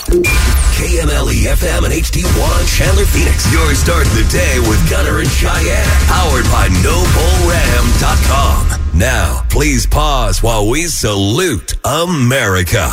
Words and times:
KMLE 0.00 1.52
FM 1.52 1.84
and 1.84 1.92
HD1 1.92 2.78
Chandler 2.78 3.04
Phoenix. 3.04 3.52
Your 3.52 3.74
start 3.74 4.06
the 4.06 4.26
day 4.32 4.58
with 4.60 4.88
Gunner 4.88 5.18
and 5.20 5.28
Cheyenne. 5.28 5.84
Powered 6.06 6.44
by 6.44 6.68
NobleRam.com. 6.82 8.80
Now, 8.98 9.42
please 9.50 9.86
pause 9.86 10.42
while 10.42 10.66
we 10.68 10.84
salute 10.84 11.74
America. 11.84 12.88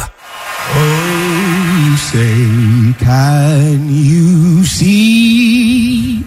Oh, 0.70 1.96
say, 1.98 2.94
can 3.00 3.88
you 3.90 4.66
see 4.66 6.26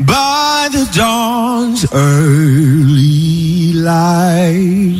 by 0.00 0.68
the 0.72 0.90
dawn's 0.92 1.86
early 1.92 3.72
light 3.74 4.99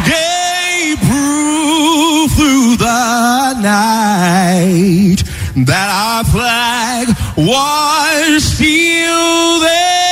Gave 0.05 0.99
proof 1.09 2.33
through 2.33 2.77
the 2.77 3.55
night 3.63 5.23
that 5.65 5.89
our 5.91 6.25
flag 6.25 7.09
was 7.37 8.45
still 8.45 9.61
there. 9.61 10.10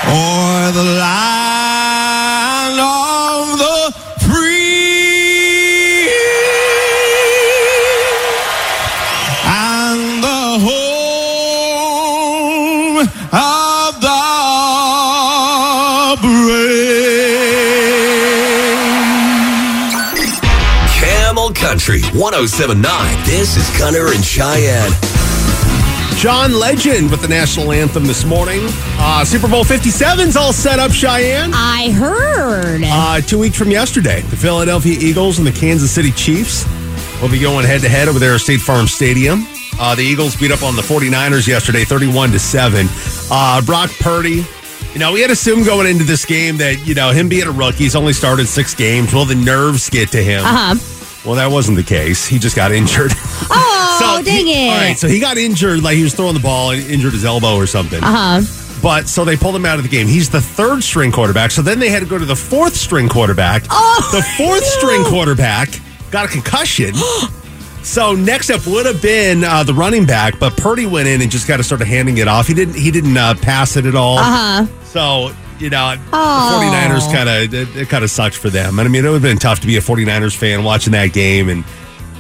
O'er 0.08 0.72
the 0.72 0.84
land 1.00 1.29
1079. 22.20 23.24
This 23.24 23.56
is 23.56 23.80
Gunner 23.80 24.12
and 24.12 24.22
Cheyenne. 24.22 24.92
John 26.18 26.52
Legend 26.52 27.10
with 27.10 27.22
the 27.22 27.30
national 27.30 27.72
anthem 27.72 28.06
this 28.06 28.26
morning. 28.26 28.60
Uh, 29.00 29.24
Super 29.24 29.48
Bowl 29.48 29.64
57's 29.64 30.36
all 30.36 30.52
set 30.52 30.80
up, 30.80 30.92
Cheyenne. 30.92 31.52
I 31.54 31.92
heard. 31.92 32.82
Uh, 32.84 33.22
two 33.22 33.40
weeks 33.40 33.58
from 33.58 33.72
yesterday, 33.72 34.20
the 34.20 34.36
Philadelphia 34.36 34.98
Eagles 35.00 35.38
and 35.38 35.48
the 35.48 35.54
Kansas 35.54 35.92
City 35.92 36.12
Chiefs 36.12 36.66
will 37.22 37.30
be 37.30 37.40
going 37.40 37.66
head 37.66 37.80
to 37.82 37.90
head 37.90 38.10
over 38.10 38.20
there 38.20 38.36
at 38.36 38.42
State 38.42 38.60
Farm 38.60 38.88
Stadium. 38.88 39.48
Uh, 39.80 39.96
the 39.96 40.04
Eagles 40.04 40.36
beat 40.36 40.52
up 40.52 40.62
on 40.62 40.76
the 40.76 40.82
49ers 40.82 41.48
yesterday, 41.48 41.86
31 41.86 42.32
to 42.32 42.40
7. 42.40 42.86
Uh, 43.32 43.62
Brock 43.62 43.92
Purdy, 44.02 44.44
you 44.92 45.00
know, 45.00 45.14
we 45.14 45.22
had 45.22 45.32
assumed 45.32 45.66
going 45.66 45.88
into 45.88 46.04
this 46.04 46.26
game 46.26 46.58
that, 46.58 46.86
you 46.86 46.96
know, 46.96 47.12
him 47.12 47.30
being 47.30 47.48
a 47.48 47.52
rookie, 47.52 47.86
he's 47.86 47.96
only 47.96 48.12
started 48.12 48.46
six 48.50 48.76
games. 48.76 49.14
Will 49.14 49.24
the 49.24 49.36
nerves 49.36 49.90
get 49.90 50.12
to 50.12 50.22
him? 50.22 50.44
Uh 50.44 50.76
huh. 50.76 50.99
Well, 51.26 51.36
that 51.36 51.48
wasn't 51.52 51.78
the 51.78 51.84
case. 51.84 52.26
He 52.26 52.40
just 52.40 52.56
got 52.56 52.72
injured. 52.72 53.12
Oh, 54.02 54.22
dang 54.26 54.46
he- 54.46 54.68
it. 54.68 54.72
All 54.72 54.78
right, 54.78 54.98
so 54.98 55.08
he 55.08 55.20
got 55.20 55.38
injured, 55.38 55.82
like 55.84 55.98
he 55.98 56.04
was 56.04 56.14
throwing 56.14 56.34
the 56.36 56.40
ball 56.40 56.72
and 56.72 56.82
injured 56.90 57.12
his 57.14 57.26
elbow 57.26 57.56
or 57.56 57.68
something. 57.68 58.02
uh 58.04 58.40
huh. 58.42 58.80
But 58.82 59.10
so 59.10 59.26
they 59.26 59.36
pulled 59.36 59.56
him 59.56 59.66
out 59.66 59.78
of 59.78 59.84
the 59.84 59.90
game. 59.90 60.08
He's 60.08 60.30
the 60.30 60.40
third 60.40 60.84
string 60.84 61.12
quarterback. 61.12 61.52
So 61.52 61.62
then 61.62 61.80
they 61.80 61.90
had 61.90 62.00
to 62.02 62.06
go 62.06 62.18
to 62.18 62.24
the 62.26 62.36
fourth 62.36 62.76
string 62.76 63.10
quarterback. 63.10 63.64
Oh, 63.70 64.10
the 64.14 64.22
fourth 64.38 64.62
no. 64.62 64.68
string 64.80 65.04
quarterback 65.04 65.70
got 66.12 66.26
a 66.26 66.28
concussion. 66.30 66.94
so 67.84 68.14
next 68.16 68.50
up 68.50 68.66
would 68.68 68.86
have 68.86 69.02
been 69.02 69.44
uh, 69.44 69.64
the 69.64 69.74
running 69.74 70.06
back, 70.06 70.40
but 70.40 70.56
Purdy 70.56 70.86
went 70.86 71.08
in 71.10 71.22
and 71.22 71.30
just 71.30 71.46
got 71.48 71.58
to 71.58 71.64
start 71.64 71.82
handing 71.82 72.20
it 72.20 72.28
off. 72.30 72.48
He 72.48 72.54
didn't. 72.54 72.76
He 72.76 72.90
didn't 72.92 73.18
uh, 73.18 73.34
pass 73.42 73.76
it 73.76 73.86
at 73.86 73.96
all. 73.96 74.18
Uh 74.20 74.24
huh. 74.24 74.66
So 74.86 75.32
you 75.60 75.70
know, 75.70 75.96
Oh. 76.14 76.60
the 76.60 76.66
49ers 76.66 77.14
kind 77.14 77.30
of 77.30 77.54
it, 77.54 77.76
it 77.82 77.90
kind 77.90 78.04
of 78.04 78.10
sucked 78.12 78.36
for 78.36 78.50
them. 78.50 78.80
And 78.80 78.88
I 78.88 78.92
mean, 78.92 79.04
it 79.06 79.08
would 79.10 79.16
have 79.16 79.22
been 79.22 79.38
tough 79.38 79.60
to 79.62 79.68
be 79.68 79.78
a 79.78 79.82
49ers 79.82 80.36
fan 80.36 80.64
watching 80.64 80.92
that 80.94 81.14
game 81.14 81.50
and 81.50 81.64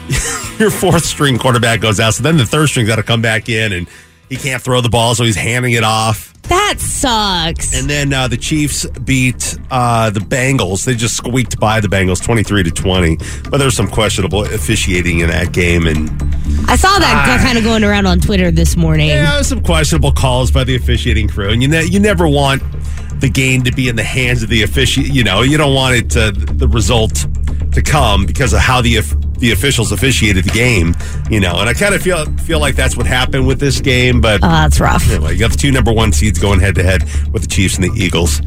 your 0.59 0.71
fourth 0.71 1.05
string 1.05 1.37
quarterback 1.37 1.81
goes 1.81 1.99
out. 1.99 2.13
So 2.15 2.23
then 2.23 2.37
the 2.37 2.45
third 2.45 2.67
string's 2.69 2.89
got 2.89 2.97
to 2.97 3.03
come 3.03 3.21
back 3.21 3.49
in 3.49 3.71
and 3.73 3.87
he 4.29 4.35
can't 4.35 4.61
throw 4.61 4.79
the 4.81 4.89
ball, 4.89 5.15
so 5.15 5.23
he's 5.23 5.35
handing 5.35 5.73
it 5.73 5.83
off. 5.83 6.27
That 6.43 6.75
sucks. 6.79 7.75
And 7.79 7.87
then 7.89 8.11
uh, 8.13 8.27
the 8.27 8.37
Chiefs 8.37 8.85
beat 9.03 9.57
uh, 9.71 10.09
the 10.11 10.19
Bengals. 10.19 10.83
They 10.85 10.95
just 10.95 11.15
squeaked 11.15 11.59
by 11.59 11.79
the 11.79 11.87
Bengals 11.87 12.23
23 12.23 12.63
to 12.63 12.71
20. 12.71 13.17
But 13.49 13.57
there's 13.57 13.75
some 13.75 13.87
questionable 13.87 14.43
officiating 14.43 15.19
in 15.19 15.29
that 15.29 15.51
game 15.51 15.85
and 15.87 16.09
I 16.67 16.75
saw 16.75 16.97
that 16.99 17.41
kind 17.43 17.57
of 17.57 17.63
going 17.63 17.83
around 17.83 18.05
on 18.05 18.19
Twitter 18.19 18.51
this 18.51 18.75
morning. 18.75 19.07
yeah, 19.09 19.41
some 19.41 19.63
questionable 19.63 20.11
calls 20.11 20.51
by 20.51 20.63
the 20.63 20.75
officiating 20.75 21.27
crew. 21.27 21.49
And 21.49 21.61
you 21.61 21.67
ne- 21.67 21.85
you 21.85 21.99
never 21.99 22.27
want 22.27 22.61
the 23.19 23.29
game 23.29 23.63
to 23.63 23.71
be 23.71 23.89
in 23.89 23.95
the 23.95 24.03
hands 24.03 24.43
of 24.43 24.49
the 24.49 24.63
official. 24.63 25.03
You 25.03 25.23
know, 25.23 25.41
you 25.41 25.57
don't 25.57 25.73
want 25.75 25.95
it 25.95 26.09
to 26.11 26.31
the 26.31 26.67
result 26.67 27.25
to 27.73 27.81
come 27.81 28.25
because 28.25 28.53
of 28.53 28.59
how 28.59 28.81
the 28.81 28.99
the 29.39 29.51
officials 29.51 29.91
officiated 29.93 30.43
the 30.45 30.51
game. 30.51 30.95
You 31.29 31.39
know, 31.39 31.55
and 31.59 31.69
I 31.69 31.73
kind 31.73 31.93
of 31.95 32.01
feel 32.01 32.25
feel 32.37 32.59
like 32.59 32.75
that's 32.75 32.97
what 32.97 33.05
happened 33.05 33.47
with 33.47 33.59
this 33.59 33.79
game. 33.81 34.19
But 34.21 34.43
Oh, 34.43 34.47
that's 34.49 34.79
rough. 34.79 35.09
anyway, 35.09 35.33
you 35.33 35.39
got 35.39 35.51
the 35.51 35.57
two 35.57 35.71
number 35.71 35.91
one 35.93 36.11
seeds 36.13 36.39
going 36.39 36.59
head 36.59 36.75
to 36.75 36.83
head 36.83 37.03
with 37.31 37.43
the 37.43 37.47
Chiefs 37.47 37.75
and 37.77 37.83
the 37.85 37.91
Eagles. 37.95 38.41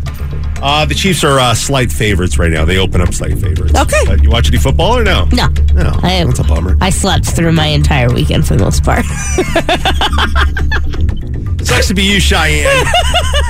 Uh, 0.64 0.84
the 0.84 0.94
Chiefs 0.94 1.24
are 1.24 1.40
uh, 1.40 1.54
slight 1.54 1.90
favorites 1.90 2.38
right 2.38 2.52
now. 2.52 2.64
They 2.64 2.78
open 2.78 3.00
up 3.00 3.12
slight 3.12 3.36
favorites. 3.38 3.74
Okay. 3.76 4.06
Uh, 4.06 4.14
you 4.22 4.30
watch 4.30 4.46
any 4.48 4.58
football 4.58 4.96
or 4.96 5.02
no? 5.02 5.24
No. 5.32 5.48
No. 5.74 5.90
I, 6.04 6.22
That's 6.24 6.38
a 6.38 6.44
bummer. 6.44 6.76
I 6.80 6.90
slept 6.90 7.26
through 7.26 7.50
my 7.52 7.66
entire 7.66 8.08
weekend 8.12 8.46
for 8.46 8.54
the 8.54 8.62
most 8.62 8.84
part. 8.84 9.04
Sucks 11.66 11.88
to 11.88 11.94
be 11.94 12.04
you, 12.04 12.20
Cheyenne. 12.20 12.86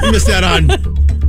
you 0.02 0.12
missed 0.12 0.30
out 0.30 0.42
on 0.44 0.68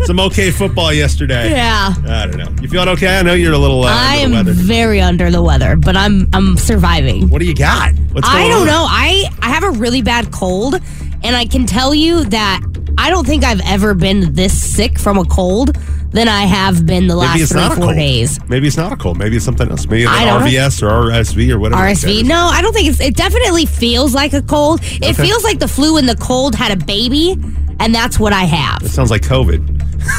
some 0.06 0.20
okay 0.20 0.52
football 0.52 0.92
yesterday. 0.94 1.52
yeah. 1.52 1.94
I 2.08 2.26
don't 2.28 2.38
know. 2.38 2.62
You 2.62 2.68
feeling 2.68 2.90
okay? 2.90 3.18
I 3.20 3.22
know 3.22 3.34
you're 3.34 3.54
a 3.54 3.58
little 3.58 3.84
uh, 3.84 3.88
I 3.92 4.24
under 4.24 4.30
the 4.30 4.40
am 4.40 4.46
weather. 4.46 4.52
very 4.54 5.02
under 5.02 5.32
the 5.32 5.42
weather, 5.42 5.76
but 5.76 5.96
I'm 5.96 6.28
I'm 6.34 6.58
surviving. 6.58 7.30
What 7.30 7.40
do 7.40 7.46
you 7.46 7.56
got? 7.56 7.94
What's 8.12 8.28
I 8.28 8.48
don't 8.48 8.62
on? 8.62 8.68
know. 8.68 8.86
I 8.88 9.26
I 9.42 9.50
have 9.50 9.64
a 9.64 9.72
really 9.72 10.02
bad 10.02 10.32
cold, 10.32 10.76
and 11.24 11.36
I 11.36 11.46
can 11.46 11.66
tell 11.66 11.94
you 11.94 12.24
that 12.26 12.62
I 12.98 13.10
don't 13.10 13.26
think 13.26 13.44
I've 13.44 13.62
ever 13.66 13.94
been 13.94 14.34
this 14.34 14.54
sick 14.60 15.00
from 15.00 15.18
a 15.18 15.26
cold 15.26 15.76
than 16.12 16.28
I 16.28 16.42
have 16.46 16.86
been 16.86 17.08
the 17.08 17.16
last 17.16 17.40
it's 17.42 17.52
three 17.52 17.62
four 17.70 17.76
cold. 17.76 17.96
days. 17.96 18.40
Maybe 18.48 18.68
it's 18.68 18.78
not 18.78 18.92
a 18.94 18.96
cold. 18.96 19.18
Maybe 19.18 19.36
it's 19.38 19.46
something 19.46 19.68
else. 19.70 19.88
Maybe 19.88 20.06
I 20.06 20.22
an 20.22 20.28
don't 20.28 20.42
know. 20.42 20.46
Or 20.88 21.10
RSV 21.12 21.50
or 21.52 21.58
whatever. 21.60 21.82
RSV? 21.82 22.24
No, 22.24 22.36
I 22.46 22.62
don't 22.62 22.72
think 22.74 22.88
it's. 22.90 23.00
It 23.00 23.16
definitely 23.16 23.66
feels 23.66 24.14
like 24.14 24.34
a 24.34 24.42
cold. 24.44 24.82
It 24.84 25.04
Okay. 25.04 25.14
feels 25.14 25.44
like 25.44 25.58
the 25.60 25.68
flu 25.68 25.98
and 25.98 26.08
the 26.08 26.16
cold 26.18 26.54
had 26.54 26.72
a 26.72 26.86
baby, 26.86 27.32
and 27.80 27.96
that's 27.96 28.20
what 28.20 28.32
I 28.32 28.44
have. 28.44 28.84
It 28.84 28.90
sounds 28.90 29.10
like 29.10 29.24
COVID. 29.24 29.73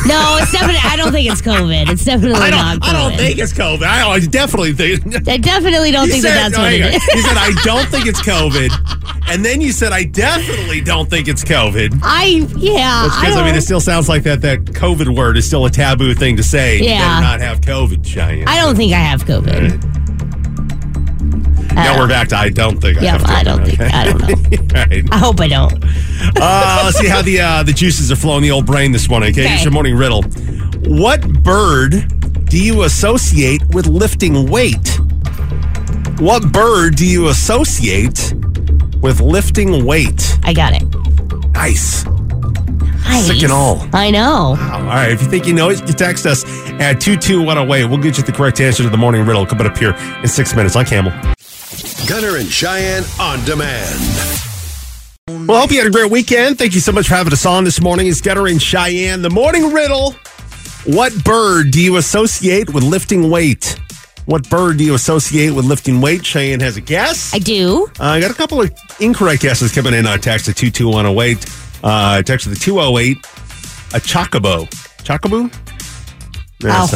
No, 0.07 0.39
it's 0.41 0.53
definitely. 0.53 0.81
I 0.85 0.97
don't 0.97 1.13
think 1.13 1.31
it's 1.31 1.41
COVID. 1.43 1.91
It's 1.91 2.05
definitely 2.05 2.41
I 2.41 2.51
not. 2.51 2.81
don't. 2.81 2.89
I 2.91 2.93
don't 2.93 3.17
think 3.19 3.39
it's 3.39 3.53
COVID. 3.53 3.83
I, 3.83 4.09
I 4.09 4.21
definitely 4.21 4.73
think. 4.73 5.29
I 5.29 5.37
definitely 5.39 5.91
don't 5.93 6.07
You 6.07 6.13
think 6.13 6.25
said, 6.25 6.37
that 6.37 6.53
that's 6.53 6.57
no, 6.57 6.63
what 6.65 6.73
it 6.73 6.83
on. 6.83 6.93
is. 6.95 7.07
You 7.15 7.23
said 7.23 7.37
I 7.37 7.53
don't 7.65 7.89
think 7.89 8.07
it's 8.07 8.21
COVID, 8.21 9.29
and 9.29 9.45
then 9.45 9.61
you 9.61 9.73
said 9.73 9.93
I 9.93 10.05
definitely 10.05 10.81
don't 10.81 11.09
think 11.09 11.29
it's 11.29 11.45
COVID. 11.45 12.01
I 12.03 12.25
yeah. 12.57 13.03
That's 13.05 13.17
I, 13.17 13.21
because 13.21 13.37
I, 13.37 13.45
mean, 13.45 13.55
it 13.55 13.63
still 13.63 13.81
sounds 13.81 14.09
like 14.09 14.23
that 14.25 14.41
that 14.43 14.61
COVID 14.65 15.17
word 15.17 15.37
is 15.37 15.47
still 15.47 15.65
a 15.67 15.71
taboo 15.71 16.15
thing 16.15 16.37
to 16.37 16.43
say. 16.43 16.79
You 16.79 16.85
Yeah. 16.91 17.01
better 17.09 17.21
not 17.23 17.41
have 17.41 17.61
COVID, 17.61 18.05
Cheyenne. 18.07 18.49
I 18.49 18.59
don't 18.61 18.77
think 18.77 18.93
I 18.93 18.99
have 18.99 19.25
COVID. 19.25 20.03
Now 21.75 21.99
we're 21.99 22.09
back 22.09 22.29
to 22.29 22.37
I 22.37 22.51
don't 22.51 22.81
think. 22.81 23.01
Yeah, 23.01 23.19
I, 23.25 23.41
I 23.41 23.43
don't 23.43 23.65
think. 23.65 23.81
Okay. 23.81 23.91
I 23.93 24.05
don't 24.05 24.21
know. 24.21 24.29
Right. 24.75 25.05
I 25.13 25.19
hope 25.19 25.41
I 25.41 25.47
don't. 25.47 25.73
Uh, 26.41 26.83
let's 26.85 26.99
see 26.99 27.07
how 27.07 27.23
the 27.23 27.41
uh, 27.41 27.63
the 27.63 27.73
juices 27.73 28.11
are 28.11 28.17
flowing 28.17 28.43
the 28.43 28.51
old 28.51 28.67
brain 28.67 28.91
this 28.93 29.09
morning. 29.09 29.31
Okay, 29.31 29.43
Okay. 29.43 29.51
here's 29.51 29.63
your 29.65 29.73
morning 29.73 29.95
riddle. 29.95 30.23
What 30.87 31.43
bird 31.45 31.95
do 32.47 32.59
you 32.63 32.83
associate 32.83 33.63
with 33.69 33.87
lifting 33.87 34.49
weight? 34.51 34.99
What 36.19 36.53
bird 36.53 36.97
do 36.97 37.07
you 37.07 37.29
associate 37.29 38.33
with 39.01 39.21
lifting 39.21 39.85
weight? 39.85 40.39
I 40.43 40.53
got 40.53 40.73
it. 40.73 40.83
Nice. 41.53 42.05
Nice. 43.05 43.27
Sick 43.27 43.43
and 43.43 43.53
all. 43.53 43.87
I 43.93 44.11
know. 44.11 44.57
All 44.61 44.83
right, 44.83 45.11
if 45.13 45.23
you 45.23 45.29
think 45.29 45.47
you 45.47 45.53
know 45.55 45.71
it, 45.71 45.81
you 45.87 45.95
text 45.95 46.27
us 46.27 46.45
at 46.81 47.01
22108. 47.01 47.85
We'll 47.87 47.99
get 47.99 48.17
you 48.19 48.25
the 48.25 48.33
correct 48.33 48.61
answer 48.61 48.83
to 48.83 48.89
the 48.89 48.97
morning 48.97 49.25
riddle 49.27 49.47
coming 49.47 49.67
up 49.67 49.77
here 49.77 49.95
in 50.23 50.27
six 50.29 50.55
minutes 50.57 50.75
on 50.75 50.85
Camel. 50.85 51.13
Gunner 52.07 52.37
and 52.37 52.51
Cheyenne 52.51 53.05
on 53.19 53.43
demand. 53.45 53.99
Well, 55.27 55.53
I 55.53 55.61
hope 55.61 55.71
you 55.71 55.79
had 55.79 55.87
a 55.87 55.91
great 55.91 56.11
weekend. 56.11 56.59
Thank 56.59 56.75
you 56.75 56.81
so 56.81 56.93
much 56.93 57.09
for 57.09 57.15
having 57.15 57.33
us 57.33 57.47
on 57.47 57.65
this 57.65 57.81
morning. 57.81 58.09
It's 58.09 58.21
Gunner 58.21 58.47
and 58.47 58.61
Cheyenne. 58.61 59.23
The 59.23 59.31
morning 59.31 59.73
riddle. 59.73 60.15
What 60.85 61.25
bird 61.25 61.71
do 61.71 61.81
you 61.81 61.97
associate 61.97 62.75
with 62.75 62.85
lifting 62.85 63.31
weight? 63.31 63.81
What 64.27 64.49
bird 64.51 64.77
do 64.79 64.85
you 64.85 64.95
associate 64.95 65.53
with 65.53 65.65
lifting 65.65 66.01
weight? 66.03 66.27
Cheyenne 66.27 66.61
has 66.61 66.77
a 66.77 66.83
guess. 66.83 67.33
I 67.35 67.39
do. 67.39 67.87
Uh, 67.99 68.05
I 68.05 68.21
got 68.21 68.31
a 68.31 68.35
couple 68.35 68.61
of 68.61 68.71
incorrect 69.01 69.41
guesses 69.41 69.73
coming 69.73 69.95
in 69.95 70.07
on 70.07 70.19
text 70.21 70.49
at 70.49 70.57
22108. 70.57 71.47
Uh, 71.83 72.23
text 72.23 72.45
to 72.45 72.51
the 72.51 72.57
208. 72.57 73.17
A 73.19 74.01
chocobo. 74.01 74.69
Chocobo? 75.03 75.51
Uh, 76.65 76.87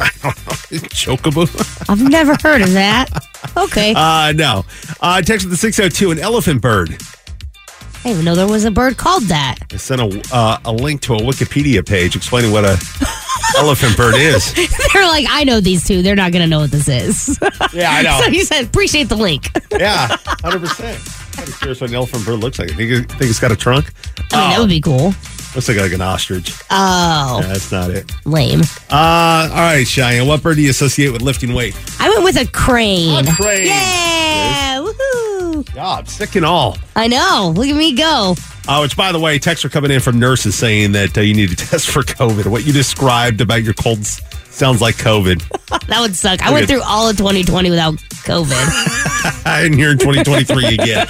That's 0.22 0.24
not 0.24 0.36
what 0.46 0.72
it. 0.72 0.82
Chocobo? 0.90 1.90
I've 1.90 2.02
never 2.02 2.36
heard 2.42 2.62
of 2.62 2.72
that. 2.72 3.08
Okay. 3.56 3.92
uh, 3.96 4.32
no. 4.34 4.64
Uh, 5.00 5.20
text 5.22 5.44
to 5.44 5.48
the 5.50 5.56
602. 5.56 6.10
An 6.12 6.18
elephant 6.18 6.62
bird. 6.62 6.90
I 6.90 8.04
didn't 8.04 8.12
even 8.12 8.24
know 8.24 8.34
there 8.34 8.48
was 8.48 8.64
a 8.64 8.70
bird 8.70 8.96
called 8.96 9.24
that. 9.24 9.56
I 9.70 9.76
sent 9.76 10.00
a, 10.00 10.22
uh, 10.32 10.58
a 10.64 10.72
link 10.72 11.02
to 11.02 11.14
a 11.14 11.18
Wikipedia 11.18 11.86
page 11.86 12.16
explaining 12.16 12.50
what 12.50 12.64
a 12.64 12.78
elephant 13.58 13.94
bird 13.94 14.14
is. 14.16 14.54
They're 14.54 15.06
like, 15.06 15.26
I 15.28 15.44
know 15.44 15.60
these 15.60 15.86
two. 15.86 16.00
They're 16.00 16.16
not 16.16 16.32
going 16.32 16.42
to 16.42 16.48
know 16.48 16.60
what 16.60 16.70
this 16.70 16.88
is. 16.88 17.38
Yeah, 17.74 17.90
I 17.90 18.00
know. 18.00 18.18
so 18.24 18.30
you 18.30 18.44
said, 18.44 18.64
appreciate 18.64 19.10
the 19.10 19.16
link. 19.16 19.50
yeah, 19.72 20.16
hundred 20.40 20.60
percent. 20.60 20.98
I'm 21.38 21.52
curious 21.52 21.80
what 21.80 21.90
an 21.90 21.96
elephant 21.96 22.24
bird 22.24 22.38
looks 22.40 22.58
like. 22.58 22.72
I 22.72 22.74
think, 22.74 23.10
think 23.10 23.22
it's 23.30 23.38
got 23.38 23.52
a 23.52 23.56
trunk. 23.56 23.92
I 24.32 24.40
mean, 24.40 24.50
that 24.50 24.58
would 24.60 24.68
be 24.70 24.80
cool. 24.80 25.12
Looks 25.54 25.68
like 25.68 25.78
like 25.78 25.92
an 25.92 26.00
ostrich. 26.00 26.52
Oh, 26.70 27.40
that's 27.42 27.72
not 27.72 27.90
it. 27.90 28.10
lame. 28.24 28.60
Uh, 28.88 29.48
all 29.50 29.56
right, 29.56 29.86
Cheyenne. 29.86 30.26
What 30.28 30.42
bird 30.42 30.56
do 30.56 30.62
you 30.62 30.70
associate 30.70 31.10
with 31.12 31.22
lifting 31.22 31.54
weight? 31.54 31.74
I 31.98 32.08
went 32.08 32.22
with 32.22 32.36
a 32.36 32.46
crane. 32.50 33.26
A 33.26 33.32
crane. 33.34 33.66
Yeah. 33.66 34.78
Woohoo. 34.80 35.74
God, 35.74 36.08
sick 36.08 36.36
and 36.36 36.44
all. 36.46 36.78
I 36.94 37.08
know. 37.08 37.52
Look 37.56 37.66
at 37.68 37.74
me 37.76 37.94
go. 37.94 38.34
Uh, 38.68 38.78
which, 38.80 38.96
by 38.96 39.10
the 39.10 39.18
way, 39.18 39.38
texts 39.40 39.64
are 39.64 39.68
coming 39.68 39.90
in 39.90 39.98
from 40.00 40.20
nurses 40.20 40.54
saying 40.54 40.92
that 40.92 41.18
uh, 41.18 41.20
you 41.20 41.34
need 41.34 41.50
to 41.50 41.56
test 41.66 41.90
for 41.90 42.02
COVID. 42.02 42.46
What 42.46 42.64
you 42.64 42.72
described 42.72 43.40
about 43.40 43.64
your 43.64 43.74
colds 43.74 44.20
sounds 44.50 44.80
like 44.80 44.96
COVID. 44.96 45.42
That 45.86 46.00
would 46.00 46.14
suck. 46.16 46.40
I 46.42 46.46
Look 46.46 46.54
went 46.54 46.68
through 46.68 46.82
all 46.82 47.08
of 47.08 47.16
2020 47.16 47.70
without 47.70 47.94
COVID. 47.94 49.46
and 49.46 49.74
here 49.74 49.90
in 49.92 49.98
2023 49.98 50.68
you 50.68 50.76
get. 50.76 51.08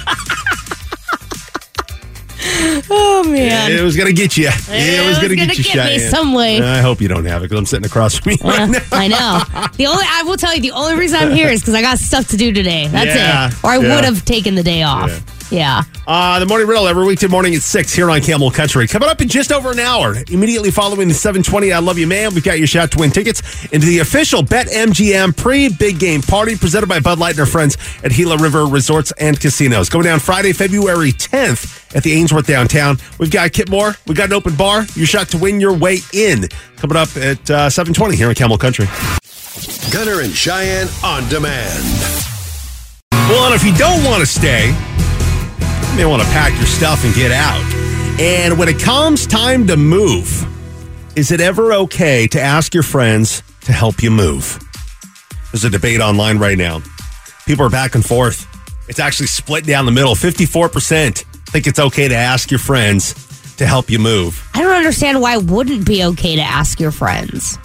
oh, 2.89 3.23
man. 3.27 3.71
It 3.71 3.81
was 3.81 3.95
gonna 3.95 4.13
get 4.13 4.37
you. 4.37 4.49
It, 4.49 5.07
was 5.07 5.17
gonna, 5.17 5.35
get 5.35 5.57
you, 5.57 5.63
get 5.63 5.87
me 5.91 5.99
some 5.99 6.33
way. 6.33 6.61
I 6.61 6.79
hope 6.81 7.01
you 7.01 7.07
don't 7.07 7.25
have 7.25 7.41
it 7.41 7.45
because 7.45 7.57
I'm 7.59 7.65
sitting 7.65 7.85
across 7.85 8.17
from 8.17 8.31
you 8.31 8.37
right 8.43 8.69
now. 8.69 8.79
I 8.91 9.07
know. 9.07 9.67
The 9.77 9.87
only 9.87 10.03
I 10.07 10.23
will 10.23 10.37
tell 10.37 10.53
you 10.55 10.61
the 10.61 10.71
only 10.71 10.95
reason 10.95 11.19
I'm 11.19 11.31
here 11.31 11.49
is 11.49 11.61
because 11.61 11.73
I 11.73 11.81
got 11.81 11.97
stuff 11.97 12.27
to 12.29 12.37
do 12.37 12.51
today. 12.51 12.87
That's 12.87 13.15
Yeah, 13.15 13.47
it. 13.47 13.63
Or 13.63 13.71
I 13.71 13.77
yeah. 13.77 13.95
would 13.95 14.05
have 14.05 14.23
taken 14.25 14.55
the 14.55 14.63
day 14.63 14.83
off. 14.83 15.09
Yeah. 15.09 15.19
Uh, 16.07 16.39
the 16.39 16.45
morning 16.45 16.67
riddle 16.67 16.87
every 16.87 17.05
weekday 17.05 17.27
morning 17.27 17.53
at 17.53 17.61
6 17.61 17.93
here 17.93 18.09
on 18.09 18.21
Camel 18.21 18.49
Country. 18.49 18.87
Coming 18.87 19.09
up 19.09 19.21
in 19.21 19.27
just 19.27 19.51
over 19.51 19.71
an 19.71 19.79
hour. 19.79 20.15
Immediately 20.29 20.71
following 20.71 21.07
the 21.07 21.13
720 21.13 21.73
I 21.73 21.79
Love 21.79 21.99
You 21.99 22.07
Man, 22.07 22.33
we've 22.33 22.43
got 22.43 22.57
your 22.57 22.67
shot 22.67 22.91
to 22.91 22.99
win 22.99 23.11
tickets 23.11 23.65
into 23.65 23.85
the 23.85 23.99
official 23.99 24.41
Bet 24.41 24.67
MGM 24.67 25.35
pre 25.35 25.69
big 25.69 25.99
game 25.99 26.21
party 26.21 26.55
presented 26.55 26.87
by 26.87 26.99
Bud 26.99 27.19
Light 27.19 27.31
and 27.31 27.41
our 27.41 27.45
friends 27.45 27.77
at 28.03 28.11
Gila 28.11 28.37
River 28.37 28.65
Resorts 28.65 29.11
and 29.19 29.39
Casinos. 29.39 29.89
Going 29.89 30.05
down 30.05 30.19
Friday, 30.19 30.53
February 30.53 31.11
10th 31.11 31.95
at 31.95 32.03
the 32.03 32.13
Ainsworth 32.13 32.47
downtown. 32.47 32.97
We've 33.19 33.31
got 33.31 33.51
Kip 33.51 33.69
Moore. 33.69 33.95
We've 34.07 34.17
got 34.17 34.27
an 34.27 34.33
open 34.33 34.55
bar. 34.55 34.85
Your 34.95 35.07
shot 35.07 35.29
to 35.29 35.37
win 35.37 35.59
your 35.59 35.77
way 35.77 35.97
in. 36.13 36.47
Coming 36.77 36.97
up 36.97 37.15
at 37.17 37.49
uh, 37.49 37.69
720 37.69 38.15
here 38.15 38.29
on 38.29 38.35
Camel 38.35 38.57
Country. 38.57 38.87
Gunner 39.91 40.21
and 40.21 40.33
Cheyenne 40.33 40.87
on 41.03 41.27
demand. 41.27 41.83
Well, 43.11 43.45
and 43.45 43.55
if 43.55 43.63
you 43.63 43.73
don't 43.75 44.03
want 44.03 44.21
to 44.21 44.25
stay, 44.25 44.75
you 45.91 45.97
may 45.97 46.05
want 46.05 46.21
to 46.21 46.27
pack 46.29 46.53
your 46.57 46.67
stuff 46.67 47.03
and 47.05 47.13
get 47.13 47.31
out. 47.31 47.61
And 48.19 48.57
when 48.57 48.69
it 48.69 48.79
comes 48.79 49.25
time 49.25 49.67
to 49.67 49.77
move, 49.77 50.47
is 51.17 51.31
it 51.31 51.41
ever 51.41 51.73
okay 51.73 52.27
to 52.27 52.41
ask 52.41 52.73
your 52.73 52.83
friends 52.83 53.43
to 53.61 53.71
help 53.71 54.01
you 54.01 54.11
move? 54.11 54.59
There's 55.51 55.65
a 55.65 55.69
debate 55.69 55.99
online 55.99 56.37
right 56.39 56.57
now. 56.57 56.81
People 57.45 57.65
are 57.65 57.69
back 57.69 57.95
and 57.95 58.05
forth. 58.05 58.47
It's 58.87 58.99
actually 58.99 59.27
split 59.27 59.65
down 59.65 59.85
the 59.85 59.91
middle. 59.91 60.15
54% 60.15 61.25
think 61.51 61.67
it's 61.67 61.79
okay 61.79 62.07
to 62.07 62.15
ask 62.15 62.49
your 62.49 62.59
friends 62.59 63.55
to 63.57 63.65
help 63.65 63.89
you 63.89 63.99
move. 63.99 64.49
I 64.53 64.61
don't 64.61 64.71
understand 64.71 65.19
why 65.19 65.35
it 65.35 65.43
wouldn't 65.43 65.85
be 65.85 66.05
okay 66.05 66.37
to 66.37 66.41
ask 66.41 66.79
your 66.79 66.91
friends. 66.91 67.57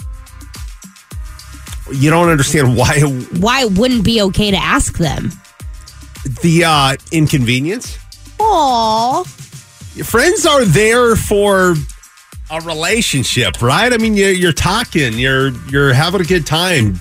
You 1.92 2.10
don't 2.10 2.28
understand 2.28 2.76
why 2.76 2.98
Why 3.38 3.60
it 3.62 3.78
wouldn't 3.78 4.04
be 4.04 4.20
okay 4.22 4.50
to 4.50 4.56
ask 4.56 4.98
them. 4.98 5.30
the 6.42 6.64
uh, 6.64 6.96
inconvenience. 7.12 7.96
Aw. 8.48 9.24
Your 9.94 10.04
friends 10.04 10.46
are 10.46 10.64
there 10.64 11.16
for 11.16 11.74
a 12.50 12.60
relationship, 12.60 13.60
right? 13.60 13.92
I 13.92 13.96
mean, 13.96 14.14
you're, 14.14 14.30
you're 14.30 14.52
talking, 14.52 15.14
you're 15.14 15.48
you're 15.68 15.92
having 15.92 16.20
a 16.20 16.24
good 16.24 16.46
time, 16.46 17.00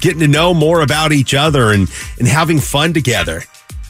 getting 0.00 0.20
to 0.20 0.28
know 0.28 0.54
more 0.54 0.80
about 0.80 1.12
each 1.12 1.34
other, 1.34 1.72
and 1.72 1.90
and 2.18 2.28
having 2.28 2.60
fun 2.60 2.92
together. 2.92 3.42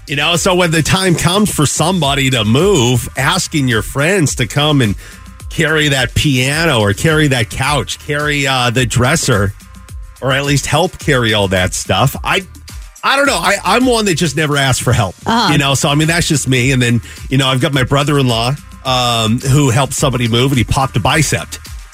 You 0.07 0.17
know, 0.17 0.37
so 0.37 0.55
when 0.55 0.71
the 0.71 0.83
time 0.83 1.17
comes 1.17 1.53
for 1.53 1.67
somebody 1.67 2.31
to 2.31 2.45
move, 2.45 3.09
asking 3.17 3.69
your 3.69 3.83
friends 3.83 4.37
to 4.37 4.47
come 4.47 4.81
and 4.81 4.95
carry 5.51 5.89
that 5.89 6.15
piano 6.15 6.81
or 6.81 6.93
carry 6.93 7.29
that 7.29 7.51
couch, 7.51 7.99
carry 7.99 8.47
uh, 8.47 8.71
the 8.71 8.87
dresser, 8.87 9.53
or 10.23 10.31
at 10.33 10.45
least 10.45 10.67
help 10.67 10.99
carry 10.99 11.35
all 11.35 11.49
that 11.49 11.75
stuff, 11.75 12.17
I. 12.23 12.47
I 13.07 13.15
don't 13.15 13.27
know. 13.27 13.39
I, 13.39 13.57
I'm 13.65 13.87
one 13.87 14.05
that 14.07 14.17
just 14.17 14.37
never 14.37 14.57
asked 14.57 14.83
for 14.83 14.93
help. 14.93 15.15
You 15.53 15.59
know, 15.59 15.75
so 15.75 15.89
I 15.89 15.95
mean, 15.95 16.09
that's 16.09 16.27
just 16.27 16.49
me. 16.49 16.73
And 16.73 16.83
then, 16.83 17.01
you 17.31 17.39
know, 17.39 17.47
I've 17.47 17.61
got 17.61 17.73
my 17.73 17.85
brother 17.85 18.19
in 18.19 18.27
law 18.27 18.53
um, 18.85 19.39
who 19.39 19.71
helped 19.71 19.93
somebody 19.93 20.27
move 20.27 20.51
and 20.51 20.59
he 20.59 20.65
popped 20.65 20.97
a 20.97 21.01
bicep. 21.01 21.49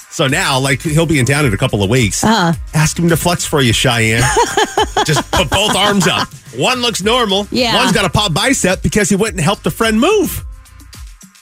So 0.09 0.27
now, 0.27 0.59
like, 0.59 0.81
he'll 0.81 1.05
be 1.05 1.19
in 1.19 1.25
town 1.25 1.45
in 1.45 1.53
a 1.53 1.57
couple 1.57 1.83
of 1.83 1.89
weeks. 1.89 2.23
Uh-huh. 2.23 2.53
Ask 2.73 2.97
him 2.97 3.09
to 3.09 3.17
flex 3.17 3.45
for 3.45 3.61
you, 3.61 3.73
Cheyenne. 3.73 4.21
just 5.05 5.29
put 5.31 5.49
both 5.49 5.75
arms 5.75 6.07
up. 6.07 6.27
One 6.55 6.81
looks 6.81 7.01
normal. 7.01 7.47
Yeah. 7.51 7.75
One's 7.75 7.91
got 7.91 8.05
a 8.05 8.09
pop 8.09 8.33
bicep 8.33 8.81
because 8.81 9.09
he 9.09 9.15
went 9.15 9.35
and 9.35 9.41
helped 9.41 9.65
a 9.67 9.71
friend 9.71 9.99
move. 9.99 10.43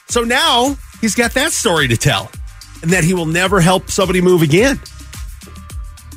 So 0.08 0.22
now 0.22 0.76
he's 1.00 1.14
got 1.14 1.32
that 1.32 1.52
story 1.52 1.88
to 1.88 1.96
tell 1.96 2.30
and 2.82 2.90
that 2.92 3.04
he 3.04 3.14
will 3.14 3.26
never 3.26 3.60
help 3.60 3.90
somebody 3.90 4.20
move 4.20 4.42
again. 4.42 4.80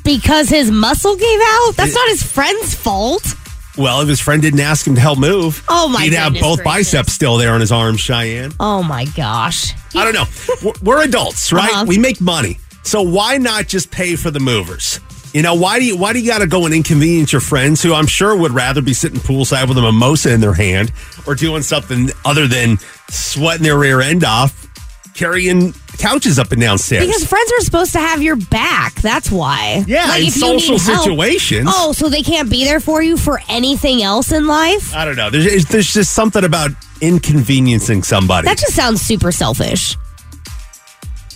Because 0.02 0.48
his 0.48 0.70
muscle 0.70 1.16
gave 1.16 1.40
out? 1.42 1.72
That's 1.76 1.94
not 1.94 2.08
his 2.08 2.22
friend's 2.22 2.74
fault. 2.74 3.34
Well, 3.76 4.00
if 4.00 4.08
his 4.08 4.20
friend 4.20 4.40
didn't 4.40 4.60
ask 4.60 4.86
him 4.86 4.94
to 4.94 5.00
help 5.00 5.18
move, 5.18 5.62
Oh, 5.68 5.88
my 5.88 6.04
he'd 6.04 6.14
have 6.14 6.32
both 6.34 6.62
gracious. 6.62 6.92
biceps 6.92 7.12
still 7.12 7.36
there 7.36 7.52
on 7.52 7.60
his 7.60 7.70
arms, 7.72 8.00
Cheyenne. 8.00 8.52
Oh 8.58 8.82
my 8.82 9.04
gosh. 9.04 9.72
I 9.94 10.04
don't 10.10 10.14
know. 10.14 10.72
We're- 10.82 11.04
adults, 11.04 11.52
right? 11.52 11.70
Uh-huh. 11.70 11.84
We 11.86 11.98
make 11.98 12.20
money. 12.20 12.58
So 12.82 13.02
why 13.02 13.36
not 13.38 13.66
just 13.68 13.90
pay 13.90 14.16
for 14.16 14.30
the 14.30 14.40
movers? 14.40 15.00
You 15.34 15.42
know, 15.42 15.54
why 15.54 15.78
do 15.78 15.84
you 15.84 15.96
why 15.98 16.12
do 16.14 16.20
you 16.20 16.30
got 16.30 16.38
to 16.38 16.46
go 16.46 16.64
and 16.64 16.74
inconvenience 16.74 17.32
your 17.32 17.40
friends 17.42 17.82
who 17.82 17.92
I'm 17.92 18.06
sure 18.06 18.34
would 18.34 18.52
rather 18.52 18.80
be 18.80 18.94
sitting 18.94 19.20
poolside 19.20 19.68
with 19.68 19.76
a 19.76 19.82
mimosa 19.82 20.32
in 20.32 20.40
their 20.40 20.54
hand 20.54 20.92
or 21.26 21.34
doing 21.34 21.60
something 21.62 22.08
other 22.24 22.46
than 22.46 22.78
sweating 23.10 23.64
their 23.64 23.76
rear 23.76 24.00
end 24.00 24.24
off, 24.24 24.66
carrying 25.14 25.74
couches 25.96 26.38
up 26.38 26.52
and 26.52 26.60
down 26.60 26.78
stairs? 26.78 27.06
Because 27.06 27.24
friends 27.26 27.50
are 27.58 27.60
supposed 27.64 27.92
to 27.92 27.98
have 27.98 28.22
your 28.22 28.36
back. 28.36 28.94
That's 28.96 29.30
why. 29.30 29.84
Yeah, 29.86 30.12
in 30.14 30.18
you 30.18 30.24
need 30.24 30.32
social 30.32 30.78
help- 30.78 31.02
situations. 31.02 31.68
Oh, 31.72 31.92
so 31.92 32.08
they 32.08 32.22
can't 32.22 32.50
be 32.50 32.64
there 32.64 32.80
for 32.80 33.02
you 33.02 33.16
for 33.16 33.40
anything 33.48 34.02
else 34.02 34.32
in 34.32 34.46
life? 34.46 34.94
I 34.94 35.04
don't 35.04 35.16
know. 35.16 35.30
There's 35.30 35.64
there's 35.66 35.92
just 35.92 36.12
something 36.12 36.44
about 36.44 36.70
inconveniencing 37.00 38.02
somebody. 38.02 38.46
That 38.46 38.58
just 38.58 38.74
sounds 38.74 39.00
super 39.00 39.32
selfish. 39.32 39.96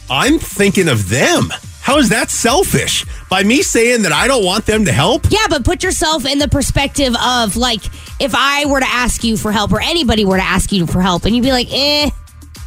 I'm 0.08 0.38
thinking 0.38 0.88
of 0.88 1.08
them. 1.08 1.52
How 1.82 1.98
is 1.98 2.10
that 2.10 2.30
selfish? 2.30 3.04
By 3.28 3.42
me 3.42 3.62
saying 3.62 4.02
that 4.02 4.12
I 4.12 4.26
don't 4.26 4.44
want 4.44 4.66
them 4.66 4.84
to 4.84 4.92
help? 4.92 5.26
Yeah, 5.30 5.46
but 5.48 5.64
put 5.64 5.82
yourself 5.82 6.26
in 6.26 6.38
the 6.38 6.48
perspective 6.48 7.14
of 7.22 7.56
like 7.56 7.84
if 8.20 8.34
I 8.34 8.66
were 8.66 8.80
to 8.80 8.86
ask 8.88 9.24
you 9.24 9.36
for 9.36 9.50
help 9.50 9.72
or 9.72 9.80
anybody 9.80 10.24
were 10.24 10.36
to 10.36 10.42
ask 10.42 10.72
you 10.72 10.86
for 10.86 11.00
help 11.00 11.24
and 11.24 11.34
you'd 11.34 11.42
be 11.42 11.52
like, 11.52 11.68
eh, 11.72 12.10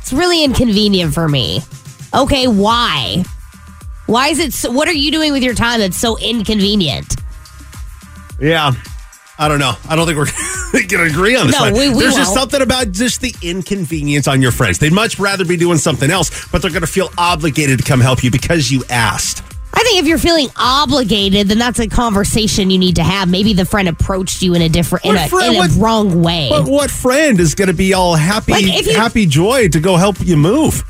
it's 0.02 0.12
really 0.14 0.44
inconvenient 0.44 1.14
for 1.14 1.28
me. 1.30 1.62
Okay, 2.14 2.48
why? 2.48 3.24
Why 4.06 4.28
is 4.30 4.40
it 4.40 4.54
so, 4.54 4.70
what 4.72 4.88
are 4.88 4.94
you 4.94 5.12
doing 5.12 5.32
with 5.34 5.44
your 5.44 5.56
time 5.56 5.80
that's 5.80 5.98
so 5.98 6.18
inconvenient? 6.18 7.16
Yeah. 8.40 8.72
I 9.40 9.48
don't 9.48 9.60
know. 9.60 9.74
I 9.90 9.96
don't 9.96 10.06
think 10.06 10.18
we're 10.18 10.26
going 10.88 10.88
to 11.10 11.12
agree 11.12 11.36
on 11.36 11.48
this 11.48 11.56
No, 11.56 11.64
one. 11.64 11.74
we- 11.74 11.90
we 11.90 12.02
There's 12.04 12.16
just 12.16 12.30
won't. 12.30 12.40
something 12.52 12.62
about 12.62 12.92
just 12.92 13.22
the 13.22 13.34
inconvenience 13.42 14.28
on 14.28 14.42
your 14.44 14.52
friends. 14.52 14.78
They'd 14.78 14.94
much 14.94 15.18
rather 15.20 15.44
be 15.44 15.58
doing 15.58 15.80
something 15.80 16.12
else, 16.12 16.48
but 16.52 16.62
they're 16.62 16.70
going 16.72 16.82
to 16.82 16.88
feel 16.88 17.10
obligated 17.18 17.80
to 17.80 17.84
come 17.86 18.00
help 18.00 18.24
you 18.24 18.30
because 18.30 18.72
you 18.72 18.84
asked. 18.90 19.42
I 19.74 19.82
think 19.84 19.98
if 20.00 20.06
you're 20.06 20.20
feeling 20.20 20.50
obligated, 20.56 21.48
then 21.48 21.58
that's 21.58 21.80
a 21.80 21.88
conversation 21.88 22.70
you 22.70 22.78
need 22.78 22.98
to 22.98 23.04
have. 23.04 23.28
Maybe 23.28 23.54
the 23.54 23.66
friend 23.66 23.88
approached 23.90 24.44
you 24.44 24.54
in 24.54 24.62
a 24.62 24.70
different, 24.70 25.06
in 25.06 25.16
a, 25.16 25.28
friend- 25.28 25.56
in 25.56 25.56
a 25.56 25.58
what- 25.58 25.76
wrong 25.78 26.22
way. 26.22 26.48
But 26.50 26.66
what 26.66 26.92
friend 26.92 27.40
is 27.40 27.56
going 27.56 27.70
to 27.70 27.74
be 27.74 27.94
all 27.96 28.14
happy, 28.16 28.52
Like, 28.52 28.86
you- 28.86 28.94
happy 28.94 29.26
joy 29.26 29.68
to 29.70 29.80
go 29.80 29.98
help 29.98 30.18
you 30.20 30.38
move? 30.38 30.84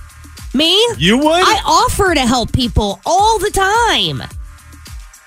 Me? 0.53 0.71
You 0.97 1.17
would? 1.17 1.27
I 1.43 1.61
offer 1.65 2.13
to 2.13 2.21
help 2.21 2.51
people 2.51 2.99
all 3.05 3.39
the 3.39 3.49
time. 3.49 4.21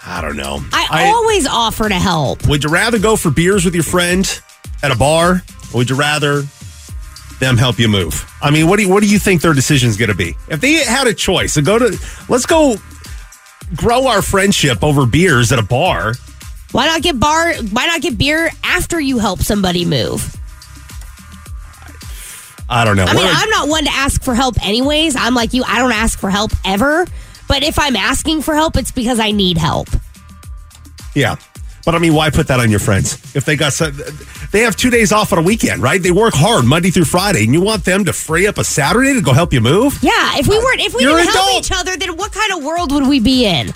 I 0.07 0.21
don't 0.21 0.37
know. 0.37 0.65
I, 0.73 1.11
always 1.13 1.49
offer 1.49 1.89
to 1.89 1.97
help. 1.97 2.47
Would 2.47 2.63
you 2.63 2.71
rather 2.71 2.99
go 2.99 3.17
for 3.17 3.31
beers 3.31 3.65
with 3.65 3.75
your 3.75 3.83
friend 3.83 4.41
at 4.83 4.93
a 4.93 4.97
bar, 4.97 5.33
or 5.33 5.43
would 5.75 5.91
you 5.91 5.97
rather 5.97 6.43
them 7.41 7.57
help 7.57 7.81
you 7.81 7.89
move? 7.89 8.25
I 8.41 8.53
mean, 8.53 8.69
what 8.69 8.77
do 8.77 8.85
you, 8.85 8.89
what 8.89 9.03
do 9.03 9.09
you 9.09 9.19
think 9.19 9.43
their 9.43 9.53
decision 9.53 9.89
is 9.89 9.97
going 9.97 10.11
to 10.11 10.15
be? 10.17 10.37
If 10.49 10.61
they 10.61 10.75
had 10.75 11.09
a 11.09 11.15
choice, 11.15 11.55
to 11.55 11.63
go 11.63 11.79
to 11.79 11.99
let's 12.29 12.47
go 12.47 12.77
grow 13.75 14.07
our 14.07 14.23
friendship 14.23 14.85
over 14.85 15.07
beers 15.07 15.51
at 15.51 15.59
a 15.59 15.63
bar. 15.63 16.15
Why 16.71 16.87
not 16.87 17.03
get 17.03 17.19
bar? 17.19 17.55
Why 17.55 17.87
not 17.87 18.01
get 18.01 18.17
beer 18.17 18.51
after 18.63 19.01
you 19.01 19.19
help 19.19 19.41
somebody 19.41 19.85
move? 19.85 20.37
I 22.69 22.85
don't 22.85 22.97
know. 22.97 23.05
I 23.05 23.15
mean, 23.15 23.25
We're- 23.25 23.33
I'm 23.35 23.51
not 23.51 23.69
one 23.69 23.85
to 23.85 23.91
ask 23.93 24.23
for 24.23 24.35
help, 24.35 24.57
anyways. 24.67 25.15
I'm 25.17 25.35
like 25.35 25.53
you. 25.55 25.63
I 25.65 25.79
don't 25.79 25.93
ask 25.93 26.19
for 26.19 26.31
help 26.31 26.51
ever. 26.65 27.07
But 27.49 27.63
if 27.63 27.79
I'm 27.79 27.95
asking 27.95 28.43
for 28.43 28.55
help, 28.57 28.77
it's 28.77 28.91
because 28.91 29.21
I 29.21 29.31
need 29.31 29.57
help. 29.57 29.89
yeah, 31.15 31.37
but 31.85 31.95
I 31.95 31.99
mean, 31.99 32.13
why 32.13 32.29
put 32.31 32.49
that 32.49 32.59
on 32.59 32.71
your 32.71 32.81
friends 32.81 33.15
if 33.37 33.45
they 33.45 33.55
got 33.55 33.73
some, 33.73 33.97
they 34.51 34.61
have 34.63 34.75
two 34.77 34.91
days 34.91 35.13
off 35.13 35.33
on 35.33 35.39
a 35.39 35.43
weekend, 35.43 35.81
right? 35.81 36.03
They 36.03 36.11
work 36.11 36.35
hard 36.35 36.65
Monday 36.65 36.91
through 36.91 37.05
Friday, 37.05 37.45
and 37.45 37.53
you 37.55 37.61
want 37.61 37.85
them 37.85 38.05
to 38.07 38.13
free 38.13 38.49
up 38.49 38.59
a 38.59 38.65
Saturday 38.65 39.15
to 39.15 39.21
go 39.21 39.33
help 39.33 39.53
you 39.53 39.61
move? 39.61 39.97
Yeah, 40.03 40.37
if 40.39 40.49
we 40.49 40.59
weren't, 40.59 40.81
if 40.81 40.93
we 40.95 41.03
You're 41.05 41.17
didn't 41.19 41.33
help 41.33 41.49
adult. 41.51 41.65
each 41.65 41.73
other, 41.73 41.97
then 41.97 42.17
what 42.17 42.33
kind 42.33 42.53
of 42.53 42.65
world 42.65 42.91
would 42.93 43.07
we 43.07 43.21
be 43.21 43.47
in? 43.47 43.73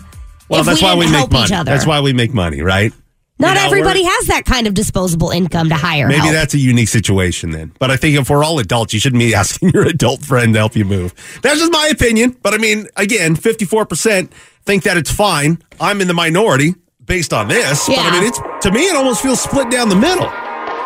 Well, 0.49 0.61
if 0.61 0.67
that's 0.67 0.81
we 0.83 0.87
why 0.89 0.91
didn't 0.95 0.99
we 0.99 1.07
make 1.07 1.15
help 1.17 1.33
money. 1.33 1.45
each 1.45 1.53
other. 1.53 1.71
That's 1.71 1.87
why 1.87 2.01
we 2.01 2.13
make 2.13 2.35
money, 2.35 2.61
right? 2.61 2.93
Not 3.41 3.57
You 3.57 3.63
know, 3.63 3.67
everybody 3.67 4.05
has 4.05 4.27
that 4.27 4.45
kind 4.45 4.67
of 4.67 4.75
disposable 4.75 5.31
income 5.31 5.71
to 5.71 5.75
hire 5.75 6.07
Maybe 6.09 6.21
help. 6.21 6.33
that's 6.33 6.55
a 6.55 6.59
unique 6.59 6.89
situation 6.89 7.51
then. 7.51 7.73
But 7.79 7.91
I 7.91 7.97
think 7.97 8.17
if 8.19 8.29
we're 8.31 8.45
all 8.45 8.59
adults, 8.59 8.93
you 8.95 9.01
shouldn't 9.01 9.21
be 9.21 9.35
asking 9.43 9.71
your 9.71 9.85
adult 9.85 10.23
friend 10.25 10.53
to 10.55 10.59
help 10.61 10.77
you 10.77 10.85
move. 10.85 11.15
That's 11.43 11.59
just 11.59 11.73
my 11.73 11.89
opinion. 11.91 12.37
But 12.43 12.55
I 12.55 12.59
mean, 12.59 12.87
again, 12.97 13.35
54% 13.37 14.29
think 14.65 14.83
that 14.85 14.97
it's 14.97 15.11
fine. 15.11 15.59
I'm 15.81 16.01
in 16.01 16.09
the 16.09 16.15
minority 16.15 16.75
based 17.05 17.33
on 17.33 17.49
this. 17.49 17.87
But 17.89 17.99
I 17.99 18.11
mean, 18.13 18.29
it's 18.29 18.39
to 18.63 18.71
me, 18.71 18.87
it 18.87 18.95
almost 18.95 19.23
feels 19.23 19.41
split 19.41 19.71
down 19.71 19.89
the 19.89 19.97
middle. 19.97 20.27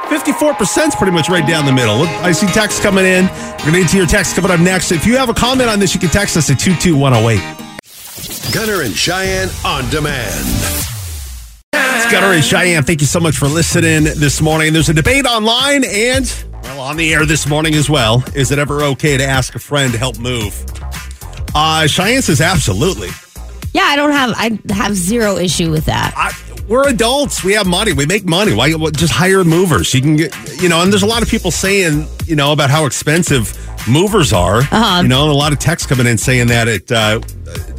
54% 0.04 0.88
is 0.88 0.94
pretty 0.94 1.12
much 1.12 1.28
right 1.28 1.46
down 1.46 1.64
the 1.66 1.72
middle. 1.72 2.02
I 2.02 2.32
see 2.32 2.46
texts 2.48 2.78
coming 2.80 3.04
in. 3.04 3.24
We're 3.26 3.58
going 3.58 3.72
to 3.72 3.80
get 3.80 3.90
to 3.90 3.96
your 3.96 4.06
text 4.06 4.36
coming 4.36 4.50
up 4.50 4.60
next. 4.60 4.92
If 4.92 5.06
you 5.06 5.16
have 5.16 5.28
a 5.30 5.34
comment 5.34 5.68
on 5.70 5.80
this, 5.80 5.94
you 5.94 6.00
can 6.00 6.10
text 6.10 6.36
us 6.36 6.50
at 6.50 6.60
22108. 6.60 7.40
Gunner 8.52 8.82
and 8.82 8.94
Cheyenne 8.94 9.48
on 9.64 9.88
demand. 9.90 10.93
And 11.78 12.42
Cheyenne. 12.44 12.82
Thank 12.82 13.00
you 13.00 13.06
so 13.06 13.20
much 13.20 13.36
for 13.36 13.46
listening 13.46 14.04
this 14.04 14.40
morning. 14.40 14.72
There's 14.72 14.88
a 14.88 14.94
debate 14.94 15.24
online 15.24 15.84
and, 15.84 16.44
well, 16.64 16.80
on 16.80 16.96
the 16.96 17.14
air 17.14 17.24
this 17.24 17.46
morning 17.46 17.74
as 17.74 17.88
well. 17.88 18.24
Is 18.34 18.50
it 18.50 18.58
ever 18.58 18.82
okay 18.82 19.16
to 19.16 19.24
ask 19.24 19.54
a 19.54 19.58
friend 19.60 19.92
to 19.92 19.98
help 19.98 20.18
move? 20.18 20.64
Uh, 21.54 21.86
Cheyenne 21.86 22.22
says 22.22 22.40
absolutely. 22.40 23.08
yeah, 23.72 23.84
I 23.84 23.94
don't 23.96 24.10
have. 24.10 24.34
I 24.36 24.58
have 24.74 24.94
zero 24.96 25.36
issue 25.36 25.70
with 25.70 25.86
that. 25.86 26.12
I, 26.16 26.32
we're 26.68 26.88
adults. 26.88 27.44
We 27.44 27.52
have 27.52 27.66
money. 27.66 27.92
We 27.92 28.06
make 28.06 28.24
money. 28.24 28.52
Why 28.54 28.74
well, 28.74 28.90
just 28.90 29.12
hire 29.12 29.44
movers? 29.44 29.94
You 29.94 30.00
can 30.00 30.16
get, 30.16 30.34
you 30.60 30.68
know, 30.68 30.82
and 30.82 30.92
there's 30.92 31.02
a 31.02 31.06
lot 31.06 31.22
of 31.22 31.28
people 31.28 31.50
saying, 31.50 32.08
you 32.26 32.34
know, 32.36 32.52
about 32.52 32.70
how 32.70 32.86
expensive 32.86 33.56
movers 33.88 34.32
are. 34.32 34.58
Uh-huh. 34.58 35.02
You 35.02 35.08
know, 35.08 35.22
and 35.22 35.30
a 35.30 35.36
lot 35.36 35.52
of 35.52 35.58
texts 35.60 35.86
coming 35.86 36.06
in 36.06 36.18
saying 36.18 36.48
that 36.48 36.66
at, 36.68 36.90
uh, 36.90 37.20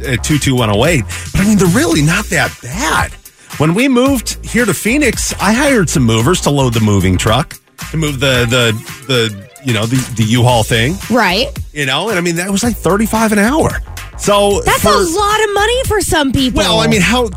at 0.06 0.24
22108. 0.24 1.02
But 1.32 1.40
I 1.40 1.44
mean, 1.44 1.58
they're 1.58 1.66
really 1.68 2.02
not 2.02 2.26
that 2.26 2.56
bad. 2.62 3.12
When 3.58 3.74
we 3.74 3.88
moved 3.88 4.44
here 4.44 4.66
to 4.66 4.74
Phoenix, 4.74 5.32
I 5.40 5.52
hired 5.52 5.88
some 5.88 6.02
movers 6.02 6.40
to 6.42 6.50
load 6.50 6.74
the 6.74 6.80
moving 6.80 7.16
truck 7.16 7.54
to 7.90 7.96
move 7.96 8.20
the, 8.20 8.46
the, 8.50 8.72
the, 9.06 9.48
you 9.64 9.72
know, 9.72 9.86
the, 9.86 9.96
the 10.16 10.24
U-Haul 10.24 10.62
thing, 10.62 10.94
Right? 11.10 11.46
you 11.72 11.86
know, 11.86 12.10
and 12.10 12.18
I 12.18 12.20
mean, 12.22 12.36
that 12.36 12.50
was 12.50 12.62
like 12.62 12.76
35 12.76 13.32
an 13.32 13.38
hour. 13.38 13.70
So 14.18 14.60
That's 14.60 14.82
for- 14.82 14.90
a 14.90 14.98
lot 15.00 15.44
of 15.44 15.54
money 15.54 15.84
for 15.84 16.00
some 16.02 16.32
people. 16.32 16.58
well, 16.58 16.80
I 16.80 16.86
mean, 16.86 17.00
how 17.00 17.30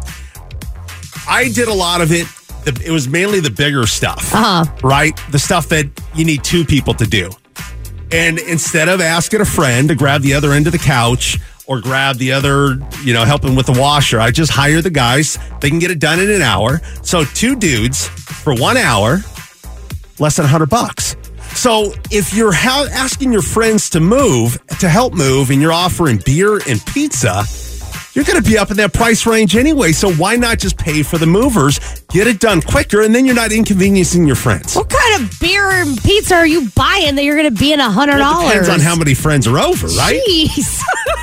I 1.28 1.50
did 1.50 1.68
a 1.68 1.74
lot 1.74 2.02
of 2.02 2.12
it 2.12 2.28
it 2.66 2.92
was 2.92 3.08
mainly 3.08 3.40
the 3.40 3.50
bigger 3.50 3.88
stuff, 3.88 4.34
Uh 4.36 4.66
huh. 4.66 4.78
right? 4.84 5.20
The 5.32 5.40
stuff 5.40 5.70
that 5.70 5.86
you 6.14 6.26
need 6.26 6.44
two 6.44 6.66
people 6.66 6.94
to 6.96 7.06
do. 7.06 7.32
And 8.12 8.38
instead 8.40 8.90
of 8.90 9.00
asking 9.02 9.40
a 9.42 9.46
friend 9.46 9.88
to 9.88 9.96
grab 9.96 10.22
the 10.22 10.34
other 10.34 10.52
end 10.52 10.68
of 10.68 10.74
the 10.74 10.78
couch 10.80 11.40
or 11.70 11.80
grab 11.80 12.18
the 12.18 12.32
other, 12.32 12.80
you 13.04 13.14
know, 13.14 13.24
helping 13.24 13.56
with 13.56 13.68
the 13.68 13.80
washer, 13.80 14.20
I 14.20 14.32
just 14.32 14.52
hire 14.52 14.82
the 14.82 14.90
guys. 14.90 15.38
They 15.62 15.70
can 15.70 15.78
get 15.78 15.92
it 15.92 16.00
done 16.00 16.20
in 16.20 16.30
an 16.32 16.42
hour. 16.42 16.82
So 17.04 17.24
two 17.24 17.56
dudes 17.56 18.08
for 18.08 18.56
one 18.56 18.76
hour, 18.76 19.20
less 20.18 20.36
than 20.36 20.46
100 20.46 20.68
bucks. 20.68 21.16
So 21.54 21.94
if 22.10 22.34
you're 22.34 22.52
ha- 22.52 22.88
asking 22.92 23.32
your 23.32 23.44
friends 23.44 23.92
to 23.92 24.00
move, 24.00 24.58
to 24.80 24.90
help 24.90 25.14
move, 25.14 25.52
and 25.52 25.62
you're 25.62 25.72
offering 25.72 26.20
beer 26.26 26.60
and 26.68 26.84
pizza, 26.88 27.44
you're 28.20 28.26
going 28.34 28.44
to 28.44 28.50
be 28.50 28.58
up 28.58 28.70
in 28.70 28.78
that 28.78 28.94
price 28.94 29.26
range 29.26 29.56
anyway. 29.56 29.94
So 29.94 30.12
why 30.12 30.36
not 30.36 30.60
just 30.60 30.78
pay 30.78 31.04
for 31.04 31.18
the 31.18 31.26
movers, 31.26 31.80
get 32.10 32.28
it 32.28 32.40
done 32.40 32.62
quicker, 32.62 33.02
and 33.02 33.16
then 33.16 33.26
you're 33.26 33.34
not 33.36 33.52
inconveniencing 33.54 34.28
your 34.28 34.36
friends? 34.36 34.76
What 34.76 34.90
kind 34.90 35.24
of 35.24 35.40
beer 35.40 35.70
and 35.70 35.98
pizza 36.04 36.36
are 36.36 36.46
you 36.46 36.68
buying 36.76 37.16
that 37.16 37.24
you're 37.24 37.38
going 37.38 37.54
to 37.54 37.58
be 37.60 37.72
in 37.72 37.80
a 37.80 37.90
hundred 37.90 38.18
Well, 38.18 38.34
dollars? 38.42 38.50
depends 38.52 38.70
on 38.70 38.80
how 38.82 38.96
many 38.98 39.14
friends 39.14 39.48
are 39.48 39.58
over, 39.58 39.88
right? 39.88 40.22
Jeez. 40.28 40.82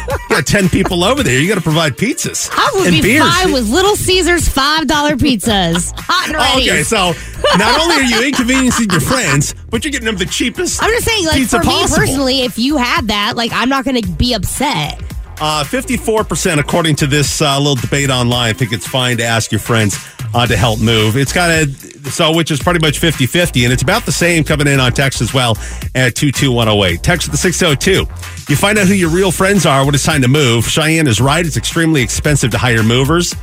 You 0.09 0.17
got 0.37 0.47
10 0.47 0.69
people 0.71 1.05
over 1.05 1.23
there. 1.23 1.39
You 1.39 1.49
got 1.49 1.57
to 1.57 1.61
provide 1.61 1.97
pizzas. 1.97 2.49
I 2.53 2.71
would 2.77 2.91
be 2.91 3.03
beers. 3.03 3.29
fine 3.29 3.53
with 3.53 3.69
Little 3.69 3.97
Caesars 3.97 4.49
five 4.49 4.87
dollar 4.87 5.17
pizzas, 5.17 5.93
hot 5.99 6.29
and 6.29 6.37
ready. 6.37 6.71
Okay, 6.71 6.83
so 6.83 7.13
not 7.59 7.81
only 7.81 7.97
are 7.97 8.03
you 8.03 8.27
inconveniencing 8.27 8.89
your 8.91 9.01
friends, 9.01 9.55
but 9.69 9.85
you're 9.85 9.91
getting 9.93 10.07
them 10.07 10.17
the 10.17 10.25
cheapest 10.27 10.83
I'm 10.83 10.91
just 10.91 11.07
saying, 11.07 11.27
like 11.27 11.43
for 11.49 11.59
possible. 11.59 11.99
me 11.99 12.07
personally, 12.07 12.41
if 12.43 12.57
you 12.59 12.77
had 12.77 13.09
that, 13.09 13.37
like 13.37 13.51
I'm 13.53 13.69
not 13.69 13.85
going 13.85 14.01
to 14.01 14.09
be 14.13 14.33
upset. 14.35 15.03
Uh, 15.39 15.63
54%, 15.65 16.59
according 16.59 16.97
to 16.97 17.07
this 17.07 17.43
uh, 17.43 17.59
little 17.59 17.75
debate 17.75 18.09
online, 18.09 18.51
I 18.51 18.53
think 18.55 18.73
it's 18.73 18.87
fine 18.87 19.19
to 19.19 19.25
ask 19.25 19.53
your 19.53 19.59
friends 19.61 19.99
uh, 20.33 20.47
to 20.47 20.57
help 20.57 20.81
move. 20.81 21.17
It's 21.17 21.33
kind 21.33 21.69
of, 21.69 21.77
so 22.11 22.35
which 22.35 22.51
is 22.51 22.59
pretty 22.59 22.81
much 22.81 22.99
50 22.99 23.27
50, 23.27 23.65
and 23.65 23.73
it's 23.73 23.83
about 23.83 24.07
the 24.07 24.13
same 24.13 24.45
coming 24.45 24.67
in 24.67 24.81
on 24.81 24.93
text 24.93 25.21
as 25.21 25.35
well 25.35 25.57
at 25.95 26.15
22108. 26.15 27.03
Text 27.03 27.29
at 27.29 27.33
the 27.33 27.37
602. 27.37 28.07
You 28.51 28.57
find 28.57 28.79
out 28.79 28.87
who 28.87 28.95
your 28.95 29.11
real 29.11 29.31
friends 29.31 29.67
are 29.67 29.85
when 29.85 29.95
it's 29.95 30.05
time 30.05 30.23
to 30.23 30.29
move. 30.29 30.65
Cheyenne 30.67 31.07
is 31.07 31.21
right. 31.21 31.45
It's 31.45 31.59
extremely 31.59 32.03
expensive 32.03 32.51
to 32.53 32.59
hire 32.59 32.83
movers. 32.83 33.35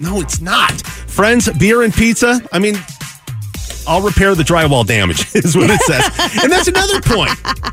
No, 0.00 0.20
it's 0.20 0.40
not. 0.40 0.80
Friends, 0.82 1.48
beer 1.58 1.82
and 1.82 1.94
pizza. 1.94 2.40
I 2.52 2.58
mean, 2.58 2.74
I'll 3.86 4.02
repair 4.02 4.34
the 4.34 4.42
drywall 4.42 4.86
damage, 4.86 5.26
is 5.34 5.56
what 5.56 5.70
it 5.70 5.80
says. 5.82 6.04
and 6.42 6.50
that's 6.52 6.68
another 6.68 7.00
point, 7.00 7.30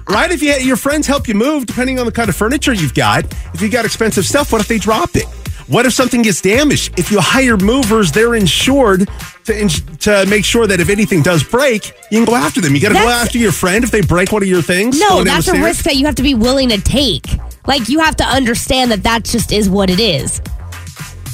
right? 0.09 0.31
If 0.31 0.41
you, 0.41 0.53
your 0.53 0.77
friends 0.77 1.07
help 1.07 1.27
you 1.27 1.33
move, 1.35 1.65
depending 1.65 1.99
on 1.99 2.05
the 2.05 2.11
kind 2.11 2.29
of 2.29 2.35
furniture 2.35 2.73
you've 2.73 2.93
got, 2.93 3.25
if 3.53 3.61
you 3.61 3.69
got 3.69 3.85
expensive 3.85 4.25
stuff, 4.25 4.51
what 4.51 4.61
if 4.61 4.67
they 4.67 4.77
drop 4.77 5.15
it? 5.15 5.25
What 5.67 5.85
if 5.85 5.91
something 5.93 6.21
gets 6.21 6.39
damaged? 6.41 6.97
If 6.97 7.11
you 7.11 7.19
hire 7.19 7.57
movers, 7.57 8.13
they're 8.13 8.35
insured 8.35 9.09
to, 9.45 9.61
ins- 9.61 9.81
to 9.97 10.25
make 10.27 10.45
sure 10.45 10.65
that 10.65 10.79
if 10.79 10.89
anything 10.89 11.21
does 11.21 11.43
break, 11.43 11.87
you 12.09 12.19
can 12.19 12.25
go 12.25 12.35
after 12.35 12.61
them. 12.61 12.73
You 12.73 12.79
got 12.81 12.89
to 12.89 12.93
go 12.93 13.01
That's- 13.01 13.25
after 13.25 13.37
your 13.37 13.51
friend 13.51 13.83
if 13.83 13.91
they 13.91 13.99
break 13.99 14.31
one 14.31 14.41
of 14.43 14.47
your 14.47 14.61
things. 14.61 14.97
No, 14.97 15.09
going 15.09 15.25
down 15.25 15.35
that's 15.35 15.47
a 15.47 15.51
stairs. 15.51 15.65
risk 15.65 15.83
that 15.83 15.97
you 15.97 16.05
have 16.05 16.15
to 16.15 16.23
be 16.23 16.35
willing 16.35 16.69
to 16.69 16.79
take. 16.79 17.25
Like 17.67 17.89
you 17.89 17.99
have 17.99 18.15
to 18.15 18.23
understand 18.23 18.91
that 18.91 19.03
that 19.03 19.25
just 19.25 19.51
is 19.51 19.69
what 19.69 19.89
it 19.89 19.99
is. 19.99 20.41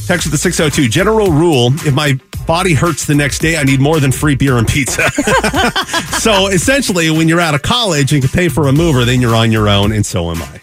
Text 0.06 0.26
with 0.26 0.34
the 0.34 0.38
602. 0.38 0.90
General 0.90 1.32
rule 1.32 1.68
if 1.86 1.94
my 1.94 2.20
body 2.46 2.74
hurts 2.74 3.06
the 3.06 3.16
next 3.16 3.40
day, 3.40 3.58
I 3.58 3.64
need 3.64 3.80
more 3.80 4.02
than 4.02 4.12
free 4.12 4.36
beer 4.36 4.58
and 4.58 4.68
pizza. 4.68 5.10
so 6.20 6.48
essentially, 6.48 7.10
when 7.10 7.30
you're 7.30 7.40
out 7.40 7.56
of 7.56 7.62
college 7.62 8.12
and 8.12 8.22
can 8.22 8.30
pay 8.30 8.50
for 8.50 8.68
a 8.68 8.74
mover, 8.74 9.06
then 9.06 9.22
you're 9.22 9.36
on 9.36 9.52
your 9.52 9.70
own, 9.70 9.94
and 9.94 10.06
so 10.06 10.30
am 10.30 10.42
I. 10.42 10.60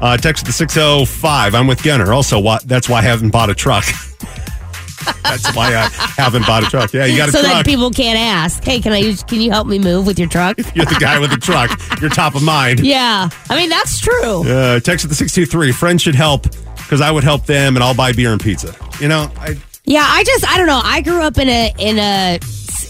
Uh, 0.00 0.16
text 0.16 0.46
the 0.46 0.52
605. 0.52 1.54
I'm 1.54 1.66
with 1.66 1.82
Gunner. 1.82 2.12
Also, 2.12 2.38
why, 2.38 2.58
that's 2.64 2.88
why 2.88 2.98
I 2.98 3.02
haven't 3.02 3.30
bought 3.30 3.50
a 3.50 3.54
truck. 3.54 3.84
that's 5.22 5.54
why 5.54 5.74
I 5.74 5.88
haven't 6.16 6.46
bought 6.46 6.64
a 6.64 6.66
truck. 6.66 6.92
Yeah, 6.92 7.04
you 7.04 7.18
got 7.18 7.28
a 7.28 7.32
so 7.32 7.42
that 7.42 7.66
people 7.66 7.90
can't 7.90 8.18
ask, 8.18 8.64
"Hey, 8.64 8.80
can 8.80 8.92
I 8.92 8.98
use, 8.98 9.22
can 9.22 9.40
you 9.40 9.50
help 9.50 9.66
me 9.66 9.78
move 9.78 10.06
with 10.06 10.18
your 10.18 10.28
truck?" 10.28 10.56
you're 10.74 10.86
the 10.86 10.96
guy 10.98 11.18
with 11.18 11.30
the 11.30 11.36
truck. 11.36 11.78
You're 12.00 12.10
top 12.10 12.34
of 12.34 12.42
mind. 12.42 12.80
yeah. 12.80 13.28
I 13.50 13.56
mean, 13.56 13.68
that's 13.68 14.00
true. 14.00 14.48
Uh, 14.48 14.80
text 14.80 15.04
at 15.04 15.10
the 15.10 15.14
623. 15.14 15.72
Friends 15.72 16.02
should 16.02 16.14
help 16.14 16.46
because 16.84 17.00
I 17.00 17.10
would 17.10 17.24
help 17.24 17.46
them, 17.46 17.76
and 17.76 17.82
I'll 17.82 17.94
buy 17.94 18.12
beer 18.12 18.32
and 18.32 18.40
pizza. 18.40 18.74
You 19.00 19.08
know, 19.08 19.30
I. 19.38 19.58
Yeah, 19.84 20.06
I 20.06 20.24
just 20.24 20.48
I 20.48 20.56
don't 20.56 20.66
know. 20.66 20.80
I 20.82 21.00
grew 21.02 21.20
up 21.20 21.38
in 21.38 21.48
a 21.48 21.74
in 21.78 21.98
a 21.98 22.38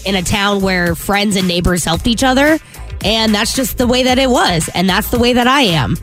in 0.05 0.15
a 0.15 0.21
town 0.21 0.61
where 0.61 0.95
friends 0.95 1.35
and 1.35 1.47
neighbors 1.47 1.83
helped 1.83 2.07
each 2.07 2.23
other, 2.23 2.57
and 3.03 3.33
that's 3.33 3.55
just 3.55 3.77
the 3.77 3.87
way 3.87 4.03
that 4.03 4.17
it 4.17 4.29
was, 4.29 4.69
and 4.73 4.87
that's 4.87 5.09
the 5.09 5.19
way 5.19 5.33
that 5.33 5.47
I 5.47 5.61
am. 5.61 5.97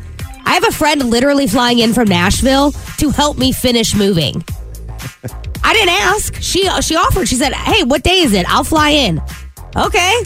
I 0.44 0.54
have 0.54 0.64
a 0.64 0.72
friend 0.72 1.08
literally 1.08 1.46
flying 1.46 1.78
in 1.78 1.94
from 1.94 2.08
Nashville 2.08 2.72
to 2.98 3.10
help 3.10 3.38
me 3.38 3.52
finish 3.52 3.94
moving. 3.94 4.44
I 5.64 5.72
didn't 5.72 5.94
ask. 5.94 6.34
She 6.42 6.68
she 6.82 6.96
offered. 6.96 7.28
She 7.28 7.36
said, 7.36 7.54
"Hey, 7.54 7.84
what 7.84 8.02
day 8.02 8.18
is 8.18 8.32
it? 8.32 8.46
I'll 8.48 8.64
fly 8.64 8.90
in." 8.90 9.22
Okay. 9.76 10.22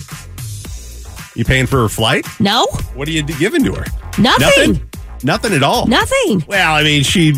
You 1.34 1.44
paying 1.44 1.66
for 1.66 1.82
her 1.82 1.88
flight? 1.88 2.26
No. 2.40 2.66
What 2.94 3.06
are 3.08 3.10
you 3.10 3.22
giving 3.22 3.62
to 3.64 3.74
her? 3.74 3.84
Nothing. 4.18 4.72
Nothing. 4.72 4.90
Nothing 5.22 5.52
at 5.52 5.62
all. 5.62 5.86
Nothing. 5.86 6.44
Well, 6.48 6.74
I 6.74 6.82
mean, 6.82 7.02
she 7.02 7.32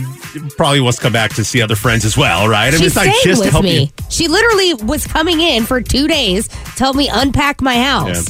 probably 0.56 0.80
wants 0.80 0.98
to 0.98 1.02
come 1.02 1.12
back 1.12 1.34
to 1.34 1.44
see 1.44 1.60
other 1.62 1.76
friends 1.76 2.04
as 2.04 2.16
well, 2.16 2.48
right? 2.48 2.68
I 2.72 2.76
mean, 2.76 2.86
it's 2.86 2.94
not 2.96 3.06
just 3.22 3.42
with 3.42 3.50
help 3.50 3.64
me. 3.64 3.80
you. 3.82 3.86
She 4.10 4.28
literally 4.28 4.74
was 4.74 5.06
coming 5.06 5.40
in 5.40 5.64
for 5.66 5.80
two 5.80 6.06
days 6.08 6.48
to 6.48 6.56
help 6.78 6.96
me 6.96 7.08
unpack 7.12 7.60
my 7.60 7.76
house. 7.82 8.26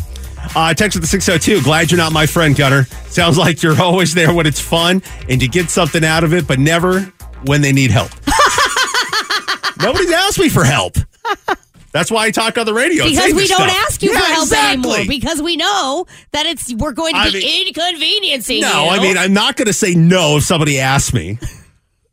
Uh, 0.57 0.73
text 0.73 0.97
with 0.97 1.03
the 1.03 1.09
602. 1.09 1.63
Glad 1.63 1.91
you're 1.91 1.99
not 1.99 2.13
my 2.13 2.25
friend, 2.27 2.57
Gunner. 2.57 2.85
Sounds 3.09 3.37
like 3.45 3.63
you're 3.63 3.81
always 3.81 4.15
there 4.15 4.33
when 4.33 4.47
it's 4.47 4.61
fun 4.61 5.03
and 5.29 5.43
you 5.43 5.49
get 5.49 5.69
something 5.71 6.05
out 6.05 6.25
of 6.25 6.33
it, 6.33 6.47
but 6.47 6.59
never 6.59 7.01
when 7.45 7.61
they 7.61 7.73
need 7.73 7.91
help. 7.91 8.11
Nobody's 9.81 10.11
asked 10.13 10.39
me 10.41 10.49
for 10.49 10.65
help. 10.65 10.97
That's 11.93 12.11
why 12.11 12.27
I 12.27 12.31
talk 12.31 12.59
on 12.59 12.67
the 12.67 12.75
radio. 12.75 13.05
because 13.05 13.33
we 13.33 13.47
don't 13.47 13.69
stuff. 13.69 13.87
ask 13.89 14.03
you 14.03 14.13
Yeah, 14.13 14.21
for 14.21 14.27
help 14.27 14.43
exactly. 14.43 14.91
anymore 14.93 15.09
because 15.09 15.41
we 15.41 15.57
know 15.57 16.07
that 16.33 16.47
it's 16.47 16.73
we're 16.75 16.93
going 16.93 17.15
to 17.15 17.21
I 17.21 17.31
be 17.31 17.39
mean- 17.39 17.67
inconveniencing 17.69 18.61
No, 18.61 18.85
you. 18.85 18.91
I 18.91 18.99
mean, 19.01 19.17
I'm 19.17 19.33
not 19.33 19.57
going 19.57 19.67
to 19.67 19.73
say 19.73 19.95
no 19.95 20.37
if 20.39 20.43
somebody 20.45 20.79
asks 20.81 21.15
me. 21.15 21.39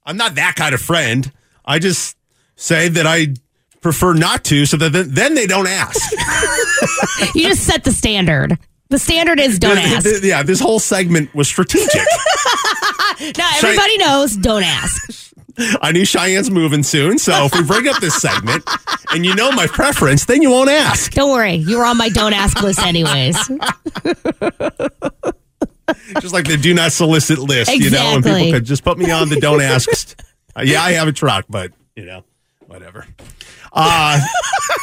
I'm 0.06 0.18
not 0.18 0.36
that 0.36 0.56
kind 0.56 0.74
of 0.76 0.82
friend. 0.82 1.32
I 1.65 1.80
just 1.80 2.15
say 2.56 2.89
that 2.89 3.08
I 3.08 3.28
prefer 3.82 4.13
not 4.13 4.44
to 4.46 4.65
so 4.65 4.78
that 4.78 4.89
then 4.89 5.36
they 5.36 5.48
don't 5.48 5.68
ask. 5.68 6.12
you 7.36 7.48
just 7.48 7.63
set 7.63 7.84
the 7.84 7.91
standard. 7.91 8.58
The 8.89 9.00
standard 9.00 9.39
is 9.39 9.58
don't 9.60 9.78
Th- 9.78 9.88
ask. 9.88 10.04
th- 10.04 10.24
yeah, 10.24 10.44
this 10.44 10.60
whole 10.60 10.80
segment 10.80 11.34
was 11.34 11.48
strategic. 11.48 11.89
now 13.38 13.50
everybody 13.58 13.98
knows 13.98 14.38
don't 14.38 14.63
ask. 14.63 15.34
I 15.82 15.91
knew 15.91 16.06
Cheyenne's 16.06 16.52
moving 16.52 16.84
soon, 16.84 17.18
so 17.18 17.46
if 17.46 17.56
we 17.56 17.63
bring 17.63 17.88
up 17.88 18.02
this 18.02 18.15
segment 18.15 18.63
and 19.12 19.26
you 19.26 19.34
know 19.36 19.52
my 19.54 19.68
preference, 19.68 20.26
then 20.26 20.41
you 20.41 20.50
won't 20.52 20.70
ask. 20.70 21.13
Don't 21.13 21.32
worry, 21.32 21.54
you 21.56 21.78
were 21.78 21.86
on 21.86 21.98
my 21.98 22.10
don't 22.10 22.34
ask 22.34 22.62
list 22.62 22.80
anyways. 22.86 23.38
Just 26.19 26.34
like 26.34 26.48
the 26.48 26.58
do 26.58 26.74
not 26.74 26.91
solicit 26.91 27.39
list, 27.39 27.71
you 27.76 27.89
know, 27.89 28.15
and 28.15 28.24
people 28.24 28.52
could 28.52 28.65
just 28.65 28.84
put 28.84 28.98
me 28.98 29.12
on 29.12 29.30
the 29.30 29.39
don't 29.39 29.62
ask. 29.74 30.19
Uh, 30.56 30.62
yeah, 30.63 30.82
I 30.82 30.93
have 30.93 31.08
a 31.08 31.12
truck, 31.13 31.45
but 31.50 31.71
you 31.95 32.06
know, 32.06 32.24
whatever. 32.67 33.06
Uh, 33.71 34.19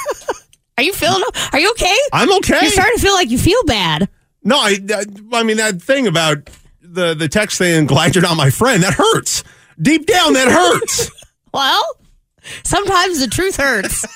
Are 0.79 0.85
you 0.85 0.93
feeling? 0.93 1.23
Are 1.53 1.59
you 1.59 1.71
okay? 1.73 1.97
I'm 2.12 2.33
okay. 2.38 2.59
You're 2.62 2.71
starting 2.71 2.97
to 2.97 3.03
feel 3.03 3.15
like 3.15 3.31
you 3.31 3.38
feel 3.38 3.62
bad. 3.65 4.09
No, 4.43 4.57
I, 4.57 4.79
I, 4.91 5.05
I 5.35 5.43
mean 5.43 5.59
that 5.59 5.81
thing 5.83 6.07
about 6.07 6.51
the 6.81 7.15
the 7.15 7.29
text 7.29 7.59
saying 7.59 7.87
"glad 7.87 8.15
you're 8.15 8.23
not 8.23 8.37
my 8.37 8.51
friend" 8.51 8.83
that 8.83 8.95
hurts. 8.95 9.45
Deep 9.81 10.07
down, 10.07 10.35
that 10.35 10.49
hurts. 10.49 11.11
Well, 11.55 11.85
sometimes 12.65 13.21
the 13.21 13.27
truth 13.27 13.57
hurts. 13.57 14.07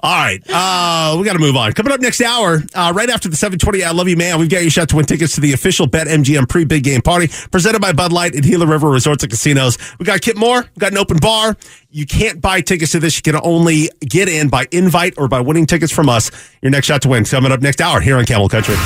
All 0.00 0.16
right, 0.16 0.42
uh, 0.48 1.16
we 1.18 1.26
got 1.26 1.34
to 1.34 1.38
move 1.38 1.56
on. 1.56 1.72
Coming 1.72 1.92
up 1.92 2.00
next 2.00 2.22
hour, 2.22 2.62
uh, 2.74 2.92
right 2.94 3.10
after 3.10 3.28
the 3.28 3.36
720, 3.36 3.84
I 3.84 3.90
love 3.90 4.08
you, 4.08 4.16
man. 4.16 4.38
We've 4.38 4.48
got 4.48 4.64
you 4.64 4.70
shot 4.70 4.88
to 4.90 4.96
win 4.96 5.04
tickets 5.04 5.34
to 5.34 5.42
the 5.42 5.52
official 5.52 5.86
Bet 5.86 6.06
MGM 6.06 6.48
pre 6.48 6.64
big 6.64 6.84
game 6.84 7.02
party 7.02 7.28
presented 7.50 7.80
by 7.80 7.92
Bud 7.92 8.12
Light 8.12 8.34
at 8.34 8.44
Gila 8.44 8.66
River 8.66 8.88
Resorts 8.88 9.22
and 9.24 9.30
Casinos. 9.30 9.76
We 9.98 10.06
got 10.06 10.22
Kip 10.22 10.36
Moore, 10.36 10.62
we 10.62 10.80
got 10.80 10.92
an 10.92 10.98
open 10.98 11.18
bar. 11.18 11.56
You 11.90 12.06
can't 12.06 12.40
buy 12.40 12.62
tickets 12.62 12.92
to 12.92 13.00
this. 13.00 13.16
You 13.16 13.22
can 13.22 13.38
only 13.42 13.90
get 14.00 14.28
in 14.28 14.48
by 14.48 14.66
invite 14.70 15.14
or 15.18 15.28
by 15.28 15.40
winning 15.40 15.66
tickets 15.66 15.92
from 15.92 16.08
us. 16.08 16.30
Your 16.62 16.70
next 16.70 16.86
shot 16.86 17.02
to 17.02 17.08
win 17.08 17.24
coming 17.24 17.52
up 17.52 17.60
next 17.60 17.82
hour 17.82 18.00
here 18.00 18.16
on 18.16 18.24
Camel 18.24 18.48
Country. 18.48 18.76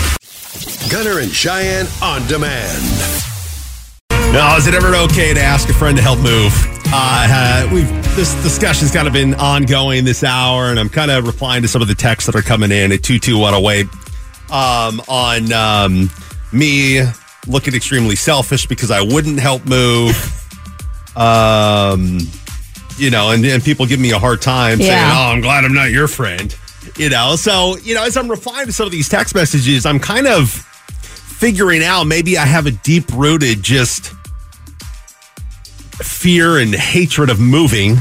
Gunner 0.90 1.20
and 1.20 1.31
Cheyenne 1.31 1.87
on 2.02 2.26
demand. 2.26 3.36
Now, 4.37 4.55
is 4.59 4.66
it 4.66 4.75
ever 4.75 4.94
okay 4.94 5.33
to 5.33 5.40
ask 5.40 5.66
a 5.70 5.72
friend 5.72 5.96
to 5.96 6.03
help 6.03 6.18
move? 6.18 6.53
Uh, 6.92 7.66
we've 7.72 7.88
this 8.16 8.35
discussion's 8.42 8.90
kind 8.90 9.07
of 9.07 9.14
been 9.14 9.33
ongoing 9.37 10.05
this 10.05 10.22
hour, 10.22 10.66
and 10.66 10.79
I'm 10.79 10.90
kind 10.90 11.11
of 11.11 11.27
replying 11.27 11.62
to 11.62 11.68
some 11.68 11.81
of 11.81 11.88
the 11.88 11.94
texts 11.94 12.27
that 12.27 12.37
are 12.38 12.42
coming 12.42 12.70
in 12.70 12.92
at 12.92 13.03
two 13.03 13.18
two 13.18 13.38
one 13.38 13.55
zero 13.55 13.70
eight 13.70 13.87
um, 14.51 15.01
on 15.09 15.51
um, 15.55 16.11
me 16.53 17.01
looking 17.46 17.75
extremely 17.75 18.14
selfish 18.14 18.66
because 18.66 18.90
I 18.90 19.01
wouldn't 19.01 19.40
help 19.40 19.64
move. 19.64 20.14
um, 21.16 22.18
you 22.99 23.09
know, 23.09 23.31
and, 23.31 23.42
and 23.42 23.64
people 23.64 23.87
give 23.87 24.01
me 24.01 24.11
a 24.11 24.18
hard 24.18 24.42
time 24.42 24.81
saying, 24.81 25.12
"Oh, 25.14 25.33
I'm 25.33 25.40
glad 25.40 25.64
I'm 25.64 25.72
not 25.72 25.92
your 25.92 26.09
friend." 26.09 26.55
You 26.99 27.09
know, 27.09 27.37
so 27.37 27.79
you 27.79 27.94
know, 27.94 28.05
as 28.05 28.18
I'm 28.18 28.31
replying 28.31 28.66
to 28.66 28.72
some 28.75 28.85
of 28.85 28.92
these 28.92 29.09
text 29.09 29.35
messages, 29.35 29.87
I'm 29.87 29.99
kind 29.99 30.27
of 30.27 30.51
figuring 30.51 31.83
out 31.83 32.05
maybe 32.05 32.37
I 32.37 32.44
have 32.44 32.66
a 32.66 32.70
deep 32.70 33.11
rooted 33.14 33.62
just 33.62 34.12
fear 35.98 36.59
and 36.59 36.74
hatred 36.74 37.30
of 37.30 37.40
moving 37.40 37.96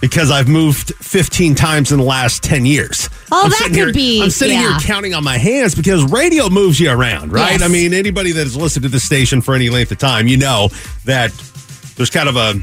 because 0.00 0.32
I've 0.32 0.48
moved 0.48 0.94
15 0.96 1.54
times 1.54 1.92
in 1.92 1.98
the 1.98 2.04
last 2.04 2.42
10 2.42 2.66
years. 2.66 3.08
Oh, 3.30 3.42
I'm 3.44 3.50
that 3.50 3.62
could 3.68 3.74
here, 3.74 3.92
be- 3.92 4.20
I'm 4.20 4.30
sitting 4.30 4.58
yeah. 4.58 4.78
here 4.78 4.78
counting 4.80 5.14
on 5.14 5.22
my 5.22 5.38
hands 5.38 5.76
because 5.76 6.04
radio 6.10 6.48
moves 6.50 6.80
you 6.80 6.90
around, 6.90 7.32
right? 7.32 7.52
Yes. 7.52 7.62
I 7.62 7.68
mean, 7.68 7.94
anybody 7.94 8.32
that 8.32 8.42
has 8.42 8.56
listened 8.56 8.82
to 8.82 8.88
the 8.88 8.98
station 8.98 9.40
for 9.40 9.54
any 9.54 9.70
length 9.70 9.92
of 9.92 9.98
time, 9.98 10.26
you 10.26 10.36
know 10.36 10.70
that 11.04 11.30
there's 11.96 12.10
kind 12.10 12.28
of 12.28 12.36
a 12.36 12.54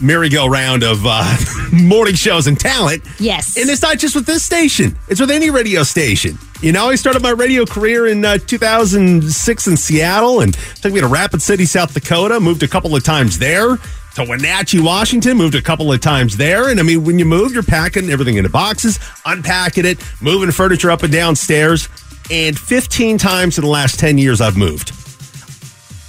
merry-go-round 0.00 0.82
of 0.82 1.00
uh, 1.06 1.36
morning 1.72 2.14
shows 2.14 2.46
and 2.46 2.60
talent. 2.60 3.02
Yes. 3.18 3.56
And 3.56 3.70
it's 3.70 3.80
not 3.80 3.98
just 3.98 4.14
with 4.14 4.26
this 4.26 4.44
station, 4.44 4.98
it's 5.08 5.20
with 5.20 5.30
any 5.30 5.48
radio 5.48 5.82
station. 5.82 6.38
You 6.60 6.72
know, 6.72 6.90
I 6.90 6.96
started 6.96 7.22
my 7.22 7.30
radio 7.30 7.64
career 7.64 8.06
in 8.06 8.22
uh, 8.24 8.36
2006 8.38 9.66
in 9.66 9.76
Seattle 9.78 10.40
and 10.40 10.54
took 10.82 10.92
me 10.92 11.00
to 11.00 11.06
Rapid 11.06 11.40
City, 11.40 11.64
South 11.64 11.94
Dakota, 11.94 12.38
moved 12.38 12.62
a 12.62 12.68
couple 12.68 12.94
of 12.94 13.02
times 13.02 13.38
there. 13.38 13.78
To 14.16 14.24
Wenatchee, 14.24 14.80
Washington, 14.80 15.36
moved 15.36 15.54
a 15.54 15.60
couple 15.60 15.92
of 15.92 16.00
times 16.00 16.38
there. 16.38 16.70
And 16.70 16.80
I 16.80 16.82
mean, 16.82 17.04
when 17.04 17.18
you 17.18 17.26
move, 17.26 17.52
you're 17.52 17.62
packing 17.62 18.08
everything 18.08 18.38
into 18.38 18.48
boxes, 18.48 18.98
unpacking 19.26 19.84
it, 19.84 19.98
moving 20.22 20.50
furniture 20.50 20.90
up 20.90 21.02
and 21.02 21.12
down 21.12 21.36
stairs. 21.36 21.90
And 22.30 22.58
15 22.58 23.18
times 23.18 23.58
in 23.58 23.64
the 23.64 23.70
last 23.70 24.00
10 24.00 24.16
years, 24.16 24.40
I've 24.40 24.56
moved. 24.56 24.92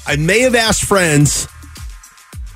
I 0.06 0.16
may 0.16 0.40
have 0.40 0.56
asked 0.56 0.86
friends 0.86 1.50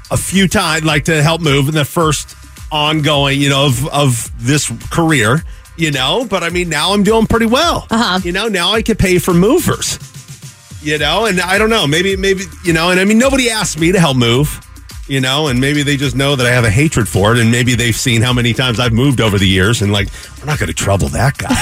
a 0.10 0.16
few 0.16 0.48
times, 0.48 0.86
like 0.86 1.04
to 1.06 1.22
help 1.22 1.42
move 1.42 1.68
in 1.68 1.76
the 1.76 1.84
first 1.84 2.34
ongoing, 2.72 3.42
you 3.42 3.50
know, 3.50 3.66
of, 3.66 3.86
of 3.90 4.32
this 4.38 4.72
career, 4.90 5.44
you 5.76 5.92
know, 5.92 6.26
but 6.30 6.44
I 6.44 6.50
mean, 6.50 6.70
now 6.70 6.94
I'm 6.94 7.04
doing 7.04 7.28
pretty 7.28 7.48
well. 7.48 7.88
Uh-huh. 7.92 8.22
You 8.24 8.32
know, 8.32 8.48
now 8.48 8.72
I 8.72 8.84
can 8.84 8.96
pay 8.96 9.20
for 9.20 9.34
movers, 9.34 10.00
you 10.82 10.98
know, 10.98 11.26
and 11.26 11.42
I 11.42 11.58
don't 11.58 11.70
know, 11.70 11.88
maybe, 11.88 12.16
maybe, 12.16 12.44
you 12.64 12.72
know, 12.72 12.90
and 12.90 13.02
I 13.02 13.04
mean, 13.04 13.18
nobody 13.18 13.50
asked 13.50 13.78
me 13.78 13.92
to 13.92 14.00
help 14.00 14.16
move, 14.16 14.62
you 15.12 15.20
know, 15.20 15.48
and 15.48 15.60
maybe 15.60 15.84
they 15.84 15.98
just 15.98 16.16
know 16.16 16.38
that 16.38 16.48
I 16.48 16.52
have 16.52 16.64
a 16.64 16.70
hatred 16.70 17.06
for 17.10 17.34
it. 17.34 17.40
And 17.40 17.52
maybe 17.52 17.76
they've 17.76 17.96
seen 17.96 18.22
how 18.22 18.32
many 18.32 18.54
times 18.54 18.80
I've 18.80 18.94
moved 18.94 19.20
over 19.20 19.38
the 19.38 19.48
years 19.48 19.82
and 19.82 19.92
like, 19.92 20.08
we're 20.40 20.46
not 20.46 20.58
going 20.58 20.70
to 20.70 20.74
trouble 20.74 21.10
that 21.10 21.38
guy. 21.38 21.54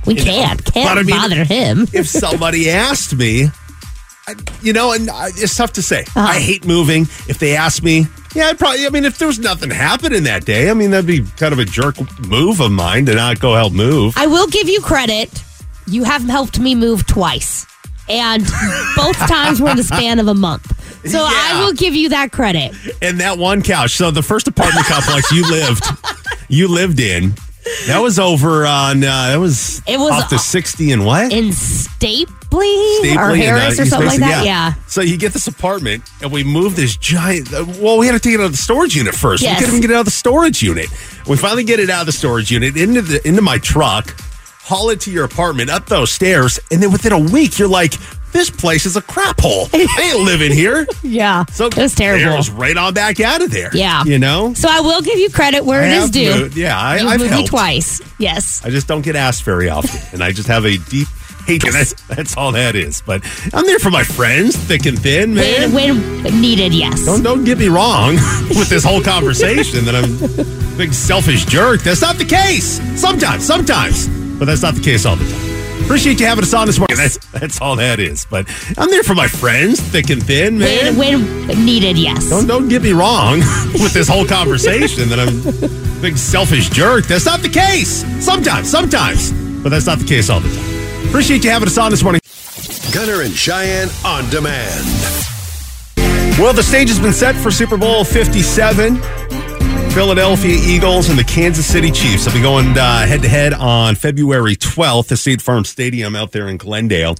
we 0.06 0.16
can't. 0.16 0.64
Can't 0.64 0.88
But 0.90 0.98
I 0.98 1.02
mean- 1.04 1.16
bother 1.16 1.44
him. 1.44 1.86
if 1.92 2.08
somebody 2.08 2.68
asked 2.70 3.14
me, 3.14 3.46
I, 4.26 4.34
you 4.62 4.72
know, 4.72 4.92
and 4.92 5.08
I, 5.10 5.28
it's 5.28 5.56
tough 5.56 5.74
to 5.74 5.82
say. 5.82 6.00
Uh-huh. 6.00 6.20
I 6.20 6.40
hate 6.40 6.66
moving. 6.66 7.02
If 7.28 7.38
they 7.38 7.54
asked 7.56 7.84
me, 7.84 8.06
yeah, 8.34 8.46
I'd 8.48 8.58
probably. 8.58 8.84
I 8.86 8.88
mean, 8.90 9.04
if 9.04 9.16
there 9.18 9.28
was 9.28 9.38
nothing 9.38 9.70
happening 9.70 10.24
that 10.24 10.44
day, 10.44 10.68
I 10.70 10.74
mean, 10.74 10.90
that'd 10.90 11.06
be 11.06 11.22
kind 11.36 11.52
of 11.52 11.58
a 11.60 11.64
jerk 11.64 11.96
move 12.26 12.60
of 12.60 12.70
mine 12.72 13.06
to 13.06 13.14
not 13.14 13.38
go 13.40 13.54
help 13.54 13.72
move. 13.72 14.14
I 14.16 14.26
will 14.26 14.46
give 14.48 14.68
you 14.68 14.80
credit. 14.80 15.28
You 15.86 16.04
have 16.04 16.22
helped 16.24 16.58
me 16.58 16.74
move 16.74 17.06
twice. 17.06 17.66
And 18.08 18.42
both 18.96 19.16
times 19.28 19.60
were 19.60 19.70
in 19.70 19.76
the 19.76 19.82
span 19.84 20.18
of 20.18 20.26
a 20.28 20.34
month. 20.34 20.72
So 21.04 21.18
I 21.26 21.64
will 21.64 21.72
give 21.72 21.94
you 21.94 22.10
that 22.10 22.30
credit. 22.32 22.72
And 23.02 23.20
that 23.20 23.38
one 23.38 23.62
couch. 23.62 23.92
So 23.92 24.10
the 24.10 24.22
first 24.22 24.46
apartment 24.48 24.86
complex 24.86 25.30
you 25.32 25.48
lived, 25.50 25.84
you 26.48 26.68
lived 26.68 27.00
in, 27.00 27.34
that 27.86 27.98
was 27.98 28.18
over 28.18 28.66
on. 28.66 28.98
Uh, 29.04 29.28
that 29.28 29.36
was 29.36 29.82
It 29.86 29.98
was 29.98 30.10
off 30.12 30.30
the 30.30 30.36
uh, 30.36 30.38
sixty 30.38 30.90
and 30.92 31.06
what? 31.06 31.32
In 31.32 31.50
Stapley, 31.50 32.28
Stapley 32.50 33.16
or 33.16 33.30
and, 33.30 33.32
uh, 33.32 33.34
Harris 33.34 33.78
or 33.78 33.82
East 33.82 33.90
something 33.90 34.08
like 34.08 34.18
that. 34.20 34.44
Yeah. 34.44 34.74
So 34.88 35.00
you 35.00 35.16
get 35.16 35.32
this 35.32 35.46
apartment, 35.46 36.02
and 36.20 36.32
we 36.32 36.42
moved 36.44 36.76
this 36.76 36.96
giant. 36.96 37.52
uh, 37.52 37.64
Well, 37.80 37.98
we 37.98 38.06
had 38.06 38.12
to 38.12 38.18
take 38.20 38.34
it 38.34 38.40
out 38.40 38.46
of 38.46 38.52
the 38.52 38.58
storage 38.58 38.94
unit 38.96 39.14
first. 39.14 39.42
Yes. 39.42 39.54
We 39.60 39.64
couldn't 39.64 39.78
even 39.78 39.80
get 39.82 39.90
it 39.92 39.96
out 39.96 40.00
of 40.00 40.04
the 40.06 40.10
storage 40.10 40.60
unit. 40.62 40.88
We 41.28 41.36
finally 41.36 41.64
get 41.64 41.78
it 41.80 41.88
out 41.88 42.00
of 42.00 42.06
the 42.06 42.12
storage 42.12 42.50
unit 42.50 42.76
into 42.76 43.00
the 43.02 43.26
into 43.26 43.42
my 43.42 43.58
truck, 43.58 44.14
haul 44.62 44.90
it 44.90 45.00
to 45.02 45.12
your 45.12 45.24
apartment, 45.24 45.70
up 45.70 45.86
those 45.86 46.10
stairs, 46.10 46.58
and 46.72 46.82
then 46.82 46.90
within 46.90 47.12
a 47.12 47.18
week, 47.18 47.58
you're 47.60 47.68
like, 47.68 47.94
"This 48.32 48.50
place 48.50 48.86
is 48.86 48.96
a 48.96 49.02
crap 49.02 49.40
hole. 49.40 49.68
I 49.72 50.10
ain't 50.14 50.24
living 50.24 50.52
here." 50.52 50.86
Yeah. 51.02 51.44
So 51.52 51.66
it 51.66 51.76
was 51.76 51.94
terrible. 51.94 52.36
Was 52.36 52.48
right 52.50 52.76
on 52.76 52.94
back 52.94 53.20
out 53.20 53.42
of 53.42 53.50
there. 53.50 53.70
Yeah. 53.74 54.02
you 54.04 54.18
know. 54.18 54.54
So 54.54 54.68
I 54.70 54.80
will 54.80 55.02
give 55.02 55.18
you 55.18 55.28
credit 55.30 55.64
where 55.64 55.82
I 55.82 55.86
it 55.88 55.92
is 55.92 56.10
due. 56.10 56.34
moved- 56.34 56.56
yeah, 56.56 56.78
I- 56.80 56.98
You've 56.98 57.08
I've 57.08 57.20
moved 57.20 57.32
helped. 57.32 57.48
twice. 57.50 58.00
Yes. 58.18 58.62
I 58.64 58.70
just 58.70 58.86
don't 58.88 59.02
get 59.02 59.14
asked 59.16 59.42
very 59.42 59.68
often, 59.68 60.00
and 60.12 60.22
I 60.24 60.32
just 60.32 60.48
have 60.48 60.64
a 60.64 60.76
deep 60.78 61.08
hatred. 61.46 61.74
That's 61.74 61.92
that's 62.08 62.36
all 62.36 62.52
that 62.52 62.74
is. 62.76 63.02
But 63.04 63.22
I'm 63.52 63.66
there 63.66 63.78
for 63.80 63.90
my 63.90 64.04
friends, 64.04 64.56
thick 64.56 64.86
and 64.86 64.98
thin, 64.98 65.34
man. 65.34 65.72
When, 65.74 66.22
when 66.22 66.40
needed, 66.40 66.72
yes. 66.72 67.04
Don't 67.04 67.22
don't 67.22 67.44
get 67.44 67.58
me 67.58 67.68
wrong 67.68 68.14
with 68.48 68.68
this 68.70 68.84
whole 68.84 69.02
conversation 69.02 69.84
that 69.84 69.94
I'm 69.94 70.04
a 70.40 70.78
big 70.78 70.92
selfish 70.94 71.44
jerk. 71.44 71.82
That's 71.82 72.00
not 72.00 72.16
the 72.16 72.24
case. 72.24 72.80
Sometimes, 72.98 73.44
sometimes, 73.44 74.08
but 74.38 74.46
that's 74.46 74.62
not 74.62 74.74
the 74.74 74.82
case 74.82 75.04
all 75.04 75.16
the 75.16 75.28
time. 75.28 75.51
Appreciate 75.84 76.20
you 76.20 76.26
having 76.26 76.44
us 76.44 76.54
on 76.54 76.66
this 76.66 76.78
morning. 76.78 76.96
That's 76.96 77.18
that's 77.32 77.60
all 77.60 77.76
that 77.76 78.00
is. 78.00 78.24
But 78.24 78.48
I'm 78.78 78.88
there 78.88 79.02
for 79.02 79.14
my 79.14 79.28
friends, 79.28 79.80
thick 79.80 80.10
and 80.10 80.22
thin, 80.22 80.58
man. 80.58 80.96
When, 80.96 81.46
when 81.46 81.64
needed, 81.64 81.98
yes. 81.98 82.28
Don't 82.30 82.46
don't 82.46 82.68
get 82.68 82.82
me 82.82 82.92
wrong 82.92 83.38
with 83.74 83.92
this 83.92 84.08
whole 84.08 84.26
conversation 84.26 85.08
that 85.10 85.18
I'm 85.20 85.98
a 85.98 86.00
big 86.00 86.16
selfish 86.16 86.70
jerk. 86.70 87.06
That's 87.06 87.26
not 87.26 87.40
the 87.40 87.48
case. 87.48 88.04
Sometimes, 88.24 88.70
sometimes, 88.70 89.32
but 89.62 89.68
that's 89.68 89.86
not 89.86 89.98
the 89.98 90.06
case 90.06 90.30
all 90.30 90.40
the 90.40 90.48
time. 90.48 91.08
Appreciate 91.08 91.44
you 91.44 91.50
having 91.50 91.68
us 91.68 91.76
on 91.76 91.90
this 91.90 92.02
morning. 92.02 92.20
Gunner 92.92 93.22
and 93.22 93.32
Cheyenne 93.34 93.88
on 94.04 94.28
demand. 94.30 94.84
Well, 96.38 96.54
the 96.54 96.62
stage 96.62 96.88
has 96.88 96.98
been 96.98 97.12
set 97.12 97.34
for 97.36 97.50
Super 97.50 97.76
Bowl 97.76 98.04
57. 98.04 98.96
Philadelphia 99.92 100.56
Eagles 100.58 101.10
and 101.10 101.18
the 101.18 101.24
Kansas 101.24 101.66
City 101.66 101.90
Chiefs 101.90 102.24
will 102.24 102.32
be 102.32 102.40
going 102.40 102.64
head 102.74 103.20
to 103.20 103.28
head 103.28 103.52
on 103.52 103.94
February 103.94 104.56
12th 104.56 105.12
at 105.12 105.18
State 105.18 105.42
Farm 105.42 105.66
Stadium 105.66 106.16
out 106.16 106.32
there 106.32 106.48
in 106.48 106.56
Glendale. 106.56 107.14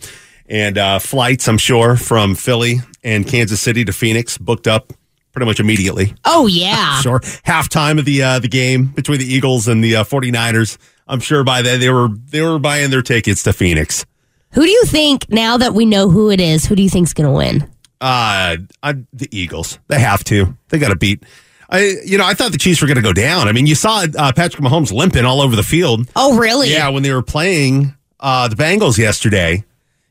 And 0.49 0.79
uh, 0.79 0.99
flights, 0.99 1.47
I'm 1.49 1.59
sure, 1.59 1.97
from 1.97 2.35
Philly 2.35 2.77
and 3.05 3.27
Kansas 3.27 3.61
City 3.61 3.85
to 3.85 3.93
Phoenix 3.93 4.39
booked 4.39 4.67
up 4.67 4.95
pretty 5.33 5.45
much 5.45 5.61
immediately. 5.61 6.15
Oh, 6.25 6.47
yeah. 6.47 6.99
Sure. 7.03 7.21
Halftime 7.21 7.99
of 7.99 8.07
the 8.07 8.23
uh, 8.23 8.39
the 8.39 8.49
game 8.49 8.87
between 8.87 9.19
the 9.19 9.27
Eagles 9.27 9.69
and 9.69 9.85
the 9.85 9.97
uh, 9.97 10.05
49ers. 10.05 10.79
I'm 11.07 11.21
sure 11.21 11.45
by 11.45 11.61
then 11.61 11.79
they 11.79 11.91
were 11.91 12.09
they 12.09 12.41
were 12.41 12.59
buying 12.59 12.91
their 12.91 13.03
tickets 13.03 13.43
to 13.43 13.53
Phoenix. 13.53 14.07
Who 14.53 14.63
do 14.63 14.71
you 14.71 14.85
think, 14.87 15.29
now 15.29 15.59
that 15.59 15.75
we 15.75 15.85
know 15.85 16.09
who 16.09 16.31
it 16.31 16.41
is, 16.41 16.65
who 16.65 16.77
do 16.77 16.83
you 16.83 16.91
think's 16.91 17.13
going 17.13 17.29
to 17.29 17.37
win? 17.37 17.63
Uh, 18.01 18.57
I, 18.83 18.93
the 19.13 19.29
Eagles. 19.31 19.79
They 19.89 19.99
have 19.99 20.25
to. 20.25 20.57
They 20.69 20.79
got 20.79 20.89
to 20.89 20.97
beat. 20.97 21.25
I, 21.73 21.97
you 22.05 22.19
know, 22.19 22.27
I 22.27 22.35
thought 22.35 22.53
the 22.53 22.59
Chiefs 22.59 22.83
were 22.83 22.87
going 22.87 22.97
to 22.97 23.03
go 23.03 23.15
down. 23.15 23.49
I 23.49 23.53
mean, 23.53 23.67
you 23.67 23.75
saw 23.75 24.05
uh, 24.17 24.33
Patrick 24.35 24.63
Mahomes 24.63 24.93
limping 24.93 25.25
all 25.25 25.41
over 25.41 25.57
the 25.57 25.63
field. 25.63 26.07
Oh, 26.15 26.37
really? 26.37 26.71
Yeah, 26.71 26.91
when 26.91 27.03
they 27.03 27.13
were 27.13 27.23
playing 27.23 27.95
uh, 28.21 28.49
the 28.49 28.57
Bengals 28.57 28.99
yesterday, 28.99 29.65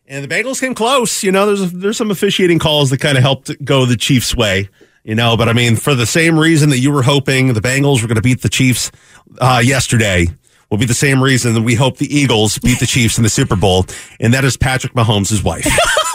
and 0.07 0.23
the 0.23 0.27
Bengals 0.27 0.59
came 0.59 0.73
close. 0.73 1.23
You 1.23 1.31
know, 1.31 1.45
there's 1.45 1.71
there's 1.71 1.97
some 1.97 2.09
officiating 2.09 2.57
calls 2.57 2.89
that 2.89 2.99
kind 2.99 3.15
of 3.15 3.21
helped 3.23 3.63
go 3.63 3.85
the 3.85 3.95
Chiefs' 3.95 4.35
way. 4.35 4.69
You 5.03 5.15
know, 5.15 5.37
but 5.37 5.49
I 5.49 5.53
mean, 5.53 5.75
for 5.75 5.95
the 5.95 6.05
same 6.05 6.37
reason 6.37 6.69
that 6.71 6.79
you 6.79 6.91
were 6.91 7.03
hoping 7.03 7.53
the 7.53 7.61
Bengals 7.61 8.01
were 8.01 8.07
going 8.07 8.15
to 8.15 8.21
beat 8.21 8.41
the 8.41 8.49
Chiefs 8.49 8.91
uh, 9.39 9.61
yesterday, 9.63 10.27
will 10.71 10.77
be 10.77 10.85
the 10.85 10.93
same 10.93 11.21
reason 11.21 11.53
that 11.53 11.61
we 11.61 11.75
hope 11.75 11.97
the 11.97 12.13
Eagles 12.13 12.57
beat 12.59 12.79
the 12.79 12.85
Chiefs 12.87 13.17
in 13.17 13.23
the 13.23 13.29
Super 13.29 13.55
Bowl, 13.55 13.85
and 14.19 14.33
that 14.33 14.43
is 14.45 14.57
Patrick 14.57 14.93
Mahomes' 14.93 15.43
wife. 15.43 15.67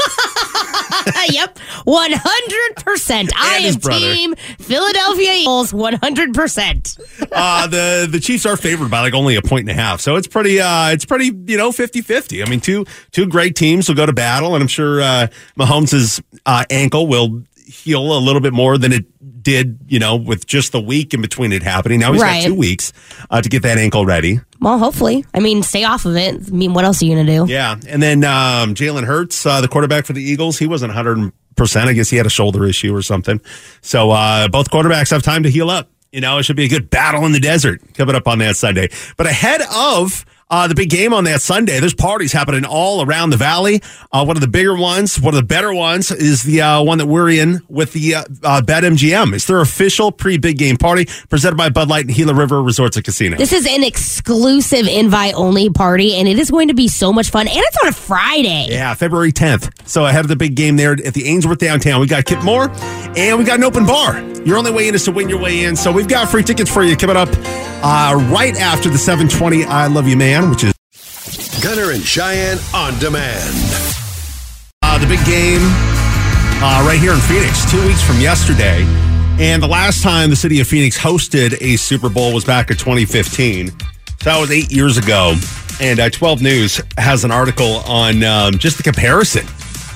yep. 1.31 1.59
100%. 1.87 3.31
I 3.37 3.57
And 3.57 3.65
his 3.65 3.75
am 3.77 3.81
brother. 3.81 4.15
team 4.15 4.35
Philadelphia 4.59 5.33
Eagles 5.35 5.73
100%. 5.73 7.29
uh, 7.33 7.67
the 7.67 8.09
the 8.11 8.21
Chiefs 8.21 8.47
are 8.47 8.57
favored 8.57 8.91
by 8.91 9.01
like 9.01 9.15
only 9.15 9.37
a 9.37 9.43
point 9.43 9.69
and 9.69 9.71
a 9.79 9.81
half, 9.83 10.01
so 10.01 10.17
it's 10.17 10.27
pretty 10.27 10.61
uh, 10.61 10.91
it's 10.91 11.05
pretty 11.05 11.27
you 11.47 11.57
know 11.57 11.71
50-50. 11.71 12.45
I 12.47 12.51
mean, 12.51 12.61
two 12.61 12.85
two 13.13 13.27
great 13.27 13.55
teams 13.57 13.89
will 13.89 13.97
go 13.97 14.07
to 14.07 14.13
battle, 14.13 14.55
and 14.55 14.63
I'm 14.63 14.69
sure 14.69 15.01
uh, 15.01 15.29
Mahomes' 15.59 16.23
uh, 16.45 16.65
ankle 16.71 17.07
will 17.07 17.43
heal 17.67 18.17
a 18.17 18.21
little 18.21 18.41
bit 18.41 18.53
more 18.53 18.79
than 18.79 18.93
it 18.93 19.05
did, 19.43 19.79
you 19.89 19.99
know, 19.99 20.17
with 20.17 20.47
just 20.47 20.73
the 20.73 20.81
week 20.81 21.13
in 21.15 21.21
between 21.21 21.53
it 21.53 21.63
happening. 21.63 22.01
Now 22.01 22.13
he's 22.13 22.23
Right. 22.23 22.41
got 22.43 22.47
two 22.49 22.55
weeks 22.55 22.93
uh, 23.31 23.41
to 23.43 23.49
get 23.49 23.63
that 23.63 23.79
ankle 23.79 24.05
ready. 24.07 24.41
Well, 24.61 24.79
hopefully. 24.79 25.25
I 25.35 25.41
mean, 25.41 25.63
stay 25.63 25.85
off 25.85 26.05
of 26.07 26.17
it. 26.17 26.35
I 26.35 26.51
mean, 26.51 26.73
what 26.75 26.85
else 26.85 27.03
are 27.03 27.05
you 27.05 27.15
going 27.15 27.27
to 27.27 27.47
do? 27.47 27.53
Yeah, 27.53 27.77
and 27.89 28.03
then 28.03 28.25
um, 28.25 28.75
Jalen 28.75 29.05
Hurts, 29.05 29.45
uh, 29.45 29.61
the 29.61 29.69
quarterback 29.69 30.07
for 30.07 30.13
the 30.15 30.23
Eagles, 30.23 30.59
he 30.59 30.67
wasn't 30.67 30.91
100. 30.91 31.33
percent 31.57 31.89
I 31.89 31.93
guess 31.95 32.11
he 32.11 32.17
had 32.19 32.27
a 32.27 32.31
shoulder 32.31 32.65
issue 32.67 32.95
or 32.95 33.01
something. 33.03 33.41
So 33.81 34.11
uh, 34.11 34.49
both 34.49 34.71
quarterbacks 34.71 35.11
have 35.11 35.23
time 35.23 35.43
to 35.45 35.51
heal 35.51 35.71
up. 35.71 35.89
You 36.13 36.21
know, 36.21 36.39
it 36.39 36.43
should 36.45 36.57
be 36.57 36.65
a 36.65 36.69
good 36.69 36.89
battle 36.91 37.25
in 37.27 37.33
the 37.33 37.41
desert 37.41 37.81
coming 37.95 38.15
up 38.15 38.29
on 38.29 38.39
that 38.41 38.57
Sunday. 38.57 38.89
But 39.17 39.27
ahead 39.27 39.63
of 39.75 40.25
uh, 40.49 40.69
the 40.69 40.75
big 40.75 40.91
game 40.91 41.13
on 41.13 41.25
that 41.25 41.43
Sunday, 41.43 41.81
there's 41.81 41.95
parties 41.95 42.33
happening 42.33 42.65
all 42.65 43.05
around 43.05 43.31
the 43.31 43.37
valley. 43.37 43.81
Uh, 44.13 44.25
one 44.25 44.37
of 44.37 44.41
the 44.41 44.49
bigger 44.49 44.77
ones, 44.77 45.21
one 45.21 45.35
of 45.35 45.41
the 45.41 45.47
better 45.47 45.75
ones, 45.75 46.11
is 46.13 46.43
the 46.45 46.63
uh, 46.63 46.83
one 46.83 46.99
that 46.99 47.07
we're 47.07 47.31
in 47.31 47.61
with 47.69 47.93
the 47.93 48.15
uh, 48.15 48.25
uh, 48.45 48.61
BetMGM. 48.63 49.35
It's 49.35 49.47
their 49.47 49.61
official 49.61 50.13
pre-big 50.13 50.57
game 50.57 50.77
party 50.77 51.07
presented 51.29 51.57
by 51.57 51.69
Bud 51.71 51.89
Light 51.89 52.07
and 52.07 52.15
Gila 52.15 52.35
River 52.35 52.63
Resorts 52.63 52.97
and 52.97 53.05
Casinos. 53.05 53.39
This 53.39 53.53
is 53.53 53.67
an 53.67 53.83
exclusive 53.83 54.87
invite 54.87 55.35
only 55.35 55.69
party, 55.69 56.15
and 56.15 56.29
it 56.29 56.39
is 56.39 56.51
going 56.51 56.69
to 56.69 56.75
be 56.75 56.87
so 56.87 57.13
much 57.13 57.31
fun. 57.31 57.49
And 57.49 57.57
it's 57.59 57.77
on 57.83 57.89
a 57.89 57.93
Friday. 57.93 58.69
Yeah, 58.71 58.95
February 58.95 59.33
10th. 59.33 59.89
So 59.89 60.07
ahead 60.07 60.25
of 60.25 60.29
the 60.29 60.37
big 60.37 60.55
game 60.55 60.77
there 60.77 60.93
at 60.93 61.15
the 61.15 61.27
Ainsworth 61.27 61.59
downtown. 61.59 62.01
We 62.01 62.07
got 62.07 62.25
Kip 62.25 62.43
Moore 62.45 62.71
and 63.17 63.39
we 63.39 63.45
got 63.45 63.59
an 63.59 63.65
open 63.65 63.87
bar. 63.87 64.21
Your 64.45 64.59
only 64.59 64.71
way 64.71 64.87
in 64.87 64.95
is 64.95 65.05
to 65.05 65.13
win 65.13 65.29
your 65.29 65.41
way 65.41 65.65
in. 65.65 65.75
So 65.75 65.91
we've 65.91 66.07
got 66.07 66.29
free 66.29 66.43
tickets 66.43 66.73
for 66.73 66.85
you 66.85 66.97
coming 66.97 67.17
up 67.17 67.29
uh, 67.83 68.15
right 68.31 68.55
after 68.57 68.89
the 68.89 68.99
720 68.99 69.65
I 69.65 69.87
Love 69.87 70.07
You 70.07 70.17
Man, 70.17 70.36
which 70.45 70.65
is 70.65 70.73
Gunner 71.63 71.93
and 71.93 72.03
Cheyenne 72.05 72.59
on 72.75 72.99
demand. 72.99 73.55
uh, 74.83 74.99
the 74.99 75.07
big 75.07 75.25
game 75.25 75.61
uh, 76.63 76.85
right 76.87 76.99
here 77.01 77.13
in 77.13 77.21
Phoenix, 77.21 77.69
two 77.71 77.85
weeks 77.87 78.03
from 78.03 78.21
yesterday. 78.21 78.85
And 79.39 79.63
the 79.63 79.67
last 79.67 80.03
time 80.03 80.31
the 80.31 80.37
city 80.37 80.61
of 80.61 80.67
Phoenix 80.67 80.99
hosted 80.99 81.61
a 81.63 81.77
Super 81.77 82.09
Bowl 82.09 82.33
was 82.35 82.45
back 82.45 82.71
in 82.71 82.77
2015. 82.77 83.69
So 83.69 83.77
that 84.25 84.39
was 84.39 84.51
eight 84.51 84.71
years 84.71 84.97
ago. 84.99 85.35
And 85.81 86.01
uh, 86.01 86.11
12 86.11 86.43
News 86.43 86.81
has 86.99 87.25
an 87.25 87.31
article 87.31 87.77
on 87.87 88.23
um, 88.23 88.59
just 88.59 88.77
the 88.77 88.83
comparison 88.83 89.45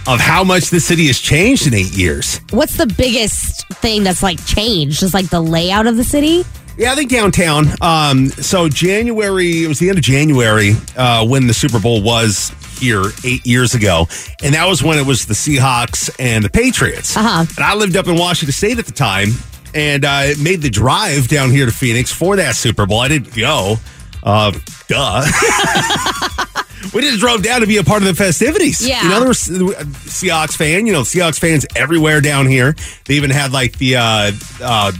of 0.06 0.18
how 0.20 0.42
much 0.42 0.70
the 0.70 0.80
city 0.80 1.06
has 1.06 1.18
changed 1.18 1.66
in 1.66 1.74
eight 1.74 1.96
years. 1.96 2.40
What's 2.50 2.76
the 2.76 2.86
biggest 2.86 3.66
thing 3.74 4.02
that's 4.04 4.22
like 4.22 4.44
changed? 4.46 5.00
Just 5.00 5.14
like 5.14 5.28
the 5.30 5.40
layout 5.40 5.86
of 5.86 5.96
the 5.96 6.04
city? 6.04 6.44
Yeah, 6.80 6.92
I 6.92 6.94
think 6.94 7.10
downtown. 7.10 7.66
Um, 7.82 8.28
so 8.28 8.66
January, 8.66 9.64
it 9.64 9.68
was 9.68 9.78
the 9.78 9.90
end 9.90 9.98
of 9.98 10.04
January 10.04 10.72
uh, 10.96 11.26
when 11.26 11.46
the 11.46 11.52
Super 11.52 11.78
Bowl 11.78 12.02
was 12.02 12.52
here 12.78 13.04
eight 13.22 13.44
years 13.46 13.74
ago, 13.74 14.08
and 14.42 14.54
that 14.54 14.66
was 14.66 14.82
when 14.82 14.98
it 14.98 15.04
was 15.04 15.26
the 15.26 15.34
Seahawks 15.34 16.08
and 16.18 16.42
the 16.42 16.48
Patriots. 16.48 17.18
Uh-huh. 17.18 17.44
And 17.54 17.58
I 17.58 17.74
lived 17.74 17.98
up 17.98 18.08
in 18.08 18.16
Washington 18.16 18.54
State 18.54 18.78
at 18.78 18.86
the 18.86 18.92
time, 18.92 19.28
and 19.74 20.06
I 20.06 20.32
made 20.42 20.62
the 20.62 20.70
drive 20.70 21.28
down 21.28 21.50
here 21.50 21.66
to 21.66 21.72
Phoenix 21.72 22.10
for 22.10 22.36
that 22.36 22.56
Super 22.56 22.86
Bowl. 22.86 23.00
I 23.00 23.08
didn't 23.08 23.36
go. 23.36 23.76
Uh, 24.22 24.50
duh. 24.88 25.22
we 26.94 27.02
just 27.02 27.20
drove 27.20 27.42
down 27.42 27.60
to 27.60 27.66
be 27.66 27.76
a 27.76 27.84
part 27.84 28.00
of 28.00 28.08
the 28.08 28.14
festivities. 28.14 28.80
Yeah. 28.80 29.02
You 29.02 29.08
know, 29.10 29.18
there 29.18 29.28
was 29.28 29.50
uh, 29.50 29.84
Seahawks 30.08 30.56
fan. 30.56 30.86
You 30.86 30.94
know, 30.94 31.02
Seahawks 31.02 31.38
fans 31.38 31.66
everywhere 31.76 32.22
down 32.22 32.46
here. 32.46 32.74
They 33.04 33.16
even 33.16 33.28
had 33.28 33.52
like 33.52 33.76
the 33.76 33.96
uh, 33.96 34.32
uh, 34.62 34.92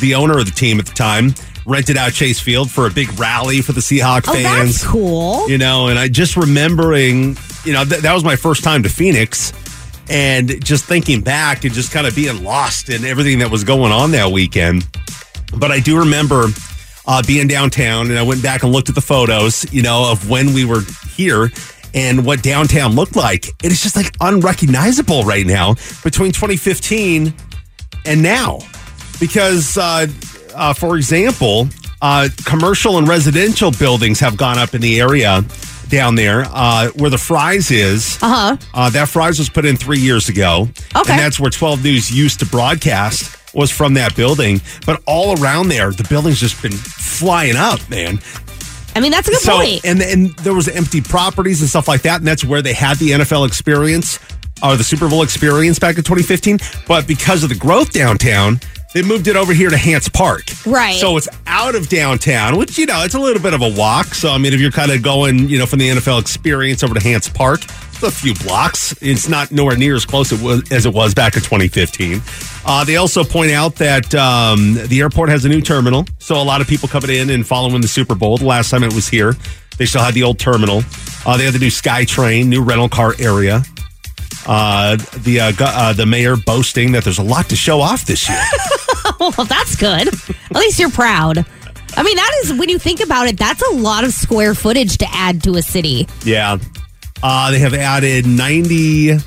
the 0.00 0.14
owner 0.14 0.38
of 0.38 0.46
the 0.46 0.52
team 0.52 0.78
at 0.78 0.86
the 0.86 0.92
time 0.94 1.34
rented 1.66 1.96
out 1.96 2.12
Chase 2.12 2.40
Field 2.40 2.70
for 2.70 2.86
a 2.86 2.90
big 2.90 3.18
rally 3.18 3.60
for 3.62 3.72
the 3.72 3.80
Seahawks 3.80 4.24
Oh, 4.28 4.32
fans. 4.34 4.80
that's 4.80 4.86
cool. 4.86 5.48
You 5.48 5.56
know, 5.58 5.88
and 5.88 5.98
I 5.98 6.08
just 6.08 6.36
remembering, 6.36 7.36
you 7.64 7.72
know, 7.72 7.84
th- 7.84 8.02
that 8.02 8.12
was 8.12 8.22
my 8.24 8.36
first 8.36 8.62
time 8.62 8.82
to 8.82 8.88
Phoenix. 8.88 9.52
And 10.10 10.62
just 10.62 10.84
thinking 10.84 11.22
back 11.22 11.64
and 11.64 11.72
just 11.72 11.90
kind 11.90 12.06
of 12.06 12.14
being 12.14 12.44
lost 12.44 12.90
in 12.90 13.06
everything 13.06 13.38
that 13.38 13.50
was 13.50 13.64
going 13.64 13.90
on 13.90 14.10
that 14.10 14.30
weekend. 14.30 14.86
But 15.56 15.70
I 15.72 15.80
do 15.80 15.98
remember 15.98 16.48
uh, 17.06 17.22
being 17.26 17.48
downtown 17.48 18.10
and 18.10 18.18
I 18.18 18.22
went 18.22 18.42
back 18.42 18.62
and 18.64 18.70
looked 18.72 18.90
at 18.90 18.94
the 18.94 19.00
photos, 19.00 19.64
you 19.72 19.80
know, 19.82 20.10
of 20.12 20.28
when 20.28 20.52
we 20.52 20.66
were 20.66 20.82
here 21.16 21.50
and 21.94 22.26
what 22.26 22.42
downtown 22.42 22.94
looked 22.94 23.16
like. 23.16 23.46
It 23.64 23.72
is 23.72 23.80
just 23.80 23.96
like 23.96 24.14
unrecognizable 24.20 25.22
right 25.22 25.46
now 25.46 25.74
between 26.02 26.32
2015 26.32 27.32
and 28.04 28.22
now. 28.22 28.58
Because, 29.20 29.76
uh, 29.76 30.06
uh, 30.54 30.72
for 30.74 30.96
example, 30.96 31.68
uh, 32.02 32.28
commercial 32.44 32.98
and 32.98 33.08
residential 33.08 33.70
buildings 33.70 34.20
have 34.20 34.36
gone 34.36 34.58
up 34.58 34.74
in 34.74 34.80
the 34.80 35.00
area 35.00 35.42
down 35.88 36.14
there 36.14 36.44
uh, 36.50 36.90
where 36.96 37.10
the 37.10 37.18
Fry's 37.18 37.70
is. 37.70 38.18
Uh-huh. 38.22 38.56
Uh, 38.74 38.90
that 38.90 39.08
Fry's 39.08 39.38
was 39.38 39.48
put 39.48 39.64
in 39.64 39.76
three 39.76 39.98
years 40.00 40.28
ago. 40.28 40.68
Okay. 40.96 41.12
And 41.12 41.20
that's 41.20 41.38
where 41.38 41.50
12 41.50 41.82
News 41.84 42.10
used 42.10 42.40
to 42.40 42.46
broadcast 42.46 43.36
was 43.54 43.70
from 43.70 43.94
that 43.94 44.16
building. 44.16 44.60
But 44.86 45.02
all 45.06 45.40
around 45.40 45.68
there, 45.68 45.92
the 45.92 46.04
building's 46.04 46.40
just 46.40 46.60
been 46.62 46.72
flying 46.72 47.56
up, 47.56 47.78
man. 47.88 48.18
I 48.96 49.00
mean, 49.00 49.10
that's 49.12 49.28
a 49.28 49.30
good 49.32 49.40
So, 49.40 49.56
point. 49.56 49.84
and 49.84 50.00
and 50.02 50.36
there 50.38 50.54
was 50.54 50.68
empty 50.68 51.00
properties 51.00 51.60
and 51.60 51.68
stuff 51.68 51.88
like 51.88 52.02
that, 52.02 52.18
and 52.20 52.26
that's 52.26 52.44
where 52.44 52.62
they 52.62 52.72
had 52.72 52.96
the 52.98 53.10
NFL 53.10 53.46
experience 53.46 54.20
or 54.62 54.76
the 54.76 54.84
Super 54.84 55.08
Bowl 55.08 55.22
experience 55.22 55.80
back 55.80 55.96
in 55.96 56.04
2015. 56.04 56.58
But 56.86 57.06
because 57.08 57.42
of 57.42 57.48
the 57.48 57.56
growth 57.56 57.92
downtown, 57.92 58.60
they 58.94 59.02
moved 59.02 59.26
it 59.26 59.36
over 59.36 59.52
here 59.52 59.70
to 59.70 59.76
Hance 59.76 60.08
Park. 60.08 60.44
Right. 60.64 60.98
So 60.98 61.16
it's 61.16 61.28
out 61.46 61.74
of 61.74 61.88
downtown, 61.88 62.56
which 62.56 62.78
you 62.78 62.86
know 62.86 63.02
it's 63.02 63.14
a 63.14 63.20
little 63.20 63.42
bit 63.42 63.52
of 63.52 63.60
a 63.60 63.68
walk. 63.68 64.06
So 64.14 64.30
I 64.30 64.38
mean, 64.38 64.54
if 64.54 64.60
you're 64.60 64.70
kind 64.70 64.92
of 64.92 65.02
going, 65.02 65.48
you 65.48 65.58
know, 65.58 65.66
from 65.66 65.80
the 65.80 65.88
NFL 65.88 66.20
experience 66.20 66.82
over 66.82 66.94
to 66.94 67.00
Hance 67.00 67.28
Park, 67.28 67.64
it's 67.64 68.02
a 68.02 68.10
few 68.10 68.34
blocks. 68.34 68.94
It's 69.02 69.28
not 69.28 69.50
nowhere 69.50 69.76
near 69.76 69.96
as 69.96 70.06
close 70.06 70.32
it 70.32 70.40
was, 70.40 70.70
as 70.72 70.86
it 70.86 70.94
was 70.94 71.12
back 71.12 71.34
in 71.34 71.42
2015. 71.42 72.22
Uh, 72.64 72.84
they 72.84 72.96
also 72.96 73.24
point 73.24 73.50
out 73.50 73.74
that 73.76 74.14
um, 74.14 74.74
the 74.86 75.00
airport 75.00 75.28
has 75.28 75.44
a 75.44 75.48
new 75.48 75.60
terminal, 75.60 76.06
so 76.18 76.40
a 76.40 76.42
lot 76.42 76.60
of 76.60 76.68
people 76.68 76.88
coming 76.88 77.10
in 77.10 77.30
and 77.30 77.46
following 77.46 77.80
the 77.80 77.88
Super 77.88 78.14
Bowl. 78.14 78.38
The 78.38 78.46
last 78.46 78.70
time 78.70 78.84
it 78.84 78.94
was 78.94 79.08
here, 79.08 79.34
they 79.76 79.86
still 79.86 80.02
had 80.02 80.14
the 80.14 80.22
old 80.22 80.38
terminal. 80.38 80.82
Uh, 81.26 81.36
they 81.36 81.44
had 81.44 81.54
the 81.54 81.58
new 81.58 81.68
SkyTrain, 81.68 82.46
new 82.46 82.62
rental 82.62 82.88
car 82.88 83.14
area. 83.18 83.62
Uh, 84.46 84.96
the 85.18 85.40
uh, 85.40 85.52
gu- 85.52 85.64
uh, 85.64 85.92
the 85.92 86.06
mayor 86.06 86.36
boasting 86.36 86.92
that 86.92 87.04
there's 87.04 87.18
a 87.18 87.22
lot 87.22 87.48
to 87.48 87.56
show 87.56 87.80
off 87.80 88.04
this 88.04 88.28
year. 88.28 88.42
well, 89.20 89.30
that's 89.46 89.76
good. 89.76 90.08
At 90.08 90.56
least 90.56 90.78
you're 90.78 90.90
proud. 90.90 91.44
I 91.96 92.02
mean, 92.02 92.16
that 92.16 92.40
is, 92.42 92.52
when 92.52 92.68
you 92.68 92.78
think 92.78 93.00
about 93.00 93.28
it, 93.28 93.38
that's 93.38 93.62
a 93.62 93.74
lot 93.74 94.04
of 94.04 94.12
square 94.12 94.54
footage 94.54 94.98
to 94.98 95.06
add 95.12 95.42
to 95.44 95.54
a 95.56 95.62
city. 95.62 96.06
Yeah. 96.24 96.58
Uh, 97.22 97.50
they 97.52 97.60
have 97.60 97.72
added 97.72 98.26
90 98.26 99.18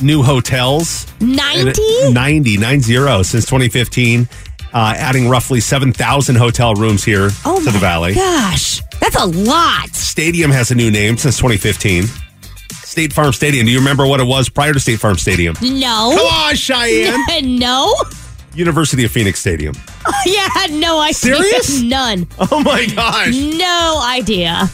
new 0.00 0.22
hotels. 0.22 1.06
90? 1.20 2.12
90, 2.12 2.58
90 2.58 3.24
since 3.24 3.44
2015, 3.46 4.28
uh, 4.72 4.94
adding 4.96 5.28
roughly 5.28 5.60
7,000 5.60 6.36
hotel 6.36 6.74
rooms 6.74 7.02
here 7.02 7.30
Oh 7.44 7.58
to 7.64 7.70
the 7.70 7.78
Valley. 7.78 8.14
Gosh, 8.14 8.82
that's 9.00 9.16
a 9.16 9.26
lot. 9.26 9.88
Stadium 9.94 10.50
has 10.50 10.70
a 10.70 10.74
new 10.74 10.90
name 10.90 11.16
since 11.16 11.36
2015. 11.38 12.04
State 12.90 13.12
Farm 13.12 13.32
Stadium. 13.32 13.66
Do 13.66 13.70
you 13.70 13.78
remember 13.78 14.04
what 14.04 14.18
it 14.18 14.26
was 14.26 14.48
prior 14.48 14.72
to 14.72 14.80
State 14.80 14.98
Farm 14.98 15.16
Stadium? 15.16 15.54
No. 15.62 16.12
Come 16.12 16.26
on, 16.26 16.56
Cheyenne. 16.56 17.20
no. 17.58 17.94
University 18.52 19.04
of 19.04 19.12
Phoenix 19.12 19.38
Stadium. 19.38 19.74
Yeah, 20.26 20.48
I 20.56 20.66
had 20.66 20.72
no 20.72 20.98
idea. 20.98 21.14
Serious? 21.14 21.80
None. 21.82 22.26
Oh 22.38 22.62
my 22.64 22.86
gosh. 22.86 23.34
No 23.36 24.02
idea. 24.04 24.68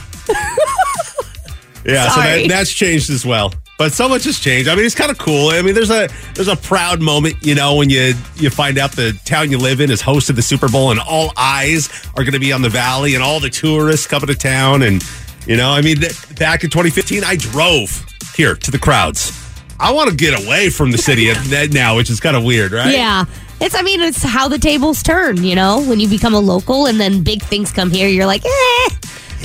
Yeah, 1.85 2.09
so 2.09 2.20
that, 2.20 2.46
that's 2.48 2.72
changed 2.72 3.11
as 3.11 3.26
well. 3.26 3.52
But 3.79 3.92
so 3.92 4.09
much 4.09 4.24
has 4.24 4.40
changed. 4.40 4.68
I 4.68 4.74
mean, 4.74 4.87
it's 4.87 4.94
kind 4.94 5.11
of 5.11 5.18
cool. 5.18 5.50
I 5.50 5.61
mean, 5.61 5.74
there's 5.74 5.90
a 5.90 6.09
there's 6.35 6.48
a 6.48 6.57
proud 6.57 7.02
moment, 7.02 7.37
you 7.42 7.55
know, 7.55 7.76
when 7.76 7.90
you 7.90 8.14
you 8.37 8.48
find 8.48 8.79
out 8.79 8.92
the 8.92 9.12
town 9.26 9.50
you 9.50 9.59
live 9.59 9.81
in 9.81 9.90
is 9.90 10.00
hosted 10.02 10.37
the 10.37 10.42
Super 10.42 10.68
Bowl, 10.68 10.90
and 10.90 10.98
all 11.00 11.33
eyes 11.37 11.90
are 12.16 12.24
going 12.24 12.33
to 12.33 12.40
be 12.40 12.52
on 12.52 12.62
the 12.62 12.70
Valley, 12.70 13.14
and 13.14 13.22
all 13.22 13.40
the 13.40 13.50
tourists 13.50 14.07
coming 14.07 14.29
to 14.29 14.35
town, 14.35 14.83
and 14.83 15.02
you 15.46 15.56
know, 15.56 15.70
I 15.70 15.80
mean, 15.82 15.96
th- 16.00 16.37
back 16.37 16.64
in 16.64 16.70
2015, 16.70 17.24
I 17.24 17.37
drove 17.37 18.04
here 18.35 18.54
to 18.54 18.70
the 18.70 18.78
crowds. 18.78 19.32
I 19.78 19.92
want 19.92 20.11
to 20.11 20.16
get 20.16 20.42
away 20.44 20.70
from 20.70 20.90
the 20.90 20.98
city 20.98 21.30
now, 21.68 21.96
which 21.96 22.11
is 22.11 22.20
kind 22.20 22.37
of 22.37 22.44
weird, 22.44 22.72
right? 22.72 22.92
Yeah. 22.92 23.24
It's, 23.61 23.74
I 23.74 23.82
mean, 23.82 24.00
it's 24.00 24.22
how 24.22 24.48
the 24.48 24.59
tables 24.59 25.02
turn, 25.02 25.42
you 25.42 25.54
know? 25.54 25.82
When 25.87 25.98
you 26.00 26.09
become 26.09 26.35
a 26.35 26.38
local 26.40 26.87
and 26.87 27.00
then 27.00 27.22
big 27.22 27.42
things 27.42 27.72
come 27.72 27.90
here, 27.90 28.09
you're 28.09 28.26
like, 28.26 28.44
eh, 28.44 28.88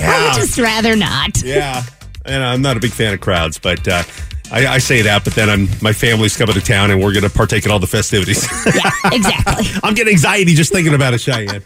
I 0.03 0.25
would 0.25 0.41
just 0.41 0.57
rather 0.57 0.95
not. 0.95 1.41
Yeah, 1.43 1.83
and 2.25 2.43
I'm 2.43 2.61
not 2.61 2.77
a 2.77 2.79
big 2.79 2.91
fan 2.91 3.13
of 3.13 3.19
crowds, 3.19 3.57
but 3.57 3.85
uh, 3.87 4.03
I, 4.51 4.67
I 4.67 4.77
say 4.77 5.01
that. 5.01 5.23
But 5.23 5.33
then 5.33 5.49
I'm 5.49 5.67
my 5.81 5.91
family's 5.93 6.37
coming 6.37 6.53
to 6.55 6.61
town, 6.61 6.91
and 6.91 7.01
we're 7.01 7.13
going 7.13 7.23
to 7.23 7.29
partake 7.29 7.65
in 7.65 7.71
all 7.71 7.79
the 7.79 7.87
festivities. 7.87 8.47
Yeah, 8.65 8.89
exactly. 9.11 9.65
I'm 9.83 9.93
getting 9.93 10.13
anxiety 10.13 10.53
just 10.53 10.71
thinking 10.71 10.93
about 10.93 11.13
it, 11.13 11.19
Cheyenne. 11.21 11.63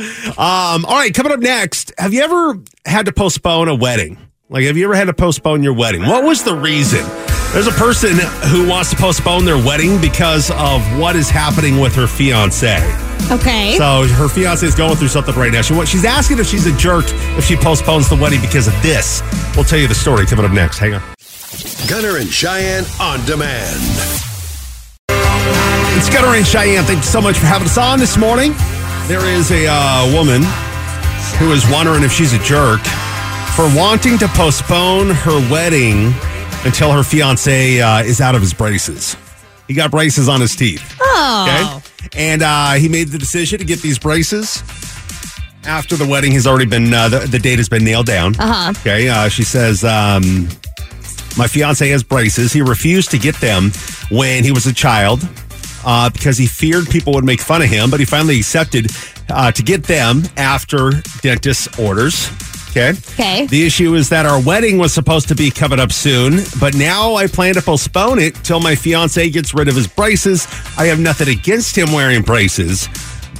Um, 0.00 0.84
all 0.84 0.96
right, 0.96 1.12
coming 1.12 1.32
up 1.32 1.40
next. 1.40 1.92
Have 1.98 2.14
you 2.14 2.22
ever 2.22 2.60
had 2.86 3.06
to 3.06 3.12
postpone 3.12 3.68
a 3.68 3.74
wedding? 3.74 4.18
Like, 4.48 4.64
have 4.64 4.76
you 4.76 4.84
ever 4.84 4.94
had 4.94 5.06
to 5.06 5.14
postpone 5.14 5.62
your 5.62 5.74
wedding? 5.74 6.02
What 6.02 6.24
was 6.24 6.42
the 6.42 6.54
reason? 6.54 7.04
There's 7.52 7.66
a 7.66 7.72
person 7.72 8.16
who 8.48 8.68
wants 8.68 8.90
to 8.90 8.96
postpone 8.96 9.44
their 9.44 9.56
wedding 9.56 10.00
because 10.00 10.50
of 10.52 10.82
what 10.98 11.16
is 11.16 11.28
happening 11.28 11.80
with 11.80 11.94
her 11.96 12.06
fiance. 12.06 12.78
Okay. 13.30 13.76
So 13.76 14.06
her 14.06 14.28
fiance 14.28 14.66
is 14.66 14.74
going 14.74 14.96
through 14.96 15.08
something 15.08 15.34
right 15.34 15.52
now. 15.52 15.62
She, 15.62 15.74
she's 15.86 16.04
asking 16.04 16.38
if 16.38 16.46
she's 16.46 16.66
a 16.66 16.76
jerk 16.76 17.04
if 17.38 17.44
she 17.44 17.56
postpones 17.56 18.08
the 18.08 18.16
wedding 18.16 18.40
because 18.40 18.66
of 18.66 18.74
this. 18.82 19.22
We'll 19.54 19.64
tell 19.64 19.78
you 19.78 19.88
the 19.88 19.94
story 19.94 20.26
coming 20.26 20.44
up 20.44 20.52
next. 20.52 20.78
Hang 20.78 20.94
on. 20.94 21.02
Gunner 21.88 22.16
and 22.18 22.28
Cheyenne 22.28 22.84
on 23.00 23.24
demand. 23.26 23.80
It's 25.98 26.08
Gunner 26.08 26.36
and 26.36 26.46
Cheyenne. 26.46 26.84
Thank 26.84 26.98
you 26.98 27.04
so 27.04 27.20
much 27.20 27.36
for 27.38 27.46
having 27.46 27.66
us 27.66 27.78
on 27.78 27.98
this 27.98 28.16
morning. 28.16 28.54
There 29.10 29.26
is 29.26 29.50
a 29.50 29.66
uh, 29.68 30.12
woman 30.14 30.40
who 31.40 31.50
is 31.50 31.68
wondering 31.68 32.04
if 32.04 32.12
she's 32.12 32.32
a 32.32 32.38
jerk 32.44 32.80
for 33.56 33.68
wanting 33.76 34.18
to 34.18 34.28
postpone 34.28 35.10
her 35.10 35.50
wedding 35.50 36.14
until 36.64 36.92
her 36.92 37.02
fiance 37.02 37.80
uh, 37.80 38.04
is 38.04 38.20
out 38.20 38.36
of 38.36 38.40
his 38.40 38.54
braces. 38.54 39.16
He 39.66 39.74
got 39.74 39.90
braces 39.90 40.28
on 40.28 40.40
his 40.40 40.54
teeth. 40.54 40.96
oh. 41.00 41.82
Okay. 41.82 42.08
And 42.16 42.42
uh, 42.42 42.74
he 42.74 42.88
made 42.88 43.08
the 43.08 43.18
decision 43.18 43.58
to 43.58 43.64
get 43.64 43.82
these 43.82 43.98
braces 43.98 44.62
after 45.64 45.96
the 45.96 46.06
wedding 46.06 46.30
has 46.30 46.46
already 46.46 46.66
been, 46.66 46.94
uh, 46.94 47.08
the, 47.08 47.18
the 47.18 47.40
date 47.40 47.58
has 47.58 47.68
been 47.68 47.82
nailed 47.82 48.06
down. 48.06 48.36
Uh-huh. 48.38 48.70
Okay. 48.78 49.08
Uh, 49.08 49.28
she 49.28 49.42
says, 49.42 49.82
um, 49.82 50.44
my 51.36 51.48
fiance 51.48 51.88
has 51.88 52.04
braces. 52.04 52.52
He 52.52 52.62
refused 52.62 53.10
to 53.10 53.18
get 53.18 53.34
them 53.40 53.72
when 54.12 54.44
he 54.44 54.52
was 54.52 54.66
a 54.66 54.72
child 54.72 55.28
uh, 55.84 56.10
because 56.10 56.38
he 56.38 56.46
feared 56.46 56.86
people 56.88 57.12
would 57.14 57.24
make 57.24 57.40
fun 57.40 57.62
of 57.62 57.68
him, 57.68 57.90
but 57.90 58.00
he 58.00 58.06
finally 58.06 58.38
accepted 58.38 58.90
uh, 59.28 59.52
to 59.52 59.62
get 59.62 59.84
them 59.84 60.22
after 60.36 60.92
dentist 61.22 61.78
orders. 61.78 62.30
Okay. 62.70 62.90
Okay. 62.90 63.46
The 63.46 63.66
issue 63.66 63.94
is 63.94 64.08
that 64.10 64.26
our 64.26 64.40
wedding 64.40 64.78
was 64.78 64.94
supposed 64.94 65.26
to 65.28 65.34
be 65.34 65.50
coming 65.50 65.80
up 65.80 65.90
soon, 65.90 66.40
but 66.60 66.74
now 66.74 67.16
I 67.16 67.26
plan 67.26 67.54
to 67.54 67.62
postpone 67.62 68.20
it 68.20 68.34
till 68.36 68.60
my 68.60 68.76
fiance 68.76 69.28
gets 69.30 69.52
rid 69.52 69.66
of 69.68 69.74
his 69.74 69.88
braces. 69.88 70.46
I 70.78 70.86
have 70.86 71.00
nothing 71.00 71.28
against 71.28 71.76
him 71.76 71.92
wearing 71.92 72.22
braces, 72.22 72.88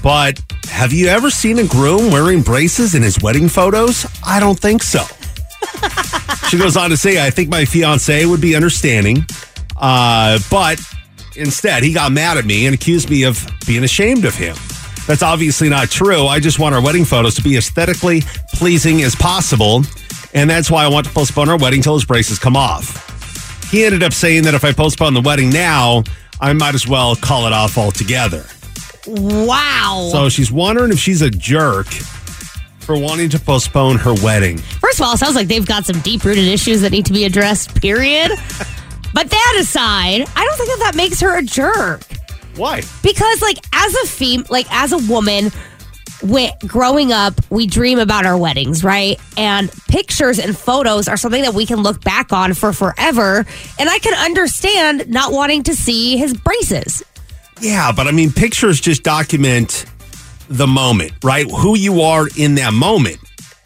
but 0.02 0.40
have 0.64 0.92
you 0.92 1.06
ever 1.06 1.30
seen 1.30 1.60
a 1.60 1.66
groom 1.66 2.10
wearing 2.10 2.42
braces 2.42 2.96
in 2.96 3.02
his 3.02 3.22
wedding 3.22 3.48
photos? 3.48 4.04
I 4.26 4.40
don't 4.40 4.58
think 4.58 4.82
so. 4.82 5.04
she 6.48 6.58
goes 6.58 6.76
on 6.76 6.90
to 6.90 6.96
say, 6.96 7.24
I 7.24 7.30
think 7.30 7.50
my 7.50 7.64
fiance 7.64 8.26
would 8.26 8.40
be 8.40 8.56
understanding, 8.56 9.24
uh, 9.76 10.40
but 10.50 10.80
instead, 11.36 11.82
he 11.82 11.92
got 11.92 12.12
mad 12.12 12.38
at 12.38 12.44
me 12.44 12.66
and 12.66 12.74
accused 12.74 13.10
me 13.10 13.24
of 13.24 13.46
being 13.66 13.84
ashamed 13.84 14.24
of 14.24 14.34
him. 14.34 14.56
That's 15.06 15.22
obviously 15.22 15.68
not 15.68 15.90
true. 15.90 16.26
I 16.26 16.40
just 16.40 16.58
want 16.58 16.74
our 16.74 16.82
wedding 16.82 17.04
photos 17.04 17.34
to 17.36 17.42
be 17.42 17.56
aesthetically 17.56 18.22
pleasing 18.54 19.02
as 19.02 19.14
possible. 19.14 19.82
And 20.34 20.48
that's 20.48 20.70
why 20.70 20.84
I 20.84 20.88
want 20.88 21.06
to 21.06 21.12
postpone 21.12 21.48
our 21.48 21.58
wedding 21.58 21.82
till 21.82 21.94
his 21.94 22.04
braces 22.04 22.38
come 22.38 22.56
off. 22.56 23.08
He 23.70 23.84
ended 23.84 24.02
up 24.02 24.12
saying 24.12 24.44
that 24.44 24.54
if 24.54 24.64
I 24.64 24.72
postpone 24.72 25.14
the 25.14 25.20
wedding 25.20 25.50
now, 25.50 26.04
I 26.40 26.52
might 26.52 26.74
as 26.74 26.86
well 26.86 27.16
call 27.16 27.46
it 27.46 27.52
off 27.52 27.76
altogether. 27.76 28.44
Wow. 29.06 30.08
So 30.12 30.28
she's 30.28 30.52
wondering 30.52 30.92
if 30.92 30.98
she's 30.98 31.22
a 31.22 31.30
jerk 31.30 31.86
for 32.80 32.98
wanting 32.98 33.28
to 33.30 33.38
postpone 33.38 33.98
her 33.98 34.14
wedding. 34.22 34.58
First 34.58 35.00
of 35.00 35.06
all, 35.06 35.14
it 35.14 35.18
sounds 35.18 35.34
like 35.34 35.48
they've 35.48 35.66
got 35.66 35.86
some 35.86 36.00
deep 36.00 36.24
rooted 36.24 36.46
issues 36.46 36.80
that 36.82 36.92
need 36.92 37.06
to 37.06 37.12
be 37.12 37.24
addressed, 37.24 37.80
period. 37.80 38.32
but 39.12 39.30
that 39.30 39.56
aside, 39.58 40.24
I 40.36 40.44
don't 40.44 40.56
think 40.56 40.68
that 40.68 40.92
that 40.92 40.96
makes 40.96 41.20
her 41.20 41.38
a 41.38 41.42
jerk. 41.42 42.02
Why? 42.56 42.82
Because, 43.02 43.42
like, 43.42 43.58
as 43.72 43.94
a 43.94 44.06
fem, 44.06 44.44
like 44.50 44.66
as 44.70 44.92
a 44.92 44.98
woman, 45.10 45.50
we, 46.22 46.52
growing 46.66 47.12
up, 47.12 47.34
we 47.50 47.66
dream 47.66 47.98
about 47.98 48.26
our 48.26 48.36
weddings, 48.36 48.84
right? 48.84 49.18
And 49.36 49.70
pictures 49.88 50.38
and 50.38 50.56
photos 50.56 51.08
are 51.08 51.16
something 51.16 51.42
that 51.42 51.54
we 51.54 51.66
can 51.66 51.82
look 51.82 52.02
back 52.02 52.32
on 52.32 52.54
for 52.54 52.72
forever. 52.72 53.46
And 53.78 53.88
I 53.88 53.98
can 53.98 54.14
understand 54.14 55.08
not 55.08 55.32
wanting 55.32 55.62
to 55.64 55.74
see 55.74 56.16
his 56.16 56.34
braces. 56.34 57.02
Yeah, 57.60 57.92
but 57.92 58.06
I 58.06 58.10
mean, 58.12 58.32
pictures 58.32 58.80
just 58.80 59.02
document 59.02 59.86
the 60.48 60.66
moment, 60.66 61.12
right? 61.22 61.50
Who 61.50 61.76
you 61.76 62.02
are 62.02 62.26
in 62.36 62.56
that 62.56 62.72
moment. 62.72 63.18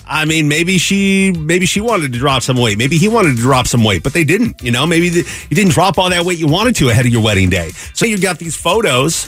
I 0.07 0.25
mean, 0.25 0.49
maybe 0.49 0.79
she 0.79 1.33
maybe 1.33 1.67
she 1.67 1.81
wanted 1.81 2.12
to 2.12 2.19
drop 2.19 2.43
some 2.43 2.57
weight. 2.59 2.77
Maybe 2.79 2.99
he 2.99 3.09
wanted 3.09 3.37
to 3.37 3.43
drop 3.43 3.67
some 3.67 3.83
weight, 3.83 4.03
but 4.03 4.12
they 4.12 4.25
didn't. 4.25 4.62
You 4.62 4.71
know, 4.71 4.87
maybe 4.87 5.09
the, 5.09 5.47
you 5.49 5.57
didn't 5.57 5.73
drop 5.73 5.99
all 5.99 6.11
that 6.11 6.25
weight 6.25 6.38
you 6.38 6.47
wanted 6.47 6.77
to 6.77 6.90
ahead 6.90 7.07
of 7.07 7.12
your 7.12 7.23
wedding 7.23 7.49
day. 7.49 7.71
So 7.95 8.05
you 8.05 8.19
got 8.19 8.38
these 8.38 8.57
photos 8.57 9.27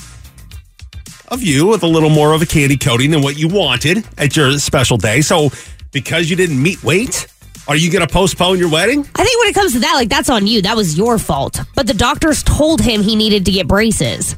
of 1.29 1.43
you 1.43 1.67
with 1.67 1.83
a 1.83 1.87
little 1.87 2.11
more 2.11 2.35
of 2.35 2.43
a 2.43 2.47
candy 2.47 2.77
coating 2.77 3.11
than 3.11 3.23
what 3.23 3.39
you 3.39 3.49
wanted 3.49 4.05
at 4.19 4.37
your 4.37 4.59
special 4.59 4.97
day. 4.97 5.23
So 5.23 5.51
because 5.93 6.29
you 6.29 6.37
didn't 6.37 6.63
meet 6.63 6.83
weight, 6.85 7.27
are 7.69 7.77
you 7.77 7.91
going 7.91 8.07
to 8.07 8.13
postpone 8.13 8.59
your 8.59 8.71
wedding? 8.71 9.01
I 9.01 9.25
think 9.25 9.41
when 9.41 9.49
it 9.49 9.55
comes 9.55 9.73
to 9.73 9.81
that, 9.81 9.95
like, 9.95 10.09
that's 10.09 10.31
on 10.31 10.47
you. 10.47 10.63
That 10.63 10.77
was 10.77 10.97
your 10.97 11.19
fault. 11.19 11.61
But 11.75 11.87
the 11.87 11.95
doctors 11.95 12.43
told 12.43 12.81
him 12.81 13.03
he 13.03 13.17
needed 13.17 13.45
to 13.47 13.51
get 13.51 13.67
braces. 13.67 14.37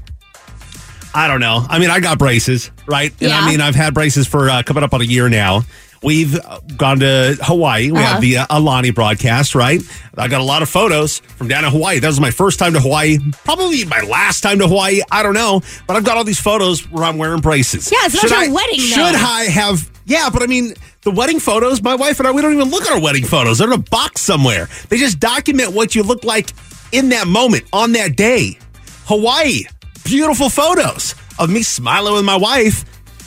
I 1.14 1.26
don't 1.26 1.40
know. 1.40 1.66
I 1.68 1.78
mean, 1.78 1.90
I 1.90 2.00
got 2.00 2.18
braces, 2.18 2.70
right? 2.86 3.10
And 3.20 3.30
Yeah. 3.30 3.40
I 3.40 3.48
mean, 3.50 3.60
I've 3.60 3.74
had 3.74 3.92
braces 3.92 4.26
for 4.26 4.48
uh, 4.48 4.62
coming 4.62 4.82
up 4.82 4.94
on 4.94 5.00
a 5.00 5.04
year 5.04 5.28
now. 5.28 5.62
We've 6.02 6.38
gone 6.76 7.00
to 7.00 7.36
Hawaii. 7.42 7.90
We 7.90 7.98
Uh-huh. 7.98 8.06
have 8.12 8.20
the 8.20 8.38
uh, 8.38 8.46
Alani 8.50 8.90
broadcast, 8.92 9.54
right? 9.54 9.80
I 10.16 10.28
got 10.28 10.40
a 10.40 10.44
lot 10.44 10.62
of 10.62 10.68
photos 10.68 11.18
from 11.18 11.48
down 11.48 11.64
in 11.64 11.70
Hawaii. 11.72 11.98
That 11.98 12.06
was 12.08 12.20
my 12.20 12.30
first 12.30 12.58
time 12.58 12.72
to 12.74 12.80
Hawaii. 12.80 13.18
Probably 13.44 13.84
my 13.84 14.00
last 14.00 14.40
time 14.42 14.58
to 14.60 14.68
Hawaii. 14.68 15.00
I 15.10 15.22
don't 15.22 15.34
know. 15.34 15.60
But 15.86 15.96
I've 15.96 16.04
got 16.04 16.16
all 16.16 16.24
these 16.24 16.40
photos 16.40 16.88
where 16.90 17.04
I'm 17.04 17.18
wearing 17.18 17.40
braces. 17.40 17.90
Yeah, 17.90 17.98
it's 18.02 18.14
not 18.14 18.20
Should 18.22 18.30
your 18.30 18.38
I- 18.38 18.48
wedding, 18.48 18.78
though. 18.80 18.84
Should 18.86 19.14
I 19.16 19.44
have? 19.44 19.90
Yeah, 20.06 20.30
but 20.32 20.42
I 20.42 20.46
mean, 20.46 20.74
the 21.02 21.10
wedding 21.10 21.38
photos, 21.40 21.82
my 21.82 21.94
wife 21.94 22.18
and 22.18 22.26
I, 22.26 22.30
we 22.32 22.42
don't 22.42 22.54
even 22.54 22.70
look 22.70 22.84
at 22.84 22.92
our 22.92 23.00
wedding 23.00 23.24
photos. 23.24 23.58
They're 23.58 23.68
in 23.68 23.74
a 23.74 23.78
box 23.78 24.20
somewhere. 24.22 24.68
They 24.88 24.96
just 24.96 25.20
document 25.20 25.72
what 25.74 25.94
you 25.94 26.02
look 26.02 26.24
like 26.24 26.52
in 26.92 27.10
that 27.10 27.26
moment, 27.26 27.64
on 27.72 27.92
that 27.92 28.16
day. 28.16 28.58
Hawaii, 29.06 29.64
beautiful 30.04 30.48
photos 30.48 31.14
of 31.38 31.50
me 31.50 31.62
smiling 31.62 32.14
with 32.14 32.24
my 32.24 32.36
wife, 32.36 32.84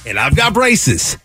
and 0.07 0.17
I've 0.17 0.35
got 0.35 0.53
braces. 0.53 1.17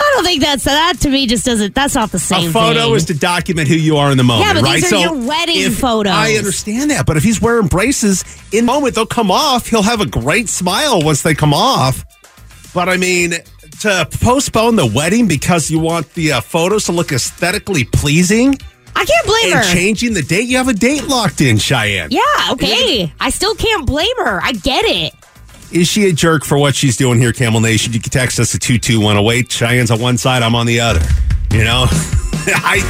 I 0.00 0.12
don't 0.14 0.24
think 0.24 0.42
that's 0.42 0.64
that 0.64 0.94
to 1.00 1.10
me 1.10 1.26
just 1.26 1.44
doesn't 1.44 1.74
that's 1.74 1.94
not 1.94 2.10
the 2.10 2.18
same 2.18 2.50
a 2.50 2.52
photo 2.52 2.84
thing. 2.86 2.94
is 2.94 3.04
to 3.06 3.14
document 3.14 3.68
who 3.68 3.74
you 3.74 3.96
are 3.96 4.10
in 4.10 4.16
the 4.16 4.24
moment, 4.24 4.46
Yeah, 4.46 4.54
but 4.54 4.62
right? 4.62 4.80
these 4.82 4.92
are 4.92 5.00
your 5.00 5.26
wedding 5.26 5.70
photos. 5.70 6.12
I 6.12 6.32
understand 6.34 6.90
that, 6.90 7.04
but 7.06 7.16
if 7.16 7.22
he's 7.24 7.40
wearing 7.40 7.66
braces 7.66 8.24
in 8.52 8.66
the 8.66 8.72
moment, 8.72 8.94
they'll 8.94 9.06
come 9.06 9.30
off. 9.30 9.66
He'll 9.68 9.82
have 9.82 10.00
a 10.00 10.06
great 10.06 10.48
smile 10.48 11.02
once 11.02 11.22
they 11.22 11.34
come 11.34 11.52
off. 11.52 12.04
But 12.74 12.88
I 12.88 12.96
mean, 12.96 13.32
to 13.80 14.08
postpone 14.20 14.76
the 14.76 14.86
wedding 14.86 15.26
because 15.26 15.70
you 15.70 15.78
want 15.80 16.12
the 16.14 16.32
uh, 16.32 16.40
photos 16.40 16.84
to 16.84 16.92
look 16.92 17.12
aesthetically 17.12 17.84
pleasing 17.84 18.54
I 18.94 19.04
can't 19.04 19.26
blame 19.26 19.52
and 19.56 19.64
her. 19.64 19.72
changing 19.72 20.14
the 20.14 20.22
date, 20.22 20.48
you 20.48 20.56
have 20.56 20.66
a 20.68 20.72
date 20.74 21.04
locked 21.06 21.40
in, 21.40 21.56
Cheyenne. 21.58 22.08
yeah, 22.10 22.20
okay. 22.50 23.12
I 23.20 23.30
still 23.30 23.54
can't 23.54 23.86
blame 23.86 24.16
her. 24.18 24.40
I 24.42 24.52
get 24.52 24.84
it. 24.84 25.12
Is 25.70 25.86
she 25.86 26.06
a 26.08 26.12
jerk 26.12 26.44
for 26.44 26.56
what 26.58 26.74
she's 26.74 26.96
doing 26.96 27.18
here, 27.18 27.32
Camel 27.32 27.60
Nation? 27.60 27.92
You 27.92 28.00
can 28.00 28.10
text 28.10 28.40
us 28.40 28.54
at 28.54 28.62
22108. 28.62 29.48
Cheyenne's 29.48 29.90
on 29.90 30.00
one 30.00 30.16
side, 30.16 30.42
I'm 30.42 30.54
on 30.54 30.66
the 30.66 30.80
other. 30.80 31.00
You 31.52 31.64
know? 31.64 31.86
I 31.90 32.80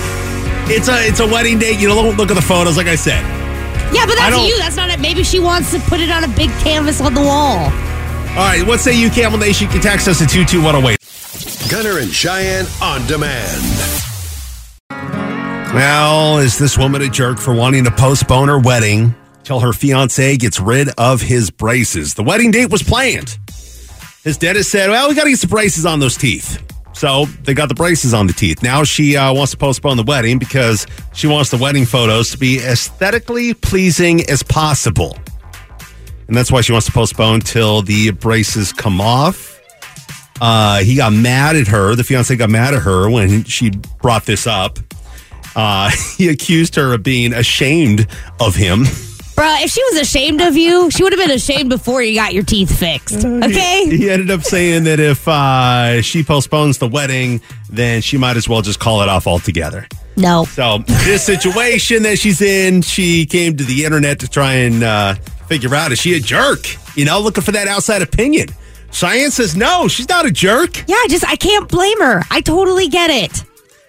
it's 0.70 0.88
a 0.88 1.06
it's 1.08 1.20
a 1.20 1.26
wedding 1.26 1.58
date. 1.58 1.80
You 1.80 1.88
don't 1.88 2.16
look 2.16 2.30
at 2.30 2.34
the 2.34 2.42
photos, 2.42 2.76
like 2.76 2.86
I 2.86 2.94
said. 2.94 3.22
Yeah, 3.92 4.04
but 4.06 4.16
that's 4.16 4.36
don't- 4.36 4.46
you. 4.46 4.58
That's 4.58 4.76
not 4.76 4.90
it. 4.90 5.00
Maybe 5.00 5.24
she 5.24 5.40
wants 5.40 5.72
to 5.72 5.80
put 5.80 5.98
it 6.00 6.10
on 6.10 6.22
a 6.24 6.28
big 6.28 6.50
canvas 6.60 7.00
on 7.00 7.14
the 7.14 7.20
wall. 7.22 7.64
All 7.64 8.44
right, 8.44 8.62
what 8.64 8.78
say 8.78 8.96
you, 8.98 9.10
Camel 9.10 9.38
Nation? 9.38 9.66
You 9.66 9.72
can 9.72 9.80
text 9.80 10.06
us 10.06 10.22
at 10.22 10.28
22108. 10.28 11.70
Gunner 11.70 11.98
and 11.98 12.10
Cheyenne 12.12 12.66
on 12.82 13.04
demand. 13.06 13.62
Well, 15.74 16.38
is 16.38 16.58
this 16.58 16.78
woman 16.78 17.02
a 17.02 17.08
jerk 17.08 17.38
for 17.38 17.54
wanting 17.54 17.84
to 17.84 17.90
postpone 17.90 18.48
her 18.48 18.58
wedding 18.58 19.14
till 19.48 19.60
her 19.60 19.72
fiance 19.72 20.36
gets 20.36 20.60
rid 20.60 20.90
of 20.98 21.22
his 21.22 21.50
braces? 21.50 22.12
The 22.12 22.22
wedding 22.22 22.50
date 22.50 22.70
was 22.70 22.82
planned. 22.82 23.38
His 24.22 24.36
dentist 24.36 24.70
said, 24.70 24.90
Well, 24.90 25.08
we 25.08 25.14
got 25.14 25.24
to 25.24 25.30
get 25.30 25.38
some 25.38 25.48
braces 25.48 25.86
on 25.86 26.00
those 26.00 26.18
teeth. 26.18 26.62
So 26.92 27.24
they 27.44 27.54
got 27.54 27.70
the 27.70 27.74
braces 27.74 28.12
on 28.12 28.26
the 28.26 28.34
teeth. 28.34 28.62
Now 28.62 28.84
she 28.84 29.16
uh, 29.16 29.32
wants 29.32 29.52
to 29.52 29.56
postpone 29.56 29.96
the 29.96 30.02
wedding 30.02 30.38
because 30.38 30.86
she 31.14 31.26
wants 31.26 31.50
the 31.50 31.56
wedding 31.56 31.86
photos 31.86 32.30
to 32.32 32.38
be 32.38 32.58
aesthetically 32.58 33.54
pleasing 33.54 34.20
as 34.28 34.42
possible. 34.42 35.16
And 36.26 36.36
that's 36.36 36.52
why 36.52 36.60
she 36.60 36.72
wants 36.72 36.86
to 36.86 36.92
postpone 36.92 37.40
till 37.40 37.80
the 37.80 38.10
braces 38.10 38.74
come 38.74 39.00
off. 39.00 39.58
Uh, 40.42 40.80
he 40.80 40.96
got 40.96 41.14
mad 41.14 41.56
at 41.56 41.68
her. 41.68 41.94
The 41.94 42.04
fiance 42.04 42.36
got 42.36 42.50
mad 42.50 42.74
at 42.74 42.82
her 42.82 43.08
when 43.08 43.44
she 43.44 43.70
brought 44.02 44.26
this 44.26 44.46
up. 44.46 44.78
Uh, 45.56 45.90
he 46.18 46.28
accused 46.28 46.74
her 46.74 46.92
of 46.92 47.02
being 47.02 47.32
ashamed 47.32 48.06
of 48.40 48.54
him. 48.54 48.84
Bruh, 49.38 49.62
if 49.62 49.70
she 49.70 49.80
was 49.84 50.00
ashamed 50.00 50.40
of 50.40 50.56
you, 50.56 50.90
she 50.90 51.04
would 51.04 51.12
have 51.12 51.20
been 51.20 51.30
ashamed 51.30 51.70
before 51.70 52.02
you 52.02 52.16
got 52.16 52.34
your 52.34 52.42
teeth 52.42 52.76
fixed. 52.76 53.24
Okay? 53.24 53.86
He 53.88 54.10
ended 54.10 54.32
up 54.32 54.42
saying 54.42 54.82
that 54.82 54.98
if 54.98 55.28
uh, 55.28 56.02
she 56.02 56.24
postpones 56.24 56.78
the 56.78 56.88
wedding, 56.88 57.40
then 57.70 58.02
she 58.02 58.18
might 58.18 58.36
as 58.36 58.48
well 58.48 58.62
just 58.62 58.80
call 58.80 59.00
it 59.00 59.08
off 59.08 59.28
altogether. 59.28 59.86
No. 60.16 60.42
So, 60.42 60.78
this 61.04 61.24
situation 61.24 62.02
that 62.02 62.18
she's 62.18 62.42
in, 62.42 62.82
she 62.82 63.26
came 63.26 63.56
to 63.56 63.62
the 63.62 63.84
internet 63.84 64.18
to 64.18 64.28
try 64.28 64.54
and 64.54 64.82
uh, 64.82 65.14
figure 65.46 65.72
out 65.72 65.92
is 65.92 66.00
she 66.00 66.16
a 66.16 66.18
jerk? 66.18 66.66
You 66.96 67.04
know, 67.04 67.20
looking 67.20 67.44
for 67.44 67.52
that 67.52 67.68
outside 67.68 68.02
opinion. 68.02 68.48
Cheyenne 68.90 69.30
says 69.30 69.54
no, 69.54 69.86
she's 69.86 70.08
not 70.08 70.26
a 70.26 70.32
jerk. 70.32 70.78
Yeah, 70.88 70.96
I 70.96 71.06
just 71.08 71.24
I 71.24 71.36
can't 71.36 71.68
blame 71.68 72.00
her. 72.00 72.24
I 72.28 72.40
totally 72.40 72.88
get 72.88 73.10
it. 73.10 73.44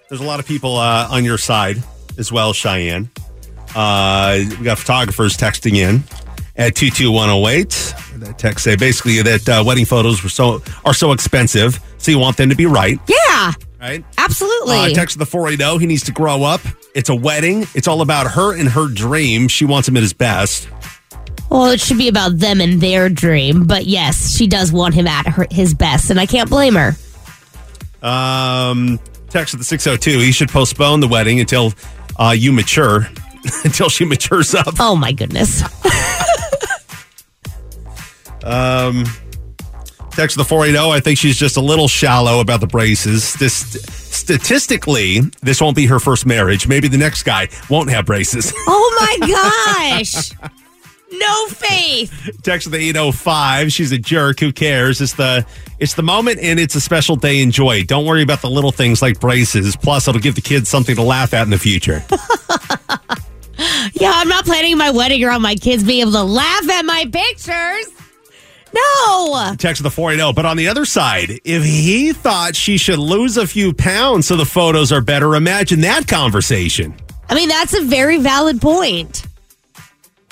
There's 0.09 0.21
a 0.21 0.25
lot 0.25 0.39
of 0.39 0.45
people 0.45 0.77
uh, 0.77 1.07
on 1.09 1.25
your 1.25 1.39
side 1.39 1.81
as 2.19 2.31
well, 2.31 2.53
Cheyenne. 2.53 3.09
Uh, 3.75 4.39
we 4.57 4.63
got 4.65 4.77
photographers 4.79 5.37
texting 5.37 5.75
in 5.75 6.03
at 6.55 6.75
22108. 6.75 7.95
That 8.19 8.37
text 8.37 8.63
say 8.65 8.75
basically 8.75 9.21
that 9.21 9.47
uh, 9.47 9.63
wedding 9.65 9.85
photos 9.85 10.21
were 10.23 10.29
so 10.29 10.61
are 10.85 10.93
so 10.93 11.11
expensive, 11.11 11.79
so 11.97 12.11
you 12.11 12.19
want 12.19 12.35
them 12.37 12.49
to 12.49 12.55
be 12.55 12.65
right, 12.65 12.99
Yeah, 13.07 13.53
right? 13.79 14.03
absolutely. 14.17 14.75
Uh, 14.75 14.89
text 14.89 15.17
the 15.19 15.25
480. 15.25 15.79
He 15.79 15.85
needs 15.85 16.03
to 16.05 16.11
grow 16.11 16.43
up. 16.43 16.59
It's 16.95 17.09
a 17.09 17.15
wedding. 17.15 17.65
It's 17.75 17.87
all 17.87 18.01
about 18.01 18.31
her 18.31 18.57
and 18.57 18.67
her 18.67 18.87
dream. 18.89 19.47
She 19.47 19.63
wants 19.63 19.87
him 19.87 19.95
at 19.95 20.03
his 20.03 20.11
best. 20.13 20.67
well, 21.49 21.67
it 21.67 21.79
should 21.79 21.97
be 21.97 22.09
about 22.09 22.39
them 22.39 22.59
and 22.59 22.81
their 22.81 23.07
dream, 23.07 23.65
but 23.65 23.85
yes, 23.85 24.35
she 24.35 24.47
does 24.47 24.73
want 24.73 24.95
him 24.95 25.07
at 25.07 25.27
her, 25.27 25.45
his 25.51 25.73
best, 25.73 26.09
and 26.09 26.19
I 26.19 26.25
can't 26.25 26.49
blame 26.49 26.75
her. 26.75 26.93
Um, 28.01 28.99
text 29.29 29.53
at 29.53 29.59
the 29.59 29.63
602. 29.63 30.19
He 30.19 30.31
should 30.31 30.49
postpone 30.49 30.99
the 30.99 31.07
wedding 31.07 31.39
until 31.39 31.73
uh, 32.17 32.33
you 32.37 32.51
mature, 32.51 33.07
until 33.63 33.89
she 33.89 34.05
matures 34.05 34.53
up. 34.55 34.75
Oh 34.79 34.95
my 34.95 35.11
goodness. 35.11 35.63
Um, 38.43 39.03
text 40.11 40.37
the 40.37 40.43
480. 40.45 40.91
I 40.91 40.99
think 40.99 41.17
she's 41.17 41.37
just 41.37 41.57
a 41.57 41.61
little 41.61 41.87
shallow 41.87 42.39
about 42.39 42.61
the 42.61 42.67
braces. 42.67 43.33
This 43.35 43.53
statistically, 43.55 45.19
this 45.41 45.61
won't 45.61 45.75
be 45.75 45.85
her 45.87 45.99
first 45.99 46.25
marriage. 46.25 46.67
Maybe 46.67 46.87
the 46.87 46.97
next 46.97 47.23
guy 47.23 47.49
won't 47.69 47.89
have 47.89 48.05
braces. 48.05 48.53
Oh 48.67 49.17
my 49.19 49.27
gosh. 49.27 50.31
No 51.11 51.47
faith. 51.47 52.39
text 52.43 52.69
the 52.69 52.77
805. 52.77 53.71
She's 53.71 53.91
a 53.91 53.97
jerk. 53.97 54.39
Who 54.39 54.51
cares? 54.51 55.01
It's 55.01 55.13
the 55.13 55.45
it's 55.79 55.93
the 55.95 56.03
moment 56.03 56.39
and 56.39 56.59
it's 56.59 56.75
a 56.75 56.81
special 56.81 57.15
day. 57.15 57.41
Enjoy. 57.41 57.83
Don't 57.83 58.05
worry 58.05 58.21
about 58.21 58.41
the 58.41 58.49
little 58.49 58.71
things 58.71 59.01
like 59.01 59.19
braces. 59.19 59.75
Plus, 59.75 60.07
it'll 60.07 60.21
give 60.21 60.35
the 60.35 60.41
kids 60.41 60.69
something 60.69 60.95
to 60.95 61.01
laugh 61.01 61.33
at 61.33 61.43
in 61.43 61.49
the 61.49 61.57
future. 61.57 62.03
Yeah, 63.99 64.13
I'm 64.15 64.29
not 64.29 64.45
planning 64.45 64.77
my 64.77 64.91
wedding 64.91 65.23
around 65.23 65.41
my 65.41 65.55
kids 65.55 65.83
being 65.83 66.01
able 66.01 66.13
to 66.13 66.23
laugh 66.23 66.69
at 66.69 66.83
my 66.85 67.05
pictures. 67.11 67.87
No. 68.73 69.55
text 69.57 69.83
the 69.83 69.89
480. 69.89 70.33
But 70.33 70.45
on 70.45 70.55
the 70.55 70.67
other 70.67 70.85
side, 70.85 71.39
if 71.43 71.63
he 71.63 72.13
thought 72.13 72.55
she 72.55 72.77
should 72.77 72.99
lose 72.99 73.35
a 73.35 73.45
few 73.45 73.73
pounds 73.73 74.27
so 74.27 74.37
the 74.37 74.45
photos 74.45 74.91
are 74.91 75.01
better, 75.01 75.35
imagine 75.35 75.81
that 75.81 76.07
conversation. 76.07 76.95
I 77.29 77.35
mean, 77.35 77.49
that's 77.49 77.73
a 77.73 77.81
very 77.83 78.17
valid 78.17 78.61
point. 78.61 79.25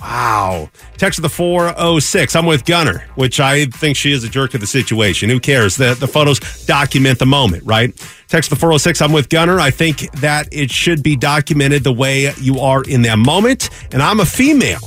Wow. 0.01 0.69
Text 0.97 1.19
of 1.19 1.23
the 1.23 1.29
406. 1.29 2.35
I'm 2.35 2.45
with 2.45 2.65
Gunner, 2.65 3.05
which 3.15 3.39
I 3.39 3.65
think 3.65 3.97
she 3.97 4.11
is 4.11 4.23
a 4.23 4.29
jerk 4.29 4.53
of 4.53 4.61
the 4.61 4.67
situation. 4.67 5.29
Who 5.29 5.39
cares? 5.39 5.75
The, 5.75 5.95
the 5.95 6.07
photos 6.07 6.39
document 6.65 7.19
the 7.19 7.25
moment, 7.25 7.63
right? 7.65 7.95
Text 8.27 8.51
of 8.51 8.57
the 8.57 8.61
406. 8.61 9.01
I'm 9.01 9.11
with 9.11 9.29
Gunner. 9.29 9.59
I 9.59 9.71
think 9.71 10.11
that 10.13 10.49
it 10.51 10.69
should 10.69 11.01
be 11.01 11.15
documented 11.15 11.83
the 11.83 11.93
way 11.93 12.31
you 12.39 12.59
are 12.59 12.83
in 12.83 13.01
that 13.03 13.17
moment. 13.17 13.69
And 13.91 14.01
I'm 14.01 14.19
a 14.19 14.25
female. 14.25 14.79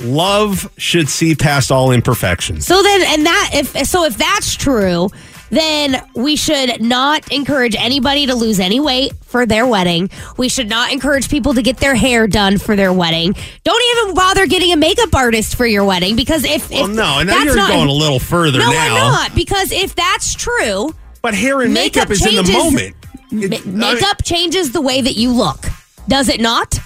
Love 0.00 0.70
should 0.76 1.08
see 1.08 1.34
past 1.34 1.70
all 1.70 1.92
imperfections. 1.92 2.66
So 2.66 2.82
then, 2.82 3.02
and 3.06 3.26
that 3.26 3.50
if 3.54 3.86
so, 3.86 4.04
if 4.04 4.16
that's 4.16 4.56
true, 4.56 5.08
then 5.56 6.02
we 6.14 6.36
should 6.36 6.80
not 6.80 7.30
encourage 7.32 7.74
anybody 7.76 8.26
to 8.26 8.34
lose 8.34 8.60
any 8.60 8.80
weight 8.80 9.12
for 9.24 9.46
their 9.46 9.66
wedding. 9.66 10.10
We 10.36 10.48
should 10.48 10.68
not 10.68 10.92
encourage 10.92 11.28
people 11.28 11.54
to 11.54 11.62
get 11.62 11.78
their 11.78 11.94
hair 11.94 12.26
done 12.26 12.58
for 12.58 12.76
their 12.76 12.92
wedding. 12.92 13.34
Don't 13.64 13.82
even 14.04 14.14
bother 14.14 14.46
getting 14.46 14.72
a 14.72 14.76
makeup 14.76 15.14
artist 15.14 15.56
for 15.56 15.66
your 15.66 15.84
wedding 15.84 16.16
because 16.16 16.44
if, 16.44 16.70
Well, 16.70 16.90
if 16.90 16.96
no, 16.96 17.18
and 17.20 17.28
now 17.28 17.34
that's 17.34 17.44
you're 17.46 17.56
not, 17.56 17.70
going 17.70 17.88
a 17.88 17.92
little 17.92 18.18
further 18.20 18.58
no, 18.58 18.70
now. 18.70 18.94
I'm 18.96 19.12
not 19.12 19.34
because 19.34 19.72
if 19.72 19.94
that's 19.94 20.34
true, 20.34 20.94
But 21.22 21.34
hair 21.34 21.60
and 21.62 21.72
makeup, 21.74 22.10
is 22.10 22.24
in 22.24 22.36
the 22.36 22.42
changes- 22.42 22.56
moment. 22.56 22.96
It- 23.32 23.66
I- 23.66 23.70
makeup 23.70 24.22
changes 24.24 24.72
the 24.72 24.80
way 24.80 25.00
that 25.00 25.16
you 25.16 25.30
look. 25.32 25.64
Does 26.06 26.28
it 26.28 26.40
not? 26.40 26.78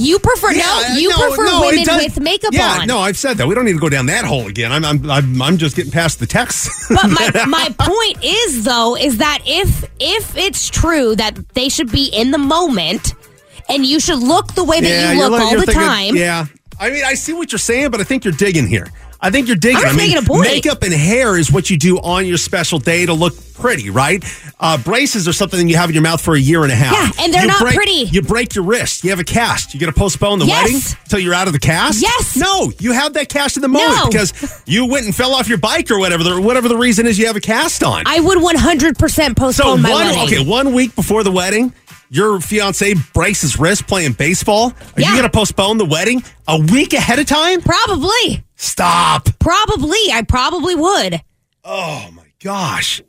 You 0.00 0.18
prefer 0.18 0.52
Yeah, 0.52 0.62
no, 0.62 0.96
you 0.96 1.10
no, 1.10 1.16
prefer 1.18 1.44
no, 1.44 1.60
women 1.60 1.84
with 1.96 2.20
makeup 2.20 2.54
yeah, 2.54 2.78
on. 2.80 2.86
no, 2.86 2.98
I've 3.00 3.18
said 3.18 3.36
that. 3.36 3.46
We 3.46 3.54
don't 3.54 3.66
need 3.66 3.74
to 3.74 3.78
go 3.78 3.90
down 3.90 4.06
that 4.06 4.24
hole 4.24 4.46
again. 4.46 4.72
I'm, 4.72 4.82
I'm, 4.82 5.10
I'm, 5.10 5.42
I'm 5.42 5.56
just 5.58 5.76
getting 5.76 5.92
past 5.92 6.18
the 6.20 6.26
text. 6.26 6.70
But 6.88 7.08
my, 7.10 7.44
my 7.48 7.74
point 7.78 8.24
is 8.24 8.64
though 8.64 8.96
is 8.96 9.18
that 9.18 9.40
if 9.44 9.84
if 10.00 10.36
it's 10.38 10.70
true 10.70 11.14
that 11.16 11.36
they 11.54 11.68
should 11.68 11.92
be 11.92 12.06
in 12.06 12.30
the 12.30 12.38
moment 12.38 13.14
and 13.68 13.84
you 13.84 14.00
should 14.00 14.20
look 14.20 14.54
the 14.54 14.64
way 14.64 14.80
that 14.80 14.88
you 15.12 15.18
you're 15.20 15.28
look 15.28 15.40
all 15.40 15.50
the 15.50 15.66
thinking- 15.66 15.74
time. 15.74 16.16
Yeah, 16.16 16.46
I 16.80 16.90
mean, 16.90 17.04
I 17.04 17.12
see 17.14 17.34
what 17.34 17.52
you're 17.52 17.58
saying, 17.58 17.90
but 17.90 18.00
I 18.00 18.04
think 18.04 18.24
you're 18.24 18.32
digging 18.32 18.66
here. 18.66 18.88
I 19.22 19.30
think 19.30 19.48
you're 19.48 19.56
digging. 19.56 19.76
I'm 19.78 19.84
I 19.84 19.88
mean, 19.90 19.96
making 19.98 20.18
a 20.18 20.22
point. 20.22 20.42
makeup 20.48 20.82
and 20.82 20.94
hair 20.94 21.36
is 21.36 21.52
what 21.52 21.68
you 21.68 21.76
do 21.76 21.98
on 21.98 22.26
your 22.26 22.38
special 22.38 22.78
day 22.78 23.04
to 23.04 23.12
look 23.12 23.34
pretty, 23.54 23.90
right? 23.90 24.24
Uh, 24.58 24.78
braces 24.78 25.28
are 25.28 25.34
something 25.34 25.68
you 25.68 25.76
have 25.76 25.90
in 25.90 25.94
your 25.94 26.02
mouth 26.02 26.22
for 26.22 26.34
a 26.34 26.38
year 26.40 26.62
and 26.62 26.72
a 26.72 26.74
half. 26.74 26.92
Yeah, 26.94 27.24
and 27.24 27.34
they're 27.34 27.42
You 27.42 27.48
not 27.48 27.60
break- 27.60 27.74
pretty. 27.76 27.92
You 28.10 28.22
break 28.22 28.54
your 28.54 28.64
wrist. 28.64 29.04
You 29.04 29.10
have 29.10 29.18
a 29.20 29.24
cast. 29.24 29.74
You 29.74 29.80
got 29.80 29.86
to 29.86 29.92
postpone 29.92 30.38
the 30.38 30.46
Yes. 30.46 30.62
wedding 30.64 30.80
until 31.04 31.18
you're 31.18 31.34
out 31.34 31.46
of 31.48 31.52
the 31.52 31.58
cast. 31.58 32.00
Yes. 32.00 32.34
No, 32.36 32.72
you 32.78 32.92
have 32.92 33.12
that 33.12 33.28
cast 33.28 33.56
in 33.56 33.60
the 33.62 33.68
moment 33.68 33.94
No. 33.96 34.06
because 34.08 34.62
you 34.64 34.86
went 34.86 35.04
and 35.04 35.14
fell 35.14 35.34
off 35.34 35.48
your 35.48 35.58
bike 35.58 35.90
or 35.90 35.98
whatever. 35.98 36.24
The, 36.24 36.40
whatever 36.40 36.68
the 36.68 36.78
reason 36.78 37.06
is, 37.06 37.18
you 37.18 37.26
have 37.26 37.36
a 37.36 37.40
cast 37.40 37.82
on. 37.82 38.04
I 38.06 38.20
would 38.20 38.38
100% 38.38 39.36
postpone 39.36 39.52
So 39.52 39.76
my 39.76 39.90
wedding. 39.92 40.22
okay, 40.22 40.42
one 40.44 40.72
week 40.72 40.94
before 40.96 41.22
the 41.24 41.32
wedding, 41.32 41.74
your 42.10 42.40
fiance 42.40 42.92
breaks 43.14 43.40
his 43.40 43.58
wrist 43.58 43.86
playing 43.86 44.12
baseball. 44.12 44.72
Are 44.96 45.00
Yeah. 45.00 45.08
you 45.10 45.12
going 45.14 45.22
to 45.30 45.30
postpone 45.30 45.78
the 45.78 45.84
wedding 45.86 46.22
a 46.48 46.58
week 46.60 46.92
ahead 46.92 47.18
of 47.18 47.26
time? 47.26 47.62
Probably. 47.62 48.44
Stop! 48.56 49.28
Probably. 49.38 50.12
I 50.12 50.22
probably 50.28 50.74
would. 50.74 51.22
Oh 51.64 52.10
my 52.12 52.24
gosh! 52.42 53.00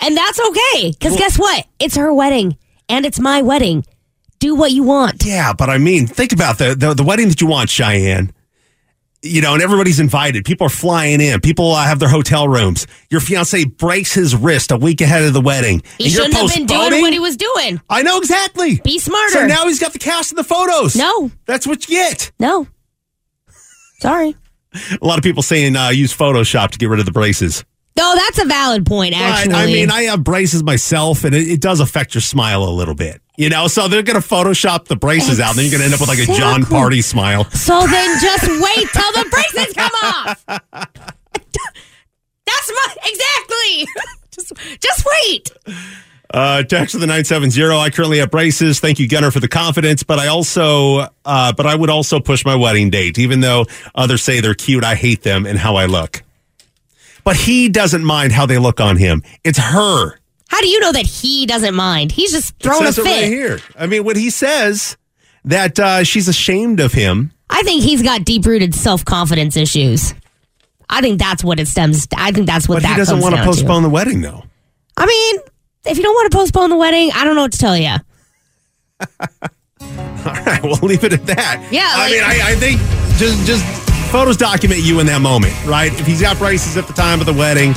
And 0.00 0.16
that's 0.16 0.40
okay 0.40 0.92
cuz 1.00 1.16
guess 1.16 1.38
what? 1.38 1.66
It's 1.78 1.96
her 1.96 2.12
wedding 2.14 2.56
and 2.88 3.04
it's 3.06 3.18
my 3.18 3.42
wedding. 3.42 3.84
Do 4.38 4.54
what 4.54 4.72
you 4.72 4.82
want. 4.82 5.24
Yeah, 5.24 5.52
but 5.52 5.68
I 5.68 5.78
mean, 5.78 6.06
think 6.06 6.32
about 6.32 6.58
the 6.58 6.74
the, 6.74 6.94
the 6.94 7.02
wedding 7.02 7.28
that 7.28 7.40
you 7.40 7.46
want, 7.46 7.70
Cheyenne. 7.70 8.32
You 9.22 9.42
know, 9.42 9.52
and 9.52 9.62
everybody's 9.62 10.00
invited. 10.00 10.46
People 10.46 10.66
are 10.66 10.70
flying 10.70 11.20
in. 11.20 11.40
People 11.40 11.72
uh, 11.72 11.84
have 11.84 11.98
their 11.98 12.08
hotel 12.08 12.48
rooms. 12.48 12.86
Your 13.10 13.20
fiance 13.20 13.64
breaks 13.64 14.14
his 14.14 14.34
wrist 14.34 14.70
a 14.70 14.78
week 14.78 15.02
ahead 15.02 15.24
of 15.24 15.34
the 15.34 15.42
wedding. 15.42 15.82
He 15.98 16.04
and 16.04 16.12
you're 16.14 16.24
shouldn't 16.24 16.34
have 16.34 16.54
been 16.54 16.66
doing 16.66 17.02
what 17.02 17.12
he 17.12 17.18
was 17.18 17.36
doing. 17.36 17.82
I 17.90 18.02
know 18.02 18.16
exactly. 18.16 18.80
Be 18.82 18.98
smarter. 18.98 19.32
So 19.32 19.46
now 19.46 19.66
he's 19.66 19.78
got 19.78 19.92
the 19.92 19.98
cast 19.98 20.32
of 20.32 20.36
the 20.36 20.44
photos. 20.44 20.96
No. 20.96 21.30
that's 21.44 21.66
what 21.66 21.86
you 21.86 21.96
get. 21.96 22.32
No. 22.38 22.66
Sorry. 23.98 24.34
A 25.02 25.04
lot 25.06 25.18
of 25.18 25.24
people 25.24 25.42
saying 25.42 25.76
uh, 25.76 25.90
use 25.90 26.16
Photoshop 26.16 26.70
to 26.70 26.78
get 26.78 26.88
rid 26.88 27.00
of 27.00 27.06
the 27.06 27.12
braces. 27.12 27.64
No, 27.96 28.14
that's 28.14 28.38
a 28.40 28.44
valid 28.46 28.86
point 28.86 29.14
actually. 29.14 29.52
But, 29.52 29.58
I 29.58 29.66
mean, 29.66 29.90
I 29.90 30.02
have 30.04 30.24
braces 30.24 30.62
myself, 30.62 31.24
and 31.24 31.34
it, 31.34 31.48
it 31.48 31.60
does 31.60 31.80
affect 31.80 32.14
your 32.14 32.22
smile 32.22 32.62
a 32.62 32.70
little 32.70 32.94
bit. 32.94 33.20
You 33.36 33.48
know, 33.48 33.68
so 33.68 33.88
they're 33.88 34.02
going 34.02 34.20
to 34.20 34.26
Photoshop 34.26 34.86
the 34.86 34.96
braces 34.96 35.40
out, 35.40 35.50
and 35.50 35.58
then 35.58 35.64
you're 35.66 35.78
going 35.78 35.80
to 35.80 35.84
end 35.86 35.94
up 35.94 36.00
with 36.00 36.08
like 36.08 36.18
a 36.18 36.26
John 36.26 36.60
Exactly. 36.60 36.76
Party 36.76 37.02
smile. 37.02 37.44
So 37.50 37.86
then 37.86 38.20
just 38.20 38.48
wait 38.48 38.88
till 38.92 39.12
the 39.12 39.28
braces 39.30 39.74
come 39.74 39.90
off. 40.02 40.44
That's 42.46 42.72
my 42.72 42.96
exactly. 43.04 43.86
just 44.30 44.52
just 44.80 45.06
wait. 45.24 45.50
Uh, 46.32 46.62
text 46.62 46.92
to 46.92 46.98
the 46.98 47.06
nine 47.06 47.24
seven 47.24 47.50
zero. 47.50 47.78
I 47.78 47.90
currently 47.90 48.18
have 48.18 48.30
braces. 48.30 48.78
Thank 48.80 48.98
you, 48.98 49.08
Gunner, 49.08 49.30
for 49.30 49.40
the 49.40 49.48
confidence. 49.48 50.02
But 50.02 50.18
I 50.18 50.28
also, 50.28 51.08
uh, 51.24 51.52
but 51.52 51.66
I 51.66 51.74
would 51.74 51.90
also 51.90 52.20
push 52.20 52.44
my 52.44 52.54
wedding 52.54 52.90
date, 52.90 53.18
even 53.18 53.40
though 53.40 53.66
others 53.94 54.22
say 54.22 54.40
they're 54.40 54.54
cute. 54.54 54.84
I 54.84 54.94
hate 54.94 55.22
them 55.22 55.46
and 55.46 55.58
how 55.58 55.76
I 55.76 55.86
look. 55.86 56.22
But 57.24 57.36
he 57.36 57.68
doesn't 57.68 58.04
mind 58.04 58.32
how 58.32 58.46
they 58.46 58.58
look 58.58 58.80
on 58.80 58.96
him. 58.96 59.22
It's 59.44 59.58
her. 59.58 60.18
How 60.48 60.60
do 60.60 60.68
you 60.68 60.80
know 60.80 60.92
that 60.92 61.06
he 61.06 61.46
doesn't 61.46 61.74
mind? 61.74 62.12
He's 62.12 62.32
just 62.32 62.58
throwing 62.58 62.86
a 62.86 62.92
fit. 62.92 63.06
it 63.06 63.08
right 63.08 63.24
here. 63.24 63.60
I 63.78 63.86
mean, 63.86 64.04
when 64.04 64.16
he 64.16 64.30
says 64.30 64.96
that 65.44 65.78
uh, 65.78 66.02
she's 66.04 66.28
ashamed 66.28 66.80
of 66.80 66.92
him, 66.92 67.32
I 67.48 67.62
think 67.62 67.82
he's 67.82 68.02
got 68.02 68.24
deep 68.24 68.44
rooted 68.46 68.74
self 68.74 69.04
confidence 69.04 69.56
issues. 69.56 70.14
I 70.88 71.00
think 71.00 71.20
that's 71.20 71.44
what 71.44 71.60
it 71.60 71.68
stems. 71.68 72.08
I 72.16 72.32
think 72.32 72.46
that's 72.46 72.68
what 72.68 72.76
but 72.76 72.82
that 72.82 72.90
he 72.90 72.96
doesn't 72.96 73.20
want 73.20 73.36
to 73.36 73.44
postpone 73.44 73.84
the 73.84 73.88
wedding, 73.90 74.20
though. 74.22 74.42
I 74.96 75.06
mean, 75.06 75.36
if 75.86 75.96
you 75.96 76.02
don't 76.02 76.14
want 76.14 76.32
to 76.32 76.36
postpone 76.36 76.70
the 76.70 76.76
wedding, 76.76 77.10
I 77.14 77.24
don't 77.24 77.36
know 77.36 77.42
what 77.42 77.52
to 77.52 77.58
tell 77.58 77.76
you. 77.76 77.94
All 79.80 80.34
right, 80.34 80.62
we'll 80.62 80.76
leave 80.82 81.04
it 81.04 81.12
at 81.12 81.26
that. 81.26 81.68
Yeah, 81.70 81.88
I 81.94 82.10
mean, 82.10 82.22
I, 82.22 82.52
I 82.52 82.54
think 82.56 82.80
just 83.18 83.46
just 83.46 83.64
photos 84.10 84.36
document 84.36 84.80
you 84.82 85.00
in 85.00 85.06
that 85.06 85.20
moment, 85.20 85.54
right? 85.64 85.92
If 85.92 86.06
he's 86.06 86.20
got 86.20 86.38
braces 86.38 86.76
at 86.76 86.86
the 86.86 86.92
time 86.92 87.20
of 87.20 87.26
the 87.26 87.32
wedding, 87.32 87.72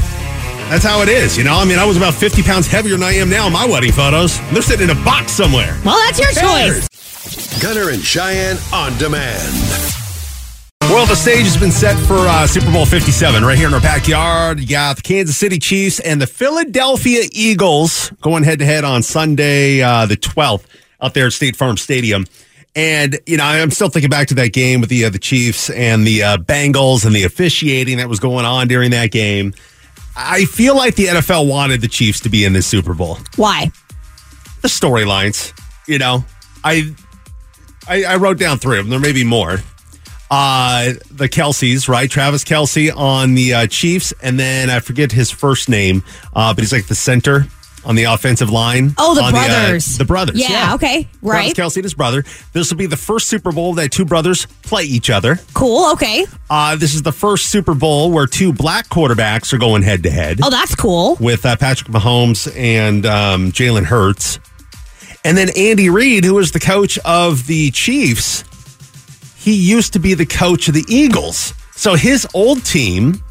that's 0.69 0.83
how 0.83 1.01
it 1.01 1.09
is. 1.09 1.37
You 1.37 1.43
know, 1.43 1.55
I 1.55 1.65
mean, 1.65 1.79
I 1.79 1.85
was 1.85 1.97
about 1.97 2.13
fifty 2.13 2.41
pounds 2.41 2.67
heavier 2.67 2.93
than 2.93 3.03
I 3.03 3.13
am 3.13 3.29
now 3.29 3.47
in 3.47 3.53
my 3.53 3.65
wedding 3.65 3.91
photos. 3.91 4.39
They're 4.51 4.61
sitting 4.61 4.89
in 4.89 4.97
a 4.97 5.05
box 5.05 5.31
somewhere. 5.31 5.79
Well, 5.85 5.97
that's 6.05 6.19
your 6.19 6.31
choice. 6.31 7.61
Gunner 7.61 7.89
and 7.89 8.01
Cheyenne 8.01 8.57
on 8.73 8.97
demand. 8.97 9.41
Well, 10.89 11.05
the 11.05 11.15
stage 11.15 11.43
has 11.43 11.57
been 11.57 11.71
set 11.71 11.97
for 12.05 12.17
uh, 12.17 12.45
Super 12.45 12.71
Bowl 12.71 12.85
57 12.85 13.43
right 13.43 13.57
here 13.57 13.67
in 13.67 13.73
our 13.73 13.81
backyard. 13.81 14.59
You 14.59 14.67
got 14.67 14.97
the 14.97 15.01
Kansas 15.01 15.37
City 15.37 15.57
Chiefs 15.57 15.99
and 15.99 16.21
the 16.21 16.27
Philadelphia 16.27 17.23
Eagles 17.31 18.11
going 18.21 18.43
head 18.43 18.59
to 18.59 18.65
head 18.65 18.83
on 18.83 19.01
Sunday, 19.01 19.81
uh, 19.81 20.05
the 20.05 20.17
12th, 20.17 20.65
out 21.01 21.13
there 21.13 21.27
at 21.27 21.33
State 21.33 21.55
Farm 21.55 21.77
Stadium. 21.77 22.25
And, 22.75 23.19
you 23.27 23.37
know, 23.37 23.43
I'm 23.43 23.69
still 23.71 23.89
thinking 23.89 24.09
back 24.09 24.27
to 24.29 24.35
that 24.35 24.51
game 24.51 24.81
with 24.81 24.89
the, 24.89 25.05
uh, 25.05 25.09
the 25.09 25.19
Chiefs 25.19 25.69
and 25.69 26.07
the 26.07 26.23
uh, 26.23 26.37
Bengals 26.37 27.05
and 27.05 27.15
the 27.15 27.23
officiating 27.23 27.97
that 27.97 28.09
was 28.09 28.19
going 28.19 28.45
on 28.45 28.67
during 28.67 28.91
that 28.91 29.11
game. 29.11 29.53
I 30.15 30.45
feel 30.45 30.75
like 30.75 30.95
the 30.95 31.05
NFL 31.05 31.47
wanted 31.47 31.81
the 31.81 31.87
Chiefs 31.87 32.19
to 32.21 32.29
be 32.29 32.45
in 32.45 32.53
this 32.53 32.67
Super 32.67 32.93
Bowl 32.93 33.17
Why? 33.35 33.71
the 34.61 34.67
storylines. 34.67 35.53
You 35.87 35.99
know, 35.99 36.23
I, 36.63 36.95
I 37.87 38.03
I 38.05 38.15
wrote 38.15 38.37
down 38.39 38.57
three 38.57 38.79
of 38.79 38.85
them. 38.85 38.91
There 38.91 38.99
may 38.99 39.11
be 39.11 39.25
more. 39.25 39.57
Uh, 40.31 40.93
the 41.11 41.29
Kelces, 41.29 41.87
right? 41.87 42.09
Travis 42.09 42.43
Kelce 42.43 42.95
on 42.95 43.35
the 43.35 43.53
uh, 43.53 43.67
Chiefs, 43.67 44.13
and 44.23 44.39
then 44.39 44.69
I 44.69 44.79
forget 44.79 45.11
his 45.11 45.29
first 45.29 45.69
name, 45.69 46.03
uh, 46.35 46.53
but 46.53 46.63
he's 46.63 46.71
like 46.71 46.87
the 46.87 46.95
center 46.95 47.45
on 47.85 47.95
the 47.95 48.03
offensive 48.05 48.49
line. 48.49 48.93
Oh, 48.97 49.13
the 49.15 49.29
brothers. 49.31 49.95
uh, 49.95 49.97
the 49.99 50.05
brothers. 50.05 50.37
Yeah, 50.39 50.75
okay, 50.75 51.03
Travis 51.03 51.17
right. 51.21 51.55
Kelce 51.55 51.75
and 51.77 51.83
his 51.85 51.93
brother. 51.93 52.23
This 52.53 52.69
will 52.71 52.77
be 52.77 52.85
the 52.85 52.97
first 52.97 53.27
Super 53.27 53.51
Bowl 53.51 53.73
that 53.75 53.91
two 53.91 54.05
brothers 54.05 54.45
play 54.63 54.83
each 54.83 55.09
other. 55.09 55.39
Cool. 55.53 55.91
Okay. 55.93 56.25
Uh, 56.49 56.75
this 56.75 56.93
is 56.93 57.01
the 57.01 57.11
first 57.11 57.47
Super 57.47 57.73
Bowl 57.73 58.11
where 58.11 58.27
two 58.27 58.53
black 58.53 58.87
quarterbacks 58.89 59.53
are 59.53 59.57
going 59.57 59.81
head 59.83 60.03
to 60.03 60.09
head 60.09 60.39
Oh, 60.43 60.49
that's 60.49 60.75
cool. 60.75 61.15
with 61.19 61.45
uh, 61.45 61.55
Patrick 61.55 61.89
Mahomes 61.91 62.53
and 62.57 63.05
um, 63.05 63.51
Jalen 63.51 63.85
Hurts. 63.85 64.39
And 65.25 65.37
then 65.37 65.49
Andy 65.55 65.89
Reid, 65.89 66.25
who 66.25 66.33
was 66.35 66.51
the 66.51 66.59
coach 66.59 66.99
of 66.99 67.47
the 67.47 67.71
Chiefs, 67.71 68.43
he 69.37 69.53
used 69.55 69.93
to 69.93 69.99
be 69.99 70.13
the 70.13 70.25
coach 70.25 70.67
of 70.67 70.73
the 70.73 70.83
Eagles. 70.89 71.53
So 71.75 71.95
his 71.95 72.27
old 72.33 72.63
team 72.65 73.22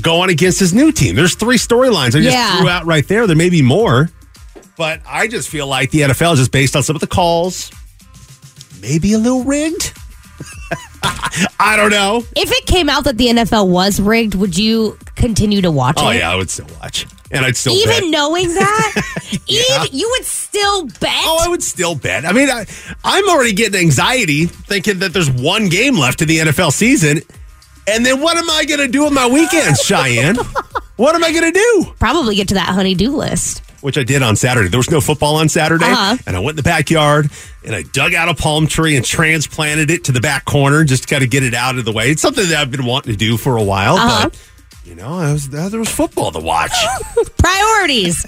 going 0.00 0.30
against 0.30 0.60
his 0.60 0.72
new 0.74 0.92
team. 0.92 1.16
There's 1.16 1.34
three 1.34 1.56
storylines 1.58 2.08
I 2.16 2.20
just 2.22 2.36
Yeah. 2.36 2.58
threw 2.58 2.68
out 2.68 2.86
right 2.86 3.06
there. 3.08 3.26
There 3.26 3.36
may 3.36 3.50
be 3.50 3.62
more, 3.62 4.10
but 4.76 5.00
I 5.06 5.26
just 5.26 5.48
feel 5.48 5.66
like 5.66 5.90
the 5.90 6.02
NFL 6.02 6.34
is 6.34 6.38
just 6.38 6.52
based 6.52 6.76
on 6.76 6.82
some 6.82 6.96
of 6.96 7.00
the 7.00 7.06
calls, 7.06 7.70
maybe 8.80 9.12
a 9.14 9.18
little 9.18 9.44
rigged. 9.44 9.92
I 11.58 11.76
don't 11.76 11.90
know. 11.90 12.24
If 12.36 12.50
it 12.52 12.66
came 12.66 12.88
out 12.88 13.04
that 13.04 13.16
the 13.16 13.28
NFL 13.28 13.68
was 13.68 14.00
rigged, 14.00 14.34
would 14.34 14.56
you 14.56 14.98
continue 15.16 15.60
to 15.62 15.70
watch 15.70 15.96
Oh 15.98 16.10
it? 16.10 16.18
yeah, 16.18 16.30
I 16.30 16.36
would 16.36 16.50
still 16.50 16.66
watch, 16.80 17.06
and 17.30 17.44
I'd 17.44 17.56
still 17.56 17.72
Even 17.74 17.88
bet. 18.00 18.10
knowing 18.10 18.54
that, 18.54 19.02
even 19.46 19.88
you 19.92 20.08
would 20.10 20.24
still 20.24 20.86
bet. 20.86 21.22
Oh, 21.24 21.42
I 21.44 21.48
would 21.48 21.62
still 21.62 21.94
bet. 21.94 22.24
I 22.26 22.32
mean, 22.32 22.50
I, 22.50 22.66
I'm 23.04 23.28
already 23.28 23.52
getting 23.52 23.80
anxiety 23.80 24.46
thinking 24.46 24.98
that 25.00 25.12
there's 25.12 25.30
one 25.30 25.68
game 25.68 25.96
left 25.96 26.22
in 26.22 26.28
the 26.28 26.38
NFL 26.38 26.72
season. 26.72 27.22
And 27.86 28.04
then 28.06 28.20
what 28.20 28.36
am 28.36 28.48
I 28.50 28.64
going 28.64 28.80
to 28.80 28.88
do 28.88 29.04
with 29.04 29.12
my 29.12 29.26
weekends, 29.28 29.80
Cheyenne? 29.82 30.36
what 30.96 31.14
am 31.14 31.24
I 31.24 31.32
going 31.32 31.52
to 31.52 31.58
do? 31.58 31.92
Probably 31.98 32.34
get 32.36 32.48
to 32.48 32.54
that 32.54 32.68
honey-do 32.68 33.10
list. 33.16 33.62
which 33.80 33.96
I 33.98 34.04
did 34.04 34.22
on 34.22 34.36
Saturday. 34.36 34.68
There 34.68 34.78
was 34.78 34.90
no 34.90 35.00
football 35.00 35.36
on 35.36 35.48
Saturday, 35.48 35.86
Uh-huh. 35.86 36.16
and 36.26 36.36
I 36.36 36.38
went 36.40 36.50
in 36.50 36.56
the 36.56 36.62
backyard 36.62 37.30
and 37.64 37.74
I 37.74 37.82
dug 37.82 38.12
out 38.14 38.28
a 38.28 38.34
palm 38.34 38.66
tree 38.66 38.94
and 38.96 39.04
transplanted 39.04 39.90
it 39.90 40.04
to 40.04 40.12
the 40.12 40.20
back 40.20 40.44
corner 40.44 40.84
just 40.84 41.04
to 41.04 41.08
kind 41.08 41.24
of 41.24 41.30
get 41.30 41.42
it 41.42 41.54
out 41.54 41.78
of 41.78 41.84
the 41.86 41.92
way. 41.92 42.10
It's 42.10 42.20
something 42.22 42.46
that 42.48 42.58
I've 42.58 42.70
been 42.70 42.84
wanting 42.84 43.12
to 43.12 43.18
do 43.18 43.36
for 43.38 43.56
a 43.56 43.62
while, 43.64 43.96
Uh-huh. 43.96 44.28
but 44.28 44.38
you 44.84 44.94
know, 44.96 45.14
I 45.18 45.32
was, 45.32 45.48
there 45.50 45.78
was 45.78 45.88
football 45.90 46.32
to 46.32 46.40
watch. 46.40 46.72
Priorities. 47.38 48.24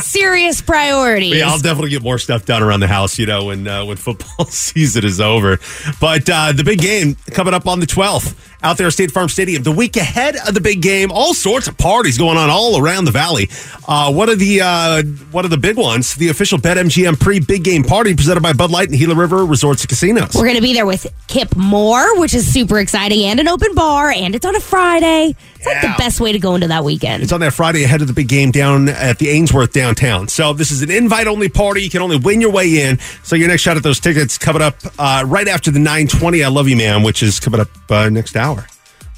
Serious 0.00 0.60
priorities. 0.62 1.34
Yeah, 1.36 1.50
I'll 1.50 1.58
definitely 1.58 1.90
get 1.90 2.02
more 2.02 2.18
stuff 2.18 2.44
done 2.44 2.62
around 2.62 2.80
the 2.80 2.88
house, 2.88 3.18
you 3.18 3.26
know, 3.26 3.44
when 3.46 3.68
uh, 3.68 3.84
when 3.84 3.96
football 3.98 4.46
season 4.50 5.04
is 5.04 5.20
over. 5.20 5.58
But 6.00 6.28
uh, 6.28 6.52
the 6.52 6.64
big 6.64 6.80
game 6.80 7.16
coming 7.32 7.54
up 7.54 7.66
on 7.68 7.80
the 7.80 7.86
12th 7.86 8.34
out 8.62 8.78
there 8.78 8.86
at 8.86 8.92
State 8.92 9.10
Farm 9.10 9.28
Stadium. 9.28 9.62
The 9.62 9.72
week 9.72 9.96
ahead 9.96 10.36
of 10.46 10.54
the 10.54 10.60
big 10.60 10.82
game, 10.82 11.10
all 11.10 11.34
sorts 11.34 11.68
of 11.68 11.76
parties 11.78 12.18
going 12.18 12.36
on 12.36 12.50
all 12.50 12.78
around 12.78 13.04
the 13.04 13.10
valley. 13.10 13.48
Uh, 13.86 14.12
one 14.12 14.28
of 14.28 14.38
the 14.38 14.60
uh, 14.62 15.02
one 15.30 15.44
of 15.44 15.50
the 15.50 15.56
big 15.58 15.76
ones, 15.76 16.14
the 16.14 16.28
official 16.28 16.58
BetMGM 16.58 17.18
pre 17.20 17.40
big 17.40 17.64
game 17.64 17.82
party 17.82 18.14
presented 18.14 18.42
by 18.42 18.52
Bud 18.52 18.70
Light 18.70 18.88
and 18.88 18.98
Gila 18.98 19.14
River 19.14 19.44
Resorts 19.44 19.82
and 19.82 19.88
Casinos. 19.88 20.34
We're 20.34 20.42
going 20.42 20.56
to 20.56 20.62
be 20.62 20.74
there 20.74 20.86
with 20.86 21.06
Kip 21.26 21.56
Moore, 21.56 22.18
which 22.18 22.34
is 22.34 22.50
super 22.50 22.78
exciting, 22.78 23.24
and 23.24 23.40
an 23.40 23.48
open 23.48 23.74
bar, 23.74 24.10
and 24.10 24.34
it's 24.34 24.46
on 24.46 24.54
a 24.56 24.60
Friday. 24.60 25.34
It's 25.56 25.66
like 25.66 25.80
the 25.82 25.94
best 25.96 26.20
way 26.20 26.32
to 26.32 26.40
go 26.40 26.56
into 26.56 26.66
that 26.68 26.82
weekend. 26.82 27.22
It's 27.22 27.32
on 27.32 27.40
that 27.40 27.52
Friday 27.52 27.84
ahead 27.84 28.00
of 28.00 28.08
the 28.08 28.12
big 28.12 28.28
game 28.28 28.50
down 28.50 28.88
at 28.88 29.18
the 29.18 29.28
Ainsworth 29.28 29.72
downtown. 29.72 30.26
So 30.26 30.52
this 30.52 30.72
is 30.72 30.82
an 30.82 30.90
invite 30.90 31.28
only 31.28 31.48
party. 31.48 31.82
You 31.82 31.90
can 31.90 32.02
only 32.02 32.16
win 32.16 32.40
your 32.40 32.50
way 32.50 32.82
in. 32.82 32.98
So 33.22 33.36
your 33.36 33.46
next 33.46 33.62
shot 33.62 33.76
at 33.76 33.84
those 33.84 34.00
tickets 34.00 34.38
coming 34.38 34.60
up 34.60 34.74
uh, 34.98 35.22
right 35.24 35.46
after 35.46 35.70
the 35.70 35.78
920 35.78 36.42
I 36.42 36.48
Love 36.48 36.68
You 36.68 36.76
Man, 36.76 37.04
which 37.04 37.22
is 37.22 37.38
coming 37.38 37.60
up 37.60 37.68
uh, 37.90 38.08
next 38.08 38.34
hour. 38.34 38.51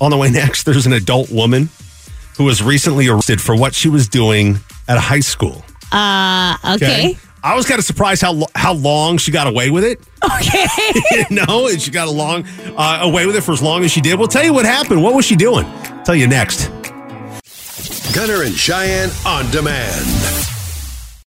On 0.04 0.10
the 0.10 0.18
way 0.18 0.28
next, 0.30 0.64
there's 0.64 0.84
an 0.84 0.92
adult 0.92 1.30
woman 1.30 1.70
who 2.36 2.44
was 2.44 2.62
recently 2.62 3.08
arrested 3.08 3.40
for 3.40 3.56
what 3.56 3.74
she 3.74 3.88
was 3.88 4.06
doing 4.06 4.58
at 4.86 4.98
a 4.98 5.00
high 5.00 5.20
school. 5.20 5.64
Uh, 5.90 6.58
okay. 6.74 7.16
I 7.42 7.54
was 7.54 7.66
kind 7.66 7.78
of 7.78 7.86
surprised 7.86 8.20
how 8.20 8.32
lo- 8.32 8.50
how 8.54 8.74
long 8.74 9.16
she 9.16 9.32
got 9.32 9.46
away 9.46 9.70
with 9.70 9.82
it. 9.82 10.00
Okay. 10.22 10.66
you 11.10 11.24
know, 11.30 11.68
and 11.68 11.80
she 11.80 11.90
got 11.90 12.06
along 12.06 12.44
uh, 12.76 12.98
away 13.00 13.24
with 13.24 13.34
it 13.34 13.40
for 13.40 13.52
as 13.52 13.62
long 13.62 13.82
as 13.82 13.92
she 13.92 14.02
did. 14.02 14.18
We'll 14.18 14.28
tell 14.28 14.44
you 14.44 14.52
what 14.52 14.66
happened. 14.66 15.02
What 15.02 15.14
was 15.14 15.24
she 15.24 15.36
doing? 15.36 15.64
Tell 16.04 16.14
you 16.14 16.26
next. 16.26 16.68
Gunner 18.14 18.42
and 18.42 18.54
Cheyenne 18.54 19.10
on 19.24 19.50
demand. 19.50 20.04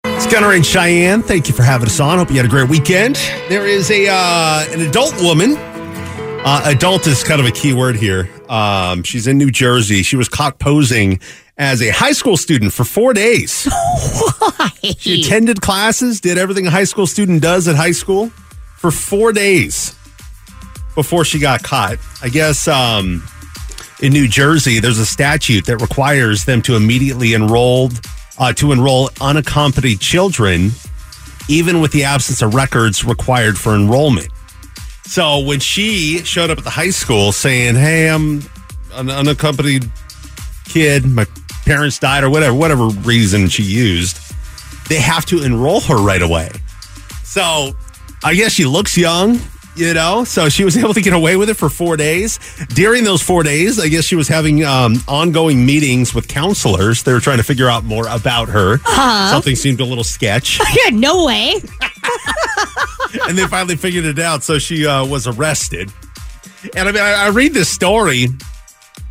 It's 0.05 0.27
Gunner 0.27 0.51
and 0.51 0.67
Cheyenne. 0.67 1.23
Thank 1.23 1.47
you 1.49 1.55
for 1.55 1.63
having 1.63 1.87
us 1.87 2.01
on. 2.01 2.19
Hope 2.19 2.31
you 2.31 2.37
had 2.39 2.47
a 2.47 2.49
great 2.49 2.69
weekend. 2.69 3.15
There 3.49 3.67
is 3.69 3.89
a 3.93 4.09
uh, 4.09 4.67
an 4.71 4.81
adult 4.81 5.15
woman. 5.23 5.74
Uh, 6.47 6.61
adult 6.67 7.07
is 7.07 7.25
kind 7.25 7.41
of 7.41 7.47
a 7.47 7.51
key 7.51 7.73
word 7.73 7.97
here. 7.97 8.29
Um, 8.51 9.03
she's 9.03 9.27
in 9.27 9.39
New 9.39 9.51
Jersey. 9.51 10.03
She 10.03 10.17
was 10.17 10.29
caught 10.29 10.59
posing 10.59 11.21
as 11.57 11.81
a 11.81 11.89
high 11.89 12.13
school 12.13 12.37
student 12.37 12.73
for 12.73 12.85
four 12.85 13.15
days. 13.15 13.65
Why? 14.39 14.71
She 14.99 15.23
attended 15.23 15.63
classes, 15.63 16.21
did 16.21 16.37
everything 16.37 16.67
a 16.67 16.71
high 16.71 16.85
school 16.85 17.07
student 17.07 17.41
does 17.41 17.67
at 17.67 17.77
high 17.77 17.93
school 17.93 18.29
for 18.77 18.91
four 18.91 19.33
days 19.33 19.97
before 20.95 21.25
she 21.25 21.39
got 21.39 21.63
caught. 21.63 21.97
I 22.23 22.29
guess 22.29 22.69
um, 22.69 23.27
in 24.03 24.13
New 24.13 24.29
Jersey, 24.29 24.81
there's 24.81 24.99
a 24.99 25.07
statute 25.07 25.65
that 25.65 25.79
requires 25.79 26.45
them 26.45 26.61
to 26.63 26.77
immediately 26.77 27.33
enroll 27.33 27.91
uh, 28.39 28.53
to 28.53 28.73
enroll 28.73 29.09
unaccompanied 29.21 30.01
children, 30.01 30.73
even 31.49 31.81
with 31.81 31.93
the 31.93 32.05
absence 32.05 32.43
of 32.43 32.55
records 32.55 33.03
required 33.03 33.57
for 33.57 33.75
enrollment. 33.75 34.29
So 35.07 35.39
when 35.41 35.61
she 35.61 36.25
showed 36.25 36.51
up 36.51 36.59
at 36.59 36.65
the 36.65 36.71
high 36.71 36.91
school 36.91 37.33
saying, 37.33 37.75
"Hey, 37.77 38.09
I'm 38.09 38.43
an 38.93 39.11
unaccompanied 39.11 39.91
kid. 40.67 41.05
My 41.07 41.27
parents 41.65 41.99
died, 41.99 42.25
or 42.25 42.31
whatever, 42.31 42.55
whatever 42.55 42.87
reason 42.89 43.49
she 43.49 43.63
used," 43.63 44.19
they 44.89 44.97
have 45.01 45.25
to 45.27 45.43
enroll 45.43 45.81
her 45.83 45.97
right 45.97 46.23
away. 46.23 46.51
So 47.23 47.75
I 48.23 48.35
guess 48.35 48.53
she 48.53 48.65
looks 48.65 48.97
young, 48.97 49.41
you 49.77 49.93
know. 49.93 50.25
So 50.25 50.49
she 50.49 50.65
was 50.65 50.77
able 50.83 50.95
to 50.95 51.03
get 51.03 51.13
away 51.13 51.37
with 51.37 51.51
it 51.51 51.55
for 51.55 51.69
four 51.69 51.97
days. 51.97 52.39
During 52.75 53.05
those 53.05 53.23
four 53.23 53.43
days, 53.43 53.79
I 53.79 53.89
guess 53.89 54.05
she 54.05 54.17
was 54.17 54.29
having 54.29 54.65
um, 54.65 54.97
ongoing 55.07 55.67
meetings 55.67 56.15
with 56.15 56.29
counselors. 56.29 57.03
They 57.03 57.13
were 57.13 57.21
trying 57.21 57.39
to 57.39 57.45
figure 57.45 57.69
out 57.69 57.85
more 57.85 58.07
about 58.09 58.49
her. 58.49 58.79
Something 59.31 59.55
seemed 59.55 59.81
a 59.81 59.85
little 59.85 60.05
sketch, 60.05 60.59
yeah, 60.85 60.91
no 60.97 61.25
way. 61.25 61.55
and 63.29 63.37
they 63.39 63.47
finally 63.47 63.77
figured 63.77 64.05
it 64.05 64.19
out. 64.19 64.43
So 64.43 64.59
she 64.59 64.87
uh, 64.87 65.07
was 65.07 65.27
arrested. 65.27 65.93
And 66.77 66.89
I 66.89 66.93
mean, 66.93 67.03
I, 67.03 67.27
I 67.27 67.29
read 67.29 67.53
this 67.53 67.69
story, 67.69 68.25
and 68.25 68.39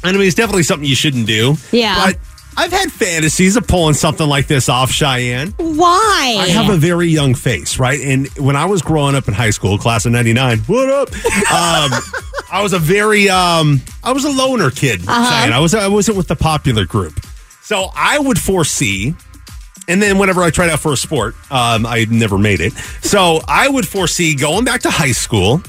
I 0.04 0.12
mean, 0.14 0.24
it's 0.24 0.36
definitely 0.36 0.64
something 0.64 0.88
you 0.88 0.96
shouldn't 0.96 1.28
do. 1.28 1.56
Yeah. 1.72 1.96
But 1.96 2.20
I've 2.56 2.72
had 2.72 2.92
fantasies 2.92 3.56
of 3.56 3.68
pulling 3.68 3.96
something 3.96 4.28
like 4.28 4.48
this 4.48 4.70
off, 4.70 4.92
Cheyenne. 4.92 5.54
Why? 5.58 6.38
I 6.40 6.48
have 6.50 6.70
a 6.70 6.78
very 6.78 7.08
young 7.08 7.34
face, 7.34 7.80
right? 7.80 8.00
And 8.00 8.28
when 8.38 8.56
I 8.56 8.66
was 8.66 8.82
growing 8.82 9.16
up 9.16 9.28
in 9.28 9.34
high 9.34 9.50
school, 9.50 9.78
class 9.78 10.06
of 10.06 10.12
99, 10.12 10.60
what 10.60 10.90
up? 10.90 11.10
Um, 11.54 11.92
I 12.52 12.62
was 12.62 12.74
a 12.74 12.80
very, 12.80 13.30
um, 13.30 13.82
I 14.04 14.12
was 14.12 14.26
a 14.26 14.30
loner 14.30 14.72
kid. 14.72 15.02
Cheyenne. 15.02 15.54
I, 15.54 15.60
was, 15.60 15.76
I 15.76 15.88
wasn't 15.88 16.18
with 16.18 16.28
the 16.28 16.36
popular 16.36 16.86
group. 16.86 17.20
So 17.62 17.90
I 17.96 18.18
would 18.18 18.40
foresee, 18.40 19.14
and 19.88 20.02
then 20.02 20.18
whenever 20.18 20.42
I 20.42 20.50
tried 20.50 20.70
out 20.70 20.80
for 20.80 20.94
a 20.94 20.98
sport, 20.98 21.36
um, 21.52 21.86
I 21.86 22.06
never 22.10 22.38
made 22.38 22.62
it. 22.62 22.74
So 23.02 23.42
I 23.48 23.68
would 23.68 23.88
foresee 23.88 24.36
going 24.36 24.66
back 24.66 24.82
to 24.82 24.90
high 24.90 25.12
school. 25.12 25.62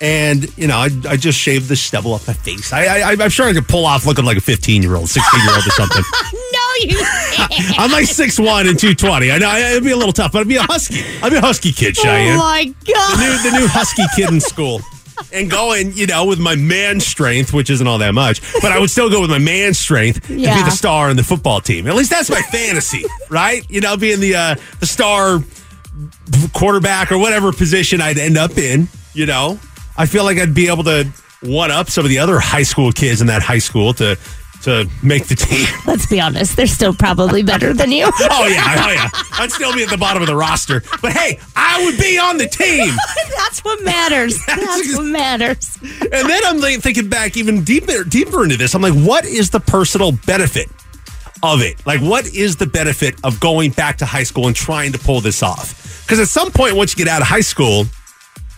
And 0.00 0.56
you 0.58 0.66
know, 0.66 0.76
I, 0.78 0.88
I 1.08 1.16
just 1.16 1.38
shaved 1.38 1.68
the 1.68 1.76
stubble 1.76 2.12
off 2.12 2.26
my 2.26 2.34
face. 2.34 2.72
I, 2.72 2.86
I, 2.86 3.12
I'm 3.12 3.30
sure 3.30 3.46
I 3.46 3.52
could 3.52 3.68
pull 3.68 3.86
off 3.86 4.04
looking 4.04 4.24
like 4.24 4.36
a 4.36 4.40
15 4.40 4.82
year 4.82 4.96
old, 4.96 5.08
16 5.08 5.40
year 5.44 5.54
old, 5.54 5.64
or 5.64 5.70
something. 5.70 6.02
no, 6.32 6.60
you 6.80 6.96
can't. 6.98 7.78
I'm 7.78 7.92
like 7.92 8.06
6'1 8.06 8.68
and 8.68 8.76
220. 8.76 9.30
I 9.30 9.38
know 9.38 9.54
it'd 9.54 9.84
be 9.84 9.92
a 9.92 9.96
little 9.96 10.12
tough, 10.12 10.32
but 10.32 10.40
I'd 10.40 10.48
be 10.48 10.56
a 10.56 10.62
husky. 10.62 11.04
I'd 11.22 11.30
be 11.30 11.36
a 11.36 11.40
husky 11.40 11.70
kid, 11.70 11.96
Cheyenne. 11.96 12.34
oh 12.34 12.38
my 12.38 12.64
the 12.64 12.92
god. 12.92 13.18
new 13.20 13.50
the 13.50 13.58
new 13.58 13.66
husky 13.68 14.02
kid 14.16 14.30
in 14.30 14.40
school. 14.40 14.80
And 15.32 15.50
going, 15.50 15.92
you 15.92 16.06
know, 16.06 16.26
with 16.26 16.38
my 16.38 16.56
man 16.56 17.00
strength, 17.00 17.52
which 17.52 17.70
isn't 17.70 17.86
all 17.86 17.98
that 17.98 18.12
much, 18.14 18.40
but 18.60 18.72
I 18.72 18.78
would 18.78 18.90
still 18.90 19.10
go 19.10 19.20
with 19.20 19.30
my 19.30 19.38
man 19.38 19.74
strength 19.74 20.28
and 20.28 20.38
be 20.38 20.44
the 20.44 20.70
star 20.70 21.10
in 21.10 21.16
the 21.16 21.22
football 21.22 21.60
team. 21.60 21.86
At 21.86 21.94
least 21.94 22.10
that's 22.10 22.30
my 22.30 22.42
fantasy, 22.42 23.04
right? 23.30 23.68
You 23.70 23.80
know, 23.80 23.96
being 23.96 24.20
the 24.20 24.34
uh, 24.34 24.54
the 24.80 24.86
star 24.86 25.40
quarterback 26.54 27.12
or 27.12 27.18
whatever 27.18 27.52
position 27.52 28.00
I'd 28.00 28.18
end 28.18 28.36
up 28.36 28.56
in. 28.58 28.88
You 29.14 29.26
know, 29.26 29.58
I 29.96 30.06
feel 30.06 30.24
like 30.24 30.38
I'd 30.38 30.54
be 30.54 30.68
able 30.68 30.84
to 30.84 31.10
one 31.42 31.70
up 31.70 31.90
some 31.90 32.04
of 32.04 32.08
the 32.08 32.18
other 32.18 32.38
high 32.38 32.62
school 32.62 32.92
kids 32.92 33.20
in 33.20 33.26
that 33.26 33.42
high 33.42 33.58
school 33.58 33.92
to 33.94 34.16
to 34.62 34.88
make 35.02 35.26
the 35.26 35.34
team. 35.34 35.66
Let's 35.86 36.06
be 36.06 36.20
honest, 36.20 36.56
they're 36.56 36.66
still 36.66 36.94
probably 36.94 37.42
better 37.42 37.72
than 37.72 37.90
you. 37.90 38.10
Oh 38.34 38.46
yeah, 38.46 38.86
oh 38.86 38.90
yeah. 38.90 39.08
I'd 39.32 39.50
still 39.50 39.74
be 39.74 39.82
at 39.82 39.90
the 39.90 39.98
bottom 39.98 40.22
of 40.22 40.28
the 40.28 40.34
roster, 40.36 40.82
but 41.02 41.12
hey, 41.12 41.38
I 41.54 41.84
would 41.84 41.98
be 41.98 42.18
on 42.18 42.38
the 42.38 42.46
team. 42.46 42.94
That's 43.36 43.62
what 43.64 43.82
matters. 43.82 44.38
That's 44.46 44.96
what 44.96 45.04
matters. 45.04 45.78
And 45.82 46.28
then 46.28 46.42
I'm 46.44 46.60
like 46.60 46.80
thinking 46.80 47.08
back 47.08 47.36
even 47.36 47.62
deeper 47.62 48.04
deeper 48.04 48.42
into 48.42 48.56
this. 48.56 48.74
I'm 48.74 48.82
like, 48.82 48.94
what 48.94 49.24
is 49.24 49.50
the 49.50 49.60
personal 49.60 50.12
benefit 50.12 50.68
of 51.42 51.60
it? 51.60 51.84
Like, 51.84 52.00
what 52.00 52.26
is 52.34 52.56
the 52.56 52.66
benefit 52.66 53.16
of 53.24 53.38
going 53.40 53.72
back 53.72 53.98
to 53.98 54.06
high 54.06 54.22
school 54.22 54.46
and 54.46 54.56
trying 54.56 54.92
to 54.92 54.98
pull 54.98 55.20
this 55.20 55.42
off? 55.42 56.02
Because 56.02 56.20
at 56.20 56.28
some 56.28 56.50
point, 56.50 56.76
once 56.76 56.96
you 56.96 57.04
get 57.04 57.12
out 57.12 57.22
of 57.22 57.28
high 57.28 57.40
school, 57.40 57.84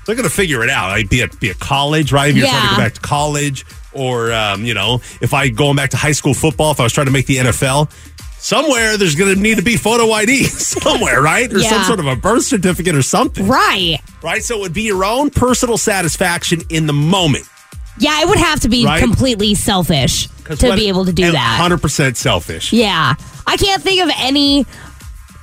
they're 0.06 0.14
going 0.14 0.28
to 0.28 0.34
figure 0.34 0.62
it 0.62 0.70
out. 0.70 0.88
Like, 0.90 1.08
be 1.08 1.22
a 1.22 1.28
be 1.28 1.50
a 1.50 1.54
college, 1.54 2.12
right? 2.12 2.30
If 2.30 2.36
you're 2.36 2.46
trying 2.46 2.68
to 2.68 2.74
go 2.76 2.76
back 2.76 2.94
to 2.94 3.00
college, 3.00 3.64
or 3.94 4.32
um, 4.32 4.64
you 4.64 4.74
know, 4.74 5.00
if 5.20 5.32
I 5.34 5.48
going 5.48 5.76
back 5.76 5.90
to 5.90 5.96
high 5.96 6.12
school 6.12 6.34
football, 6.34 6.72
if 6.72 6.80
I 6.80 6.82
was 6.84 6.92
trying 6.92 7.06
to 7.06 7.12
make 7.12 7.26
the 7.26 7.36
NFL. 7.36 7.90
Somewhere 8.38 8.98
there's 8.98 9.14
going 9.14 9.34
to 9.34 9.40
need 9.40 9.56
to 9.56 9.62
be 9.62 9.78
photo 9.78 10.12
ID 10.12 10.44
somewhere, 10.44 11.22
right? 11.22 11.50
Or 11.50 11.60
some 11.60 11.82
sort 11.84 11.98
of 11.98 12.06
a 12.06 12.14
birth 12.14 12.44
certificate 12.44 12.94
or 12.94 13.00
something, 13.00 13.48
Right. 13.48 13.96
right? 14.22 14.42
So 14.44 14.56
it 14.58 14.60
would 14.60 14.74
be 14.74 14.82
your 14.82 15.02
own 15.02 15.30
personal 15.30 15.78
satisfaction 15.78 16.60
in 16.68 16.86
the 16.86 16.92
moment. 16.92 17.48
Yeah, 17.98 18.20
it 18.20 18.28
would 18.28 18.36
have 18.36 18.60
to 18.60 18.68
be 18.68 18.84
Right? 18.84 19.00
completely 19.02 19.54
selfish 19.54 20.26
to 20.58 20.68
what- 20.68 20.76
be 20.78 20.88
able 20.88 21.06
to 21.06 21.12
do 21.14 21.32
that. 21.32 21.58
100% 21.58 22.18
selfish. 22.18 22.70
Yeah. 22.70 23.14
I 23.46 23.56
can't 23.56 23.82
think 23.82 24.02
of 24.02 24.10
any 24.18 24.66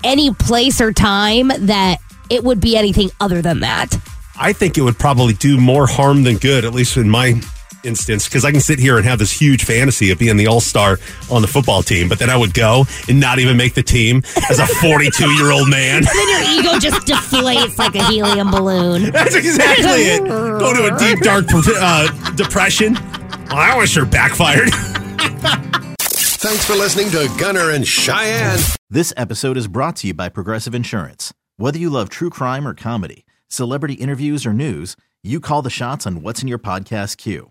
any 0.03 0.31
place 0.35 0.79
or 0.79 0.91
time 0.93 1.51
that 1.57 1.97
it 2.29 2.43
would 2.43 2.59
be 2.61 2.77
anything 2.77 3.09
other 3.19 3.41
than 3.41 3.61
that. 3.61 3.97
I 4.39 4.53
think 4.53 4.77
it 4.77 4.81
would 4.81 4.99
probably 4.99 5.33
do 5.33 5.57
more 5.59 5.87
harm 5.87 6.21
than 6.21 6.37
good, 6.37 6.65
at 6.65 6.73
least 6.73 6.97
in 6.97 7.09
my 7.09 7.41
instance, 7.83 8.25
because 8.27 8.45
I 8.45 8.51
can 8.51 8.59
sit 8.59 8.79
here 8.79 8.97
and 8.97 9.05
have 9.05 9.19
this 9.19 9.31
huge 9.31 9.63
fantasy 9.65 10.11
of 10.11 10.19
being 10.19 10.37
the 10.37 10.47
all 10.47 10.61
star 10.61 10.97
on 11.29 11.41
the 11.41 11.47
football 11.47 11.81
team, 11.83 12.09
but 12.09 12.19
then 12.19 12.29
I 12.29 12.37
would 12.37 12.53
go 12.53 12.85
and 13.07 13.19
not 13.19 13.39
even 13.39 13.57
make 13.57 13.73
the 13.73 13.83
team 13.83 14.23
as 14.49 14.59
a 14.59 14.67
42 14.67 15.29
year 15.31 15.51
old 15.51 15.69
man. 15.69 16.03
Then 16.03 16.29
your 16.29 16.59
ego 16.59 16.79
just 16.79 17.07
deflates 17.07 17.77
like 17.77 17.95
a 17.95 18.03
helium 18.05 18.51
balloon. 18.51 19.11
That's 19.11 19.35
exactly 19.35 20.03
it. 20.03 20.23
Go 20.25 20.73
to 20.73 20.93
a 20.93 20.97
deep, 20.97 21.19
dark 21.19 21.45
uh, 21.53 22.31
depression. 22.35 22.93
Well, 22.93 23.57
that 23.57 23.75
was 23.77 23.89
sure 23.89 24.05
backfired. 24.05 24.69
Thanks 25.99 26.65
for 26.65 26.73
listening 26.73 27.11
to 27.11 27.29
Gunner 27.37 27.69
and 27.69 27.87
Cheyenne. 27.87 28.59
This 28.89 29.13
episode 29.15 29.57
is 29.57 29.67
brought 29.67 29.95
to 29.97 30.07
you 30.07 30.13
by 30.13 30.27
Progressive 30.29 30.73
Insurance. 30.73 31.33
Whether 31.57 31.77
you 31.77 31.89
love 31.89 32.09
true 32.09 32.31
crime 32.31 32.67
or 32.67 32.73
comedy, 32.73 33.25
celebrity 33.47 33.93
interviews 33.95 34.45
or 34.45 34.53
news, 34.53 34.95
you 35.21 35.39
call 35.39 35.61
the 35.61 35.69
shots 35.69 36.07
on 36.07 36.23
what's 36.23 36.41
in 36.41 36.47
your 36.47 36.57
podcast 36.57 37.17
queue. 37.17 37.50